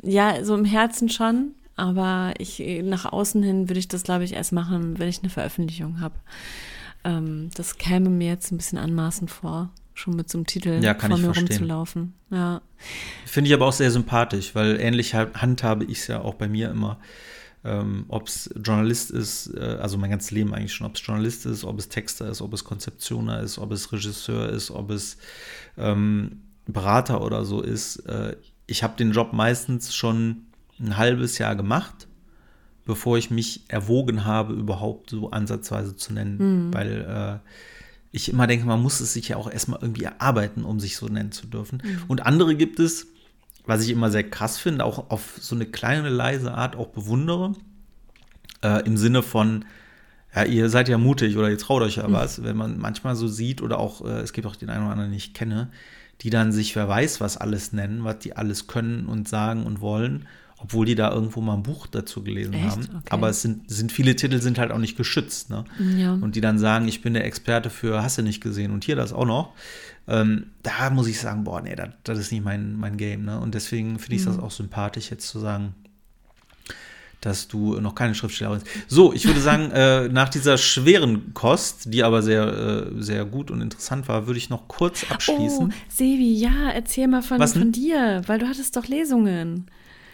ja, 0.03 0.44
so 0.44 0.55
im 0.55 0.64
Herzen 0.64 1.09
schon, 1.09 1.53
aber 1.76 2.34
ich 2.38 2.62
nach 2.82 3.07
außen 3.07 3.42
hin 3.42 3.68
würde 3.68 3.78
ich 3.78 3.88
das, 3.88 4.03
glaube 4.03 4.24
ich, 4.24 4.34
erst 4.34 4.53
machen, 4.53 4.98
wenn 4.98 5.09
ich 5.09 5.20
eine 5.20 5.30
Veröffentlichung 5.30 6.00
habe. 6.00 6.14
Ähm, 7.05 7.50
das 7.55 7.78
käme 7.78 8.11
mir 8.11 8.28
jetzt 8.28 8.53
ein 8.53 8.57
bisschen 8.57 8.78
anmaßend 8.78 9.30
vor, 9.30 9.70
schon 9.94 10.14
mit 10.14 10.28
so 10.28 10.38
einem 10.38 10.46
Titel 10.46 10.80
ja, 10.82 10.94
vor 10.94 11.09
mir 11.11 11.18
verstehen. 11.18 11.48
rumzulaufen. 11.48 12.14
Ja. 12.30 12.61
Finde 13.26 13.48
ich 13.48 13.55
aber 13.55 13.66
auch 13.66 13.72
sehr 13.72 13.90
sympathisch, 13.90 14.55
weil 14.55 14.80
ähnlich 14.80 15.14
handhabe 15.14 15.84
ich 15.84 15.98
es 15.98 16.07
ja 16.07 16.20
auch 16.20 16.34
bei 16.34 16.48
mir 16.48 16.70
immer. 16.70 16.98
Ähm, 17.64 18.07
ob 18.09 18.26
es 18.26 18.50
Journalist 18.57 19.12
ist, 19.12 19.55
äh, 19.55 19.61
also 19.80 19.96
mein 19.96 20.11
ganzes 20.11 20.32
Leben 20.32 20.53
eigentlich 20.53 20.74
schon, 20.74 20.86
ob 20.86 20.96
es 20.96 21.07
Journalist 21.07 21.46
ist, 21.46 21.64
ob 21.64 21.78
es 21.78 21.88
Texter 21.88 22.28
ist, 22.28 22.42
ob 22.42 22.53
es 22.55 22.64
Konzeptioner 22.64 23.40
ist, 23.40 23.59
ob 23.59 23.70
es 23.70 23.92
Regisseur 23.92 24.48
ist, 24.48 24.72
ob 24.72 24.90
es 24.90 25.16
ähm, 25.78 26.42
Berater 26.66 27.22
oder 27.22 27.44
so 27.44 27.61
ist. 27.61 27.98
Äh, 27.98 28.36
ich 28.73 28.83
habe 28.83 28.97
den 28.97 29.12
Job 29.12 29.35
meistens 29.35 29.95
schon 29.95 30.47
ein 30.81 30.97
halbes 30.97 31.37
Jahr 31.37 31.55
gemacht, 31.55 32.09
bevor 32.87 33.18
ich 33.18 33.31
mich 33.31 33.64
erwogen 33.68 34.25
habe, 34.25 34.55
überhaupt 34.55 35.11
so 35.11 35.31
ansatzweise 35.31 35.95
zu 35.95 36.14
nennen. 36.14 36.68
Mhm. 36.68 36.75
Weil 36.75 37.41
äh, 37.43 37.49
ich 38.12 38.31
immer 38.31 38.47
denke, 38.47 38.64
man 38.64 38.81
muss 38.81 39.01
es 39.01 39.12
sich 39.12 39.29
ja 39.29 39.37
auch 39.37 39.51
erstmal 39.51 39.81
irgendwie 39.83 40.05
erarbeiten, 40.05 40.64
um 40.64 40.81
sich 40.81 40.97
so 40.97 41.07
nennen 41.07 41.33
zu 41.33 41.47
dürfen. 41.47 41.83
Mhm. 41.85 42.05
Und 42.09 42.25
andere 42.25 42.57
gibt 42.57 42.81
es, 42.81 43.09
was 43.66 43.85
ich 43.85 43.91
immer 43.91 44.11
sehr 44.11 44.25
krass 44.25 44.57
finde, 44.59 44.87
auch 44.87 45.11
auf 45.11 45.35
so 45.39 45.55
eine 45.55 45.66
kleine, 45.66 46.09
leise 46.09 46.55
Art 46.55 46.75
auch 46.75 46.89
bewundere. 46.89 47.53
Äh, 48.62 48.87
Im 48.87 48.97
Sinne 48.97 49.23
von, 49.23 49.66
ja, 50.35 50.45
ihr 50.45 50.70
seid 50.70 50.89
ja 50.89 50.97
mutig 50.97 51.37
oder 51.37 51.51
ihr 51.51 51.59
traut 51.59 51.83
euch 51.83 51.97
ja 51.97 52.09
mhm. 52.09 52.14
was, 52.14 52.43
wenn 52.43 52.57
man 52.57 52.79
manchmal 52.79 53.16
so 53.16 53.29
sieht 53.29 53.61
oder 53.61 53.79
auch, 53.79 54.03
äh, 54.03 54.20
es 54.20 54.33
gibt 54.33 54.47
auch 54.47 54.57
den 54.57 54.70
einen 54.70 54.85
oder 54.85 54.93
anderen, 54.93 55.11
den 55.11 55.18
ich 55.18 55.35
kenne, 55.35 55.68
die 56.20 56.30
dann 56.30 56.52
sich, 56.52 56.76
wer 56.76 56.88
weiß, 56.88 57.20
was 57.20 57.36
alles 57.36 57.72
nennen, 57.72 58.04
was 58.04 58.18
die 58.18 58.36
alles 58.36 58.66
können 58.66 59.06
und 59.06 59.28
sagen 59.28 59.64
und 59.64 59.80
wollen, 59.80 60.26
obwohl 60.58 60.86
die 60.86 60.94
da 60.94 61.10
irgendwo 61.10 61.40
mal 61.40 61.54
ein 61.54 61.64
Buch 61.64 61.88
dazu 61.88 62.22
gelesen 62.22 62.54
Echt? 62.54 62.70
haben. 62.70 62.82
Okay. 62.82 63.08
Aber 63.10 63.28
es 63.28 63.42
sind, 63.42 63.68
sind 63.68 63.90
viele 63.90 64.14
Titel 64.14 64.40
sind 64.40 64.58
halt 64.58 64.70
auch 64.70 64.78
nicht 64.78 64.96
geschützt, 64.96 65.50
ne? 65.50 65.64
Ja. 65.96 66.12
Und 66.12 66.36
die 66.36 66.40
dann 66.40 66.58
sagen, 66.58 66.86
ich 66.86 67.02
bin 67.02 67.14
der 67.14 67.24
Experte 67.24 67.68
für 67.68 68.02
Hasse 68.02 68.22
nicht 68.22 68.40
gesehen 68.40 68.70
und 68.70 68.84
hier 68.84 68.94
das 68.94 69.12
auch 69.12 69.26
noch. 69.26 69.54
Ähm, 70.06 70.46
da 70.62 70.90
muss 70.90 71.08
ich 71.08 71.18
sagen, 71.18 71.42
boah, 71.44 71.60
nee, 71.60 71.74
das, 71.74 71.88
das 72.04 72.18
ist 72.18 72.30
nicht 72.30 72.44
mein, 72.44 72.76
mein 72.76 72.96
Game, 72.96 73.24
ne? 73.24 73.40
Und 73.40 73.54
deswegen 73.54 73.98
finde 73.98 74.16
ich 74.16 74.22
mhm. 74.22 74.26
das 74.26 74.38
auch 74.38 74.52
sympathisch, 74.52 75.10
jetzt 75.10 75.28
zu 75.28 75.40
sagen, 75.40 75.74
dass 77.23 77.49
du 77.49 77.81
noch 77.81 77.95
keine 77.95 78.14
Schriftstellerin 78.14 78.61
bist. 78.61 78.91
So, 78.91 79.12
ich 79.12 79.27
würde 79.27 79.41
sagen, 79.41 79.70
äh, 79.70 80.09
nach 80.09 80.29
dieser 80.29 80.59
schweren 80.59 81.33
Kost, 81.33 81.93
die 81.95 82.03
aber 82.03 82.20
sehr, 82.20 82.47
äh, 82.47 83.03
sehr 83.03 83.25
gut 83.25 83.51
und 83.51 83.62
interessant 83.62 84.09
war, 84.09 84.27
würde 84.27 84.39
ich 84.39 84.51
noch 84.51 84.68
kurz 84.68 85.11
abschließen. 85.11 85.73
Oh, 85.73 85.75
Sevi, 85.89 86.35
ja, 86.35 86.70
erzähl 86.75 87.09
mal 87.09 87.23
von, 87.23 87.47
von 87.47 87.73
dir, 87.73 88.23
weil 88.27 88.39
du 88.39 88.49
hattest 88.49 88.77
doch 88.77 88.87
Lesungen. 88.87 89.70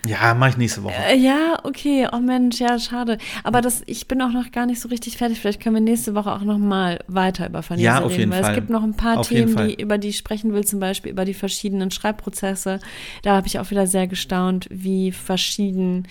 Ja, 0.07 0.33
mache 0.35 0.51
ich 0.51 0.57
nächste 0.57 0.85
Woche. 0.85 0.95
Äh, 1.11 1.17
ja, 1.17 1.59
okay. 1.65 2.07
Oh 2.13 2.21
Mensch, 2.21 2.61
ja, 2.61 2.79
schade. 2.79 3.19
Aber 3.43 3.61
das, 3.61 3.83
ich 3.87 4.07
bin 4.07 4.23
auch 4.23 4.31
noch 4.31 4.53
gar 4.53 4.65
nicht 4.65 4.81
so 4.81 4.89
richtig 4.89 5.17
fertig. 5.17 5.41
Vielleicht 5.41 5.61
können 5.61 5.75
wir 5.75 5.83
nächste 5.83 6.15
Woche 6.15 6.33
auch 6.33 6.43
noch 6.43 6.59
mal 6.59 7.01
weiter 7.09 7.49
über 7.49 7.69
Vanessa 7.69 7.85
ja, 7.85 7.99
auf 7.99 8.11
reden. 8.13 8.21
Jeden 8.21 8.31
weil 8.31 8.43
Fall. 8.43 8.53
es 8.53 8.55
gibt 8.55 8.71
noch 8.71 8.85
ein 8.85 8.95
paar 8.95 9.19
auf 9.19 9.29
Themen, 9.29 9.57
die, 9.57 9.81
über 9.81 9.99
die 9.99 10.09
ich 10.09 10.17
sprechen 10.19 10.53
will, 10.53 10.65
zum 10.65 10.79
Beispiel 10.79 11.11
über 11.11 11.25
die 11.25 11.35
verschiedenen 11.35 11.91
Schreibprozesse. 11.91 12.79
Da 13.23 13.35
habe 13.35 13.49
ich 13.49 13.59
auch 13.59 13.71
wieder 13.71 13.87
sehr 13.87 14.07
gestaunt, 14.07 14.69
wie 14.71 15.11
verschieden 15.11 16.07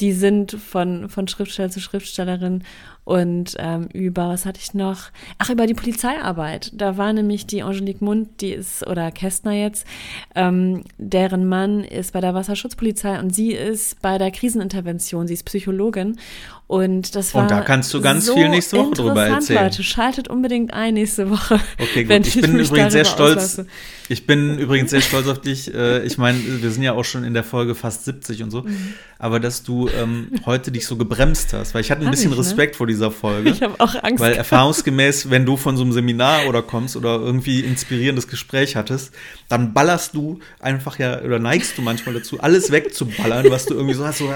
die 0.00 0.12
sind 0.12 0.52
von, 0.52 1.08
von 1.08 1.28
Schriftsteller 1.28 1.70
zu 1.70 1.80
Schriftstellerin 1.80 2.64
und 3.04 3.54
ähm, 3.58 3.88
über, 3.92 4.30
was 4.30 4.46
hatte 4.46 4.60
ich 4.62 4.72
noch? 4.72 5.10
Ach, 5.38 5.50
über 5.50 5.66
die 5.66 5.74
Polizeiarbeit. 5.74 6.72
Da 6.74 6.96
war 6.96 7.12
nämlich 7.12 7.46
die 7.46 7.62
Angelique 7.62 8.00
Mund, 8.00 8.40
die 8.40 8.52
ist, 8.52 8.86
oder 8.86 9.10
Kästner 9.10 9.52
jetzt, 9.52 9.86
ähm, 10.34 10.84
deren 10.96 11.46
Mann 11.46 11.84
ist 11.84 12.14
bei 12.14 12.22
der 12.22 12.32
Wasserschutzpolizei 12.32 13.18
und 13.20 13.34
sie 13.34 13.52
ist 13.52 14.00
bei 14.00 14.16
der 14.16 14.30
Krisenintervention, 14.30 15.26
sie 15.26 15.34
ist 15.34 15.44
Psychologin. 15.44 16.16
Und 16.66 17.14
das 17.14 17.34
war. 17.34 17.42
Und 17.42 17.50
da 17.50 17.60
kannst 17.60 17.92
du 17.92 18.00
ganz 18.00 18.24
so 18.24 18.34
viel 18.34 18.48
nächste 18.48 18.78
Woche 18.78 18.94
drüber 18.94 19.26
erzählen. 19.26 19.64
Leute, 19.64 19.82
schaltet 19.82 20.28
unbedingt 20.28 20.72
ein 20.72 20.94
nächste 20.94 21.28
Woche. 21.28 21.60
Okay, 21.78 22.04
gut. 22.04 22.26
Ich, 22.26 22.36
ich 22.36 22.40
bin 22.40 22.58
übrigens 22.58 22.92
sehr 22.94 23.04
stolz. 23.04 23.36
Auslasse. 23.36 23.66
Ich 24.08 24.26
bin 24.26 24.58
übrigens 24.58 24.90
sehr 24.90 25.02
stolz 25.02 25.26
auf 25.28 25.42
dich. 25.42 25.72
Äh, 25.74 26.04
ich 26.04 26.16
meine, 26.16 26.38
wir 26.62 26.70
sind 26.70 26.82
ja 26.82 26.94
auch 26.94 27.04
schon 27.04 27.22
in 27.22 27.34
der 27.34 27.44
Folge 27.44 27.74
fast 27.74 28.06
70 28.06 28.42
und 28.42 28.50
so. 28.50 28.62
Mhm. 28.62 28.94
Aber 29.24 29.40
dass 29.40 29.62
du 29.62 29.88
ähm, 29.88 30.28
heute 30.44 30.70
dich 30.70 30.86
so 30.86 30.96
gebremst 30.96 31.54
hast, 31.54 31.72
weil 31.72 31.80
ich 31.80 31.90
hatte 31.90 32.02
ein 32.02 32.08
Hab 32.08 32.10
bisschen 32.10 32.32
ich, 32.32 32.36
ne? 32.36 32.44
Respekt 32.44 32.76
vor 32.76 32.86
dieser 32.86 33.10
Folge. 33.10 33.48
Ich 33.48 33.62
habe 33.62 33.72
auch 33.78 33.94
Angst. 34.02 34.22
Weil 34.22 34.34
erfahrungsgemäß, 34.34 35.30
wenn 35.30 35.46
du 35.46 35.56
von 35.56 35.78
so 35.78 35.82
einem 35.82 35.92
Seminar 35.92 36.46
oder 36.46 36.60
kommst 36.60 36.94
oder 36.94 37.14
irgendwie 37.14 37.60
inspirierendes 37.60 38.28
Gespräch 38.28 38.76
hattest, 38.76 39.14
dann 39.48 39.72
ballerst 39.72 40.14
du 40.14 40.40
einfach 40.60 40.98
ja 40.98 41.22
oder 41.22 41.38
neigst 41.38 41.78
du 41.78 41.80
manchmal 41.80 42.16
dazu, 42.16 42.38
alles 42.38 42.70
wegzuballern, 42.70 43.50
was 43.50 43.64
du 43.64 43.72
irgendwie 43.72 43.94
so 43.94 44.06
hast, 44.06 44.18
so 44.18 44.30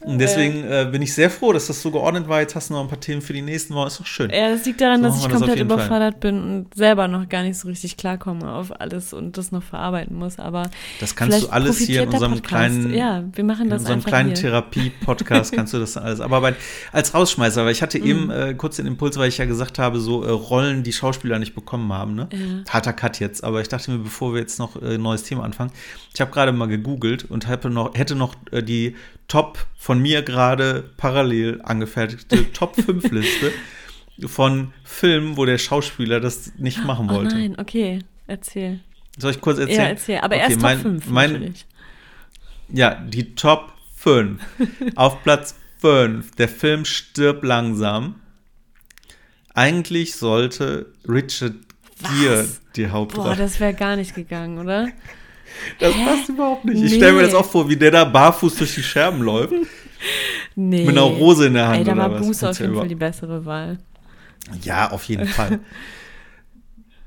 und 0.00 0.18
deswegen 0.18 0.64
äh, 0.64 0.88
bin 0.90 1.02
ich 1.02 1.12
sehr 1.12 1.28
froh, 1.28 1.52
dass 1.52 1.66
das 1.66 1.82
so 1.82 1.90
geordnet 1.90 2.28
war. 2.28 2.40
Jetzt 2.40 2.54
hast 2.54 2.70
du 2.70 2.74
noch 2.74 2.80
ein 2.80 2.88
paar 2.88 3.00
Themen 3.00 3.20
für 3.20 3.34
die 3.34 3.42
nächsten 3.42 3.74
Wochen. 3.74 3.88
Ist 3.88 4.00
doch 4.00 4.06
schön. 4.06 4.30
Ja, 4.30 4.48
das 4.48 4.64
liegt 4.64 4.80
daran, 4.80 5.02
so 5.02 5.08
dass 5.08 5.18
ich 5.18 5.28
komplett 5.28 5.56
das 5.58 5.64
überfordert 5.64 6.14
Fall. 6.14 6.32
bin 6.32 6.42
und 6.42 6.74
selber 6.74 7.08
noch 7.08 7.28
gar 7.28 7.42
nicht 7.42 7.58
so 7.58 7.68
richtig 7.68 7.98
klarkomme 7.98 8.50
auf 8.50 8.80
alles 8.80 9.12
und 9.12 9.36
das 9.36 9.52
noch 9.52 9.62
verarbeiten 9.62 10.16
muss. 10.16 10.38
Aber 10.38 10.70
das 10.98 11.14
kannst 11.14 11.42
du 11.42 11.48
alles 11.48 11.76
hier 11.76 12.04
in 12.04 12.08
unserem 12.08 12.21
kleinen, 12.42 12.94
ja, 12.94 13.24
wir 13.32 13.44
machen 13.44 13.68
das 13.68 13.82
in 13.82 13.86
unserem 13.92 14.04
kleinen 14.04 14.34
Therapie-Podcast 14.34 15.52
kannst 15.54 15.74
du 15.74 15.78
das 15.78 15.96
alles. 15.96 16.20
Aber 16.20 16.40
bei, 16.40 16.54
als 16.92 17.14
Rausschmeißer, 17.14 17.64
weil 17.64 17.72
ich 17.72 17.82
hatte 17.82 17.98
mm. 17.98 18.06
eben 18.06 18.30
äh, 18.30 18.54
kurz 18.54 18.76
den 18.76 18.86
Impuls, 18.86 19.18
weil 19.18 19.28
ich 19.28 19.38
ja 19.38 19.44
gesagt 19.44 19.78
habe, 19.78 19.98
so 19.98 20.22
äh, 20.22 20.30
Rollen, 20.30 20.82
die 20.82 20.92
Schauspieler 20.92 21.38
nicht 21.38 21.54
bekommen 21.54 21.92
haben. 21.92 22.14
Ne? 22.14 22.28
Ja. 22.32 22.72
Harter 22.72 22.92
Cut 22.92 23.20
jetzt. 23.20 23.44
Aber 23.44 23.60
ich 23.60 23.68
dachte 23.68 23.90
mir, 23.90 23.98
bevor 23.98 24.34
wir 24.34 24.40
jetzt 24.40 24.58
noch 24.58 24.76
ein 24.76 24.82
äh, 24.82 24.98
neues 24.98 25.24
Thema 25.24 25.44
anfangen, 25.44 25.72
ich 26.14 26.20
habe 26.20 26.30
gerade 26.30 26.52
mal 26.52 26.66
gegoogelt 26.66 27.24
und 27.24 27.48
hätte 27.48 27.70
noch, 27.70 27.94
hätte 27.94 28.14
noch 28.14 28.34
äh, 28.50 28.62
die 28.62 28.96
Top 29.28 29.66
von 29.76 29.98
mir 29.98 30.22
gerade 30.22 30.90
parallel 30.96 31.60
angefertigte 31.62 32.52
Top 32.52 32.76
5 32.76 33.10
Liste 33.10 33.52
von 34.26 34.72
Filmen, 34.84 35.36
wo 35.36 35.44
der 35.44 35.58
Schauspieler 35.58 36.20
das 36.20 36.52
nicht 36.58 36.80
ah, 36.80 36.84
machen 36.84 37.08
wollte. 37.08 37.34
Oh 37.34 37.38
nein, 37.38 37.56
okay, 37.58 38.00
erzähl. 38.26 38.80
Soll 39.18 39.32
ich 39.32 39.40
kurz 39.40 39.58
erzählen? 39.58 39.78
Ja, 39.78 39.86
erzähl, 39.86 40.18
aber 40.18 40.36
okay, 40.36 40.44
erst 40.50 40.60
Top 40.60 40.70
5 40.70 41.08
mein, 41.08 41.54
Ja, 42.72 42.94
die 42.94 43.34
Top 43.34 43.72
5. 43.96 44.40
Auf 44.94 45.22
Platz 45.22 45.54
5, 45.80 46.32
der 46.36 46.48
Film 46.48 46.84
Stirb 46.84 47.44
langsam. 47.44 48.16
Eigentlich 49.54 50.16
sollte 50.16 50.92
Richard 51.06 51.54
Gere 52.02 52.48
die 52.74 52.88
Hauptrolle. 52.88 53.30
Boah, 53.30 53.36
das 53.36 53.60
wäre 53.60 53.74
gar 53.74 53.96
nicht 53.96 54.14
gegangen, 54.14 54.58
oder? 54.58 54.88
Das 55.78 55.94
Hä? 55.94 56.04
passt 56.04 56.28
überhaupt 56.28 56.64
nicht. 56.64 56.82
Ich 56.82 56.94
stelle 56.94 57.12
mir 57.12 57.22
das 57.22 57.34
auch 57.34 57.44
vor, 57.44 57.68
wie 57.68 57.76
der 57.76 57.90
da 57.90 58.04
barfuß 58.04 58.56
durch 58.56 58.74
die 58.74 58.82
Scherben 58.82 59.20
läuft. 59.20 59.52
Nee. 60.56 60.84
Mit 60.84 60.96
einer 60.96 61.02
Rose 61.02 61.46
in 61.46 61.54
der 61.54 61.68
Hand. 61.68 61.78
Ey, 61.78 61.84
da 61.84 61.96
war 61.96 62.10
Buße 62.10 62.48
auf 62.48 62.58
jeden 62.58 62.74
Fall 62.74 62.88
die 62.88 62.94
bessere 62.94 63.44
Wahl. 63.44 63.78
Ja, 64.62 64.90
auf 64.90 65.04
jeden 65.04 65.26
Fall. 65.26 65.60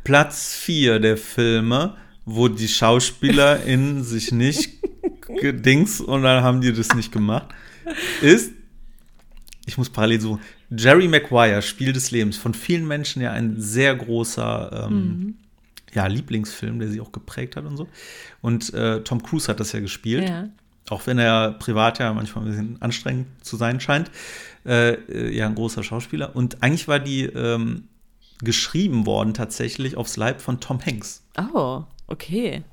Platz 0.04 0.54
4 0.54 1.00
der 1.00 1.18
Filme, 1.18 1.98
wo 2.26 2.48
die 2.48 2.68
SchauspielerInnen 2.68 4.04
sich 4.04 4.32
nicht 4.32 4.82
gedings 5.28 6.02
und 6.02 6.24
dann 6.24 6.44
haben 6.44 6.62
die 6.62 6.74
das 6.74 6.94
nicht 6.96 7.12
gemacht, 7.12 7.48
ist, 8.22 8.52
ich 9.66 9.78
muss 9.78 9.90
parallel 9.90 10.22
so, 10.22 10.40
Jerry 10.70 11.08
Maguire, 11.08 11.62
Spiel 11.62 11.94
des 11.94 12.12
Lebens, 12.12 12.38
von 12.38 12.54
vielen 12.54 12.88
Menschen 12.88 13.22
ja 13.22 13.32
ein 13.32 13.56
sehr 13.60 13.96
großer 13.96 14.88
ähm, 14.88 14.94
mhm 14.94 15.36
ja, 15.96 16.06
Lieblingsfilm, 16.08 16.80
der 16.80 16.90
sie 16.90 17.02
auch 17.02 17.12
geprägt 17.12 17.56
hat 17.56 17.66
und 17.66 17.78
so. 17.78 17.88
Und 18.42 18.74
äh, 18.74 19.02
Tom 19.02 19.24
Cruise 19.24 19.48
hat 19.48 19.60
das 19.60 19.72
ja 19.72 19.80
gespielt. 19.80 20.28
Ja. 20.28 20.50
Auch 20.90 21.08
wenn 21.08 21.18
er 21.18 21.54
privat 21.54 21.98
ja 21.98 22.14
manchmal 22.14 22.44
ein 22.44 22.50
bisschen 22.50 22.82
anstrengend 22.82 23.28
zu 23.44 23.56
sein 23.56 23.80
scheint. 23.80 24.12
Äh, 24.66 24.94
äh, 24.94 25.36
ja, 25.36 25.48
ein 25.48 25.56
großer 25.56 25.84
Schauspieler. 25.84 26.36
Und 26.36 26.62
eigentlich 26.62 26.88
war 26.88 27.00
die 27.00 27.24
ähm, 27.24 27.88
geschrieben 28.40 29.06
worden 29.06 29.34
tatsächlich 29.34 29.98
aufs 29.98 30.18
Leib 30.18 30.42
von 30.42 30.60
Tom 30.60 30.80
Hanks. 30.86 31.24
Oh, 31.54 31.84
okay. 32.08 32.64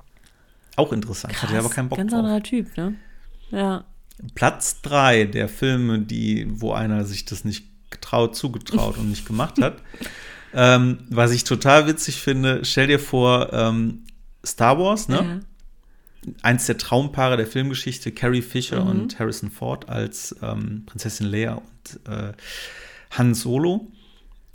Auch 0.75 0.91
interessant. 0.91 1.33
Krass, 1.33 1.49
Hatte 1.49 1.59
aber 1.59 1.69
keinen 1.69 1.89
Bock 1.89 1.97
ganz 1.97 2.11
drauf. 2.11 2.21
Ganz 2.21 2.25
anderer 2.25 2.43
Typ, 2.43 2.77
ne? 2.77 2.95
Ja. 3.51 3.85
Platz 4.35 4.81
drei 4.81 5.25
der 5.25 5.49
Filme, 5.49 5.99
die, 5.99 6.47
wo 6.49 6.73
einer 6.73 7.05
sich 7.05 7.25
das 7.25 7.45
nicht 7.45 7.65
getraut, 7.89 8.35
zugetraut 8.35 8.97
und 8.97 9.09
nicht 9.09 9.25
gemacht 9.25 9.61
hat. 9.61 9.77
Ähm, 10.55 10.99
was 11.09 11.31
ich 11.31 11.45
total 11.45 11.87
witzig 11.87 12.21
finde, 12.21 12.63
stell 12.63 12.85
dir 12.85 12.99
vor, 12.99 13.51
ähm, 13.53 14.03
Star 14.45 14.77
Wars, 14.77 15.09
ne? 15.09 15.41
Ja. 16.25 16.33
Eins 16.41 16.67
der 16.67 16.77
Traumpaare 16.77 17.37
der 17.37 17.47
Filmgeschichte, 17.47 18.11
Carrie 18.11 18.43
Fisher 18.43 18.83
mhm. 18.83 18.89
und 18.89 19.19
Harrison 19.19 19.49
Ford 19.49 19.89
als 19.89 20.35
ähm, 20.41 20.83
Prinzessin 20.85 21.25
Leia 21.25 21.55
und 21.55 22.07
äh, 22.07 22.33
Han 23.17 23.33
Solo. 23.33 23.87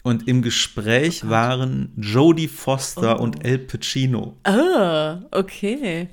Und 0.09 0.27
im 0.27 0.41
Gespräch 0.41 1.23
oh 1.23 1.29
waren 1.29 1.93
Jodie 1.99 2.49
Foster 2.49 3.21
oh. 3.21 3.23
und 3.25 3.45
El 3.45 3.59
Pacino. 3.59 4.39
Ah, 4.45 5.19
okay. 5.33 6.09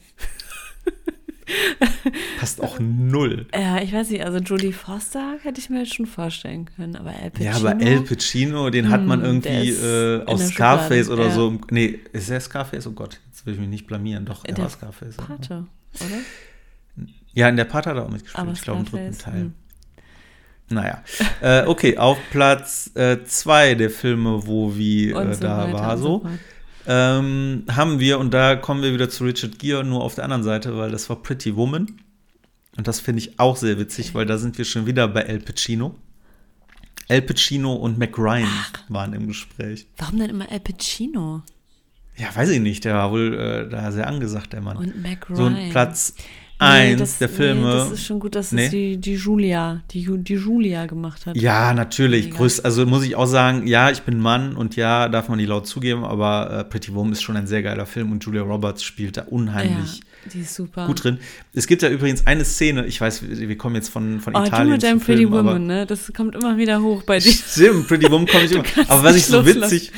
Passt 2.38 2.62
auch 2.62 2.78
null. 2.80 3.48
Ja, 3.54 3.82
ich 3.82 3.94
weiß 3.94 4.10
nicht, 4.10 4.26
also 4.26 4.40
Julie 4.40 4.74
Foster 4.74 5.38
hätte 5.44 5.62
ich 5.62 5.70
mir 5.70 5.80
jetzt 5.80 5.94
schon 5.94 6.08
vorstellen 6.08 6.66
können, 6.76 6.98
aber 6.98 7.14
El 7.14 7.32
Pacino. 7.32 7.52
Ja, 7.52 7.56
aber 7.56 7.80
El 7.80 8.02
Pacino, 8.02 8.70
den 8.70 8.90
hat 8.90 9.06
man 9.06 9.22
hm, 9.22 9.26
irgendwie 9.26 9.70
äh, 9.70 10.26
aus 10.26 10.46
Scarface 10.50 11.10
oder 11.10 11.28
ja. 11.28 11.32
so. 11.32 11.58
Nee, 11.70 12.00
ist 12.12 12.30
der 12.30 12.42
Scarface? 12.42 12.88
Oh 12.88 12.92
Gott, 12.92 13.22
jetzt 13.28 13.46
will 13.46 13.54
ich 13.54 13.60
mich 13.62 13.70
nicht 13.70 13.88
blamieren. 13.88 14.26
Doch, 14.26 14.44
er 14.44 14.58
war 14.58 14.70
Scarface. 14.70 15.16
Pate, 15.16 15.68
oder? 15.94 17.08
Ja, 17.32 17.48
in 17.48 17.56
der 17.56 17.64
Pate 17.64 17.92
hat 17.92 17.96
er 17.96 18.04
auch 18.04 18.10
mitgespielt. 18.10 18.42
Aber 18.42 18.52
ich 18.52 18.62
glaube, 18.62 18.80
im 18.80 18.86
dritten 18.88 19.18
Teil. 19.18 19.40
Hm. 19.40 19.54
Naja. 20.70 21.04
äh, 21.42 21.66
okay, 21.66 21.98
auf 21.98 22.18
Platz 22.32 22.92
2 22.94 23.70
äh, 23.72 23.76
der 23.76 23.90
Filme, 23.90 24.48
wo 24.48 24.76
wie 24.76 25.12
äh, 25.12 25.34
so 25.34 25.42
da 25.42 25.72
war 25.72 25.98
so. 25.98 26.22
so 26.24 26.30
ähm, 26.88 27.64
haben 27.70 28.00
wir, 28.00 28.20
und 28.20 28.34
da 28.34 28.56
kommen 28.56 28.84
wir 28.84 28.94
wieder 28.94 29.10
zu 29.10 29.24
Richard 29.24 29.58
Gere, 29.60 29.84
nur 29.84 30.04
auf 30.04 30.16
der 30.16 30.24
anderen 30.24 30.44
Seite, 30.44 30.78
weil 30.78 30.92
das 30.92 31.10
war 31.10 31.22
Pretty 31.22 31.56
Woman. 31.56 32.00
Und 32.78 32.88
das 32.88 33.00
finde 33.00 33.20
ich 33.20 33.40
auch 33.40 33.56
sehr 33.56 33.80
witzig, 33.80 34.14
weil 34.14 34.26
da 34.26 34.38
sind 34.38 34.58
wir 34.58 34.66
schon 34.66 34.86
wieder 34.86 35.08
bei 35.08 35.22
El 35.22 35.40
Pacino. 35.40 35.96
El 37.08 37.22
Pacino 37.22 37.74
und 37.74 37.98
Mac 37.98 38.18
Ryan 38.18 38.48
Ach, 38.48 38.74
waren 38.90 39.14
im 39.14 39.28
Gespräch. 39.28 39.88
Warum 39.98 40.20
denn 40.20 40.30
immer 40.30 40.52
El 40.52 40.60
Pacino? 40.60 41.44
Ja, 42.18 42.36
weiß 42.36 42.50
ich 42.50 42.60
nicht. 42.60 42.86
Der 42.86 42.96
war 42.96 43.12
wohl 43.12 43.34
äh, 43.34 43.70
da 43.70 43.92
sehr 43.92 44.08
angesagt, 44.08 44.54
der 44.54 44.62
Mann. 44.62 44.78
Und 44.78 45.02
Mac 45.02 45.30
Ryan. 45.30 45.38
So 45.38 45.46
ein 45.46 45.70
Platz 45.70 46.16
eins 46.60 47.00
das, 47.00 47.18
der 47.20 47.30
Filme. 47.30 47.62
Nee, 47.62 47.74
das 47.74 47.92
ist 47.92 48.06
schon 48.06 48.20
gut, 48.20 48.36
dass 48.36 48.52
nee? 48.52 48.66
es 48.66 48.72
die, 48.72 48.98
die 48.98 49.16
Julia, 49.16 49.82
die, 49.92 50.08
die 50.20 50.36
Julia 50.36 50.86
gemacht 50.86 51.26
hat. 51.26 51.36
Ja, 51.36 51.74
natürlich. 51.74 52.32
Größt, 52.32 52.64
also 52.64 52.86
muss 52.86 53.04
ich 53.04 53.16
auch 53.16 53.26
sagen, 53.26 53.68
ja, 53.68 53.92
ich 53.92 54.04
bin 54.04 54.20
Mann 54.20 54.56
und 54.56 54.76
ja, 54.76 55.10
darf 55.10 55.30
man 55.30 55.38
die 55.38 55.46
laut 55.46 55.68
zugeben, 55.68 56.04
aber 56.04 56.52
äh, 56.52 56.64
Pretty 56.64 56.94
Woman 56.94 57.14
ist 57.14 57.22
schon 57.22 57.38
ein 57.38 57.48
sehr 57.48 57.64
geiler 57.64 57.86
Film 57.86 58.12
und 58.12 58.24
Julia 58.24 58.42
Roberts 58.42 58.84
spielt 58.84 59.18
da 59.18 59.24
unheimlich 59.24 60.00
ja, 60.00 60.32
die 60.34 60.42
ist 60.42 60.56
super. 60.56 60.88
gut 60.88 61.04
drin. 61.04 61.20
Es 61.54 61.68
gibt 61.68 61.82
ja 61.82 61.90
übrigens 61.90 62.26
eine 62.26 62.46
Szene, 62.46 62.86
ich 62.86 63.00
weiß, 63.00 63.22
wir, 63.28 63.50
wir 63.50 63.58
kommen 63.58 63.76
jetzt 63.76 63.90
von, 63.90 64.20
von 64.20 64.36
oh, 64.36 64.44
Italien. 64.44 64.68
Du 64.68 64.74
mit 64.74 64.84
deinem 64.84 65.00
Pretty 65.00 65.24
Film, 65.24 65.32
Woman, 65.32 65.68
ne? 65.68 65.86
Das 65.86 66.12
kommt 66.14 66.36
immer 66.36 66.58
wieder 66.58 66.82
hoch 66.82 67.04
bei 67.04 67.20
dir. 67.20 67.32
Stimmt, 67.48 67.88
Pretty 67.88 68.10
Woman 68.10 68.28
komme 68.28 68.46
ich 68.46 68.52
immer. 68.54 68.64
Aber 68.88 69.04
was 69.04 69.16
ich 69.16 69.26
so 69.26 69.46
witzig, 69.46 69.92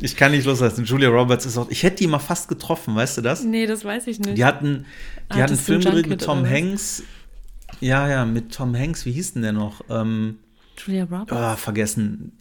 ich 0.00 0.16
kann 0.16 0.32
nicht 0.32 0.46
loslassen. 0.46 0.84
Julia 0.84 1.08
Roberts 1.08 1.46
ist 1.46 1.56
auch, 1.58 1.70
ich 1.70 1.82
hätte 1.82 1.96
die 1.96 2.06
mal 2.06 2.18
fast 2.18 2.48
getroffen, 2.48 2.96
weißt 2.96 3.18
du 3.18 3.22
das? 3.22 3.44
Nee, 3.44 3.66
das 3.66 3.84
weiß 3.84 4.06
ich 4.08 4.18
nicht. 4.18 4.36
Die 4.36 4.44
hatten, 4.44 4.84
die 5.30 5.34
ah, 5.34 5.42
hatten 5.42 5.52
einen 5.52 5.58
Film 5.58 5.80
gedreht 5.80 6.08
mit 6.08 6.22
Tom 6.22 6.48
Hanks. 6.48 7.02
Ja, 7.80 8.08
ja, 8.08 8.24
mit 8.24 8.54
Tom 8.54 8.74
Hanks. 8.74 9.04
Wie 9.04 9.12
hieß 9.12 9.34
denn 9.34 9.42
der 9.42 9.52
noch? 9.52 9.82
Ähm, 9.88 10.38
Julia 10.78 11.04
Roberts? 11.04 11.32
Oh, 11.32 11.56
vergessen. 11.56 12.32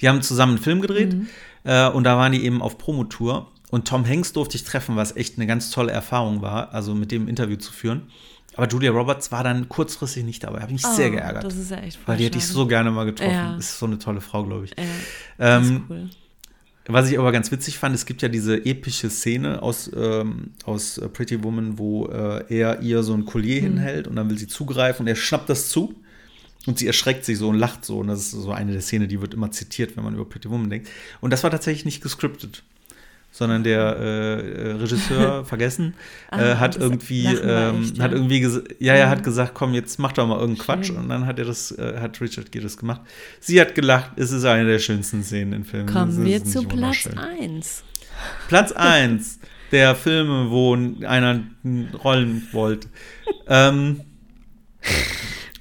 Die 0.00 0.08
haben 0.08 0.22
zusammen 0.22 0.52
einen 0.52 0.62
Film 0.62 0.80
gedreht 0.80 1.14
mhm. 1.14 1.28
äh, 1.64 1.88
und 1.88 2.04
da 2.04 2.16
waren 2.16 2.32
die 2.32 2.44
eben 2.44 2.62
auf 2.62 2.78
Promotour. 2.78 3.50
Und 3.70 3.86
Tom 3.86 4.06
Hanks 4.06 4.32
durfte 4.32 4.56
ich 4.56 4.64
treffen, 4.64 4.96
was 4.96 5.14
echt 5.16 5.36
eine 5.36 5.46
ganz 5.46 5.70
tolle 5.70 5.92
Erfahrung 5.92 6.40
war, 6.40 6.72
also 6.72 6.94
mit 6.94 7.12
dem 7.12 7.28
Interview 7.28 7.56
zu 7.56 7.72
führen. 7.72 8.10
Aber 8.56 8.66
Julia 8.66 8.90
Roberts 8.90 9.30
war 9.30 9.44
dann 9.44 9.68
kurzfristig 9.68 10.24
nicht 10.24 10.42
dabei. 10.42 10.60
Habe 10.62 10.72
mich 10.72 10.84
oh, 10.84 10.92
sehr 10.92 11.10
geärgert. 11.10 11.44
Das 11.44 11.56
ist 11.56 11.70
ja 11.70 11.76
echt 11.78 11.98
Weil 12.06 12.16
die 12.16 12.24
hätte 12.24 12.38
ich 12.38 12.46
so 12.46 12.66
gerne 12.66 12.90
mal 12.90 13.04
getroffen. 13.04 13.30
Ja. 13.30 13.56
Ist 13.56 13.78
so 13.78 13.86
eine 13.86 13.98
tolle 13.98 14.20
Frau, 14.20 14.44
glaube 14.44 14.64
ich. 14.64 14.70
Ja, 14.76 15.58
ähm, 15.58 15.84
cool. 15.88 16.10
Was 16.88 17.10
ich 17.10 17.18
aber 17.18 17.32
ganz 17.32 17.50
witzig 17.50 17.78
fand, 17.78 17.94
es 17.94 18.06
gibt 18.06 18.22
ja 18.22 18.28
diese 18.28 18.64
epische 18.64 19.10
Szene 19.10 19.62
aus, 19.62 19.90
ähm, 19.94 20.52
aus 20.64 21.00
Pretty 21.12 21.42
Woman, 21.44 21.78
wo 21.78 22.06
äh, 22.06 22.44
er 22.48 22.80
ihr 22.80 23.02
so 23.02 23.14
ein 23.14 23.24
Collier 23.24 23.60
mhm. 23.60 23.66
hinhält 23.66 24.08
und 24.08 24.16
dann 24.16 24.30
will 24.30 24.38
sie 24.38 24.46
zugreifen 24.46 25.04
und 25.04 25.08
er 25.08 25.16
schnappt 25.16 25.48
das 25.48 25.68
zu. 25.68 25.94
Und 26.66 26.78
sie 26.78 26.86
erschreckt 26.86 27.24
sich 27.24 27.38
so 27.38 27.48
und 27.48 27.56
lacht 27.56 27.84
so. 27.84 27.98
Und 27.98 28.08
das 28.08 28.18
ist 28.18 28.32
so 28.32 28.50
eine 28.50 28.72
der 28.72 28.82
Szenen, 28.82 29.08
die 29.08 29.22
wird 29.22 29.32
immer 29.32 29.50
zitiert, 29.50 29.96
wenn 29.96 30.04
man 30.04 30.14
über 30.14 30.26
Pretty 30.26 30.50
Woman 30.50 30.68
denkt. 30.68 30.88
Und 31.20 31.32
das 31.32 31.42
war 31.42 31.50
tatsächlich 31.50 31.86
nicht 31.86 32.02
gescriptet 32.02 32.62
sondern 33.38 33.62
der 33.62 33.80
äh, 33.80 34.72
Regisseur 34.72 35.44
vergessen 35.44 35.94
ah, 36.32 36.40
äh, 36.40 36.56
hat, 36.56 36.76
irgendwie, 36.76 37.24
ähm, 37.24 37.82
echt, 37.82 37.96
ja. 37.96 38.04
hat 38.04 38.12
irgendwie 38.12 38.44
ja, 38.80 38.94
er 38.94 39.08
hat 39.08 39.22
gesagt, 39.22 39.54
komm, 39.54 39.74
jetzt 39.74 40.00
mach 40.00 40.10
doch 40.10 40.26
mal 40.26 40.40
irgendeinen 40.40 40.58
Quatsch 40.58 40.90
und 40.90 41.08
dann 41.08 41.24
hat 41.24 41.38
er 41.38 41.44
das 41.44 41.70
äh, 41.70 42.00
hat 42.00 42.20
Richard 42.20 42.50
Gere 42.50 42.64
das 42.64 42.76
gemacht. 42.76 43.02
Sie 43.38 43.60
hat 43.60 43.76
gelacht, 43.76 44.10
es 44.16 44.32
ist 44.32 44.44
eine 44.44 44.68
der 44.68 44.80
schönsten 44.80 45.22
Szenen 45.22 45.52
in 45.52 45.64
Filmen. 45.64 45.86
Kommen 45.86 46.24
wir 46.24 46.44
zu 46.44 46.64
Platz 46.64 47.08
1. 47.16 47.84
Platz 48.48 48.72
1 48.72 49.38
der 49.70 49.94
Filme, 49.94 50.50
wo 50.50 50.76
einer 51.06 51.44
rollen 52.02 52.48
wollte. 52.50 52.88
ähm, 53.46 54.00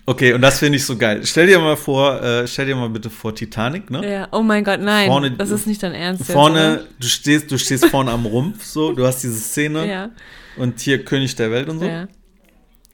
Okay, 0.10 0.32
und 0.32 0.40
das 0.40 0.60
finde 0.60 0.78
ich 0.78 0.86
so 0.86 0.98
geil. 0.98 1.26
Stell 1.26 1.48
dir 1.48 1.60
mal 1.60 1.76
vor, 1.76 2.24
äh, 2.24 2.48
stell 2.48 2.66
dir 2.66 2.78
mal 2.78 2.90
bitte 2.90 3.10
vor 3.10 3.36
Titanic, 3.36 3.92
ne? 3.92 4.10
Ja, 4.10 4.30
oh 4.32 4.42
mein 4.42 4.64
Gott, 4.64 4.80
nein, 4.80 5.10
vorne, 5.10 5.32
das 5.32 5.52
ist 5.52 5.68
nicht 5.68 5.84
dein 5.84 5.94
Ernst. 5.94 6.32
Vorne, 6.32 6.76
jetzt, 6.76 6.88
du 6.98 7.08
stehst, 7.08 7.52
du 7.52 7.58
stehst 7.58 7.88
vorne 7.88 8.12
am 8.12 8.26
Rumpf, 8.26 8.64
so, 8.64 8.94
du 8.94 9.06
hast 9.06 9.22
diese 9.22 9.38
Szene 9.38 9.86
ja. 9.86 10.10
und 10.56 10.80
hier 10.80 11.04
König 11.04 11.36
der 11.36 11.52
Welt 11.52 11.68
und 11.68 11.80
so. 11.80 11.86
Ja. 11.86 12.08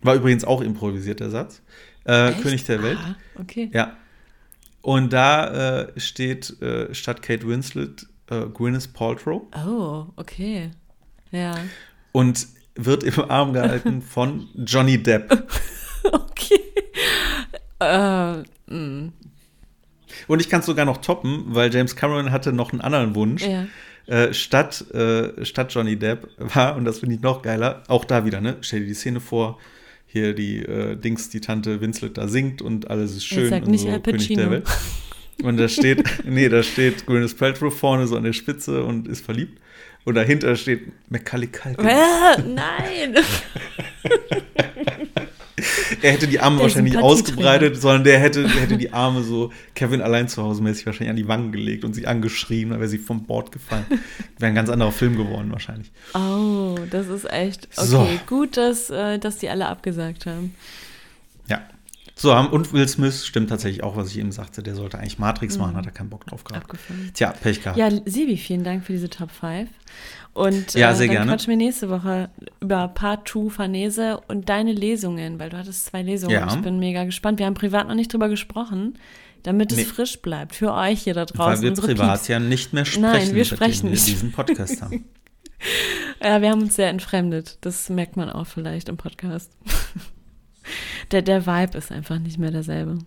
War 0.02 0.16
übrigens 0.16 0.44
auch 0.44 0.62
improvisiert, 0.62 1.20
der 1.20 1.30
Satz. 1.30 1.62
Äh, 2.06 2.32
König 2.42 2.64
der 2.64 2.82
Welt. 2.82 2.98
Ah, 3.00 3.16
okay. 3.40 3.70
Ja. 3.72 3.96
Und 4.82 5.14
da 5.14 5.82
äh, 5.82 6.00
steht 6.00 6.60
äh, 6.64 6.96
statt 6.96 7.22
Kate 7.22 7.48
Winslet 7.48 8.08
äh, 8.32 8.48
Gwyneth 8.48 8.92
Paltrow. 8.92 9.44
Oh, 9.68 10.06
okay. 10.16 10.72
Ja. 11.30 11.54
Und 12.12 12.48
wird 12.74 13.04
im 13.04 13.30
Arm 13.30 13.54
gehalten 13.54 14.02
von 14.02 14.48
Johnny 14.56 14.98
Depp. 14.98 15.48
okay. 16.12 16.60
Äh, 17.80 18.74
mm. 18.74 19.14
Und 20.28 20.40
ich 20.40 20.50
kann 20.50 20.60
es 20.62 20.66
sogar 20.66 20.86
noch 20.86 20.98
toppen, 20.98 21.46
weil 21.48 21.74
James 21.74 21.96
Cameron 21.96 22.32
hatte 22.32 22.54
noch 22.54 22.72
einen 22.72 22.82
anderen 22.82 23.16
Wunsch. 23.16 23.44
Ja. 23.44 23.66
Äh, 24.06 24.34
statt, 24.34 24.92
äh, 24.94 25.46
statt 25.46 25.74
Johnny 25.74 25.96
Depp 25.96 26.28
war, 26.38 26.76
und 26.76 26.86
das 26.86 27.00
finde 27.00 27.16
ich 27.16 27.22
noch 27.22 27.42
geiler, 27.42 27.84
auch 27.88 28.04
da 28.04 28.26
wieder, 28.26 28.42
ne? 28.42 28.58
Stell 28.62 28.82
dir 28.82 28.88
die 28.88 28.94
Szene 28.94 29.22
vor, 29.22 29.60
hier 30.06 30.36
die 30.36 30.60
äh, 30.60 30.96
Dings, 30.96 31.30
die 31.30 31.40
Tante 31.40 31.80
Winslet 31.80 32.18
da 32.18 32.28
singt 32.28 32.62
und 32.62 32.90
alles 32.90 33.16
ist 33.16 33.26
schön 33.26 33.52
und 33.52 33.78
so, 33.78 34.00
König 34.00 34.28
der 34.28 34.52
Welt. 34.52 34.68
Und 35.42 35.58
da 35.58 35.68
steht, 35.68 36.04
nee, 36.26 36.50
da 36.50 36.62
steht 36.64 37.06
Gwyneth 37.06 37.38
Paltrow 37.38 37.74
vorne 37.74 38.06
so 38.06 38.18
an 38.18 38.24
der 38.24 38.34
Spitze 38.34 38.84
und 38.84 39.08
ist 39.08 39.26
verliebt. 39.26 39.60
Und 40.06 40.16
dahinter 40.16 40.56
steht 40.58 40.92
Macaulay 41.10 41.48
Culkin. 41.48 41.86
Nein! 41.86 43.16
er 46.04 46.12
hätte 46.12 46.28
die 46.28 46.40
Arme 46.42 46.58
der 46.58 46.64
wahrscheinlich 46.64 46.94
nicht 46.94 47.04
ausgebreitet, 47.04 47.80
sondern 47.80 48.04
der 48.04 48.20
hätte, 48.20 48.44
der 48.44 48.62
hätte 48.62 48.78
die 48.78 48.92
Arme 48.92 49.24
so 49.24 49.54
Kevin 49.74 50.02
allein 50.02 50.28
zu 50.28 50.44
Hause 50.44 50.62
mäßig 50.62 50.86
wahrscheinlich 50.86 51.10
an 51.10 51.16
die 51.16 51.28
Wangen 51.30 51.54
gelegt 51.54 51.86
und 51.86 51.94
sie 51.94 52.08
angeschrien, 52.08 52.72
dann 52.72 52.80
wäre 52.80 52.90
sie 52.90 52.98
vom 52.98 53.24
Bord 53.24 53.54
gefallen. 53.54 53.86
Wäre 54.38 54.50
ein 54.50 54.56
ganz 54.56 54.70
anderer 54.70 54.92
Film 54.92 55.16
geworden 55.16 55.52
wahrscheinlich. 55.52 55.92
Oh, 56.14 56.76
das 56.92 57.08
ist 57.08 57.32
echt. 57.32 57.70
Okay, 57.78 57.88
so. 57.88 58.08
gut, 58.28 58.58
dass, 58.58 58.90
äh, 58.90 59.18
dass 59.18 59.38
die 59.38 59.48
alle 59.48 59.68
abgesagt 59.68 60.26
haben. 60.26 60.54
Ja. 61.48 61.62
So, 62.24 62.34
und 62.34 62.72
Will 62.72 62.88
Smith 62.88 63.26
stimmt 63.26 63.50
tatsächlich 63.50 63.84
auch, 63.84 63.98
was 63.98 64.12
ich 64.12 64.18
eben 64.18 64.32
sagte. 64.32 64.64
Der 64.64 64.76
sollte 64.76 64.98
eigentlich 64.98 65.20
Matrix 65.20 65.58
machen, 65.58 65.74
mhm. 65.74 65.78
hat 65.78 65.88
er 65.88 65.92
keinen 65.92 66.10
Bock 66.10 66.26
drauf 66.26 66.46
gehabt. 66.46 66.64
Abgefahren. 66.64 67.12
Tja, 67.14 67.34
Pech 67.34 67.62
gehabt. 67.62 67.78
Ja, 67.78 67.90
Sibi, 68.06 68.38
vielen 68.38 68.64
Dank 68.64 68.86
für 68.86 68.94
diese 68.94 69.10
Top 69.10 69.30
5. 69.30 69.70
Und 70.32 70.74
ja, 70.74 70.96
sehr 70.96 71.04
äh, 71.04 71.08
dann 71.08 71.16
gerne. 71.18 71.32
quatschen 71.32 71.50
wir 71.50 71.58
nächste 71.58 71.90
Woche 71.90 72.30
über 72.62 72.88
Part 72.88 73.28
2 73.28 73.50
Farnese 73.50 74.22
und 74.30 74.48
deine 74.48 74.72
Lesungen, 74.72 75.38
weil 75.38 75.50
du 75.50 75.58
hattest 75.58 75.88
zwei 75.88 76.02
Lesungen. 76.02 76.34
Ja. 76.34 76.48
Ich 76.48 76.62
bin 76.62 76.80
mega 76.80 77.04
gespannt. 77.04 77.40
Wir 77.40 77.46
haben 77.46 77.56
privat 77.56 77.90
noch 77.90 77.96
nicht 77.96 78.14
drüber 78.14 78.30
gesprochen, 78.30 78.98
damit 79.44 79.74
es 79.74 79.80
nee. 79.80 79.84
frisch 79.84 80.22
bleibt 80.22 80.56
für 80.56 80.74
euch 80.74 81.02
hier 81.02 81.16
da 81.16 81.26
draußen. 81.26 81.62
Weil 81.62 81.76
wir 81.76 81.84
privat 81.84 82.20
Pieps. 82.20 82.30
ja 82.30 82.40
nicht 82.40 82.72
mehr 82.72 82.86
sprechen, 82.86 83.02
Nein, 83.02 83.36
wir 83.36 83.44
sprechen 83.44 83.90
nicht. 83.90 84.08
wir 84.08 84.14
diesen 84.14 84.32
Podcast 84.32 84.82
haben. 84.82 85.04
ja, 86.24 86.42
wir 86.42 86.52
haben 86.52 86.62
uns 86.62 86.78
sehr 86.78 86.88
entfremdet. 86.88 87.58
Das 87.60 87.90
merkt 87.90 88.16
man 88.16 88.30
auch 88.30 88.48
vielleicht 88.48 88.88
im 88.88 88.96
Podcast. 88.96 89.52
der, 91.12 91.22
der 91.22 91.46
Vibe 91.46 91.78
ist 91.78 91.92
einfach 91.92 92.20
nicht 92.20 92.38
mehr 92.38 92.52
derselbe. 92.52 93.00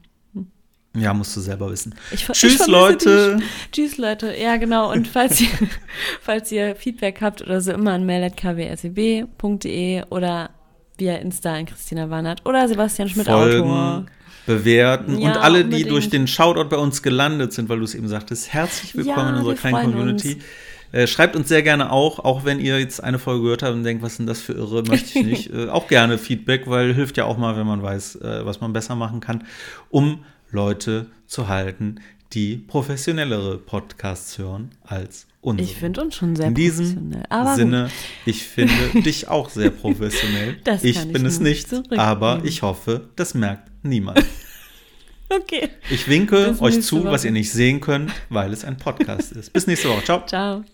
Ja, 0.97 1.13
musst 1.13 1.37
du 1.37 1.41
selber 1.41 1.71
wissen. 1.71 1.95
Ich, 2.11 2.25
Tschüss, 2.27 2.61
ich 2.61 2.67
Leute. 2.67 3.39
Tschüss, 3.71 3.99
Leute. 3.99 4.35
Ja, 4.35 4.57
genau. 4.57 4.91
Und 4.91 5.07
falls 5.07 5.41
ihr, 5.41 5.49
falls 6.23 6.51
ihr 6.51 6.75
Feedback 6.75 7.21
habt 7.21 7.43
oder 7.43 7.61
so, 7.61 7.73
immer 7.73 7.93
an 7.93 8.07
mail.kwseb.de 8.07 10.05
oder 10.09 10.51
via 10.97 11.17
Insta 11.17 11.53
an 11.55 11.67
Christina 11.67 12.09
Warnert 12.09 12.47
oder 12.47 12.67
Sebastian 12.67 13.11
Schmidt 13.11 13.27
Folgen, 13.27 13.71
Autor. 13.71 14.07
Bewerten 14.47 15.19
ja, 15.19 15.29
und 15.29 15.37
alle, 15.37 15.65
unbedingt. 15.65 15.87
die 15.87 15.89
durch 15.89 16.09
den 16.09 16.27
Shoutout 16.27 16.69
bei 16.69 16.79
uns 16.79 17.03
gelandet 17.03 17.53
sind, 17.53 17.69
weil 17.69 17.79
du 17.79 17.85
es 17.85 17.95
eben 17.95 18.09
sagtest, 18.09 18.53
herzlich 18.53 18.97
willkommen 18.97 19.19
ja, 19.19 19.29
in 19.31 19.37
unserer 19.37 19.55
kleinen 19.55 19.93
Community. 19.93 20.35
Uns. 20.35 20.45
Äh, 20.93 21.07
schreibt 21.07 21.37
uns 21.37 21.49
sehr 21.49 21.63
gerne 21.63 21.93
auch, 21.93 22.19
auch 22.21 22.45
wenn 22.45 22.61
ihr 22.61 22.79
jetzt 22.79 23.03
eine 23.03 23.19
Folge 23.19 23.43
gehört 23.43 23.63
habt 23.63 23.75
und 23.75 23.83
denkt, 23.83 24.03
was 24.03 24.17
sind 24.17 24.27
das 24.27 24.41
für 24.41 24.53
Irre, 24.53 24.83
möchte 24.83 25.19
ich 25.19 25.25
nicht. 25.25 25.51
äh, 25.55 25.69
auch 25.69 25.89
gerne 25.89 26.19
Feedback, 26.19 26.63
weil 26.67 26.95
hilft 26.95 27.17
ja 27.17 27.25
auch 27.25 27.39
mal, 27.39 27.57
wenn 27.57 27.67
man 27.67 27.83
weiß, 27.83 28.17
äh, 28.17 28.47
was 28.47 28.61
man 28.61 28.73
besser 28.73 28.95
machen 28.95 29.21
kann, 29.21 29.45
um 29.91 30.25
Leute 30.51 31.07
zu 31.27 31.49
halten, 31.49 32.01
die 32.33 32.57
professionellere 32.57 33.59
Podcasts 33.59 34.39
hören 34.39 34.71
als 34.85 35.27
unsere. 35.41 35.69
Ich 35.69 35.77
finde 35.77 36.03
uns 36.03 36.17
schon 36.17 36.35
sehr 36.35 36.49
In 36.49 36.55
diesem 36.55 37.13
Sinne, 37.55 37.85
gut. 37.85 37.93
ich 38.27 38.43
finde 38.43 38.75
dich 38.95 39.29
auch 39.29 39.49
sehr 39.49 39.71
professionell. 39.71 40.57
Ich 40.83 41.07
bin 41.09 41.23
ich 41.23 41.29
es 41.29 41.41
nicht, 41.41 41.69
aber 41.97 42.41
ich 42.45 42.63
hoffe, 42.63 43.09
das 43.17 43.35
merkt 43.35 43.71
niemand. 43.83 44.25
Okay. 45.29 45.71
Ich 45.91 46.09
winke 46.09 46.57
euch 46.61 46.83
zu, 46.83 47.03
Woche. 47.03 47.13
was 47.13 47.25
ihr 47.25 47.33
nicht 47.33 47.51
sehen 47.51 47.81
könnt, 47.81 48.13
weil 48.29 48.53
es 48.53 48.65
ein 48.65 48.77
Podcast 48.77 49.33
ist. 49.33 49.53
Bis 49.53 49.67
nächste 49.67 49.89
Woche. 49.89 50.05
Ciao. 50.05 50.25
Ciao. 50.27 50.65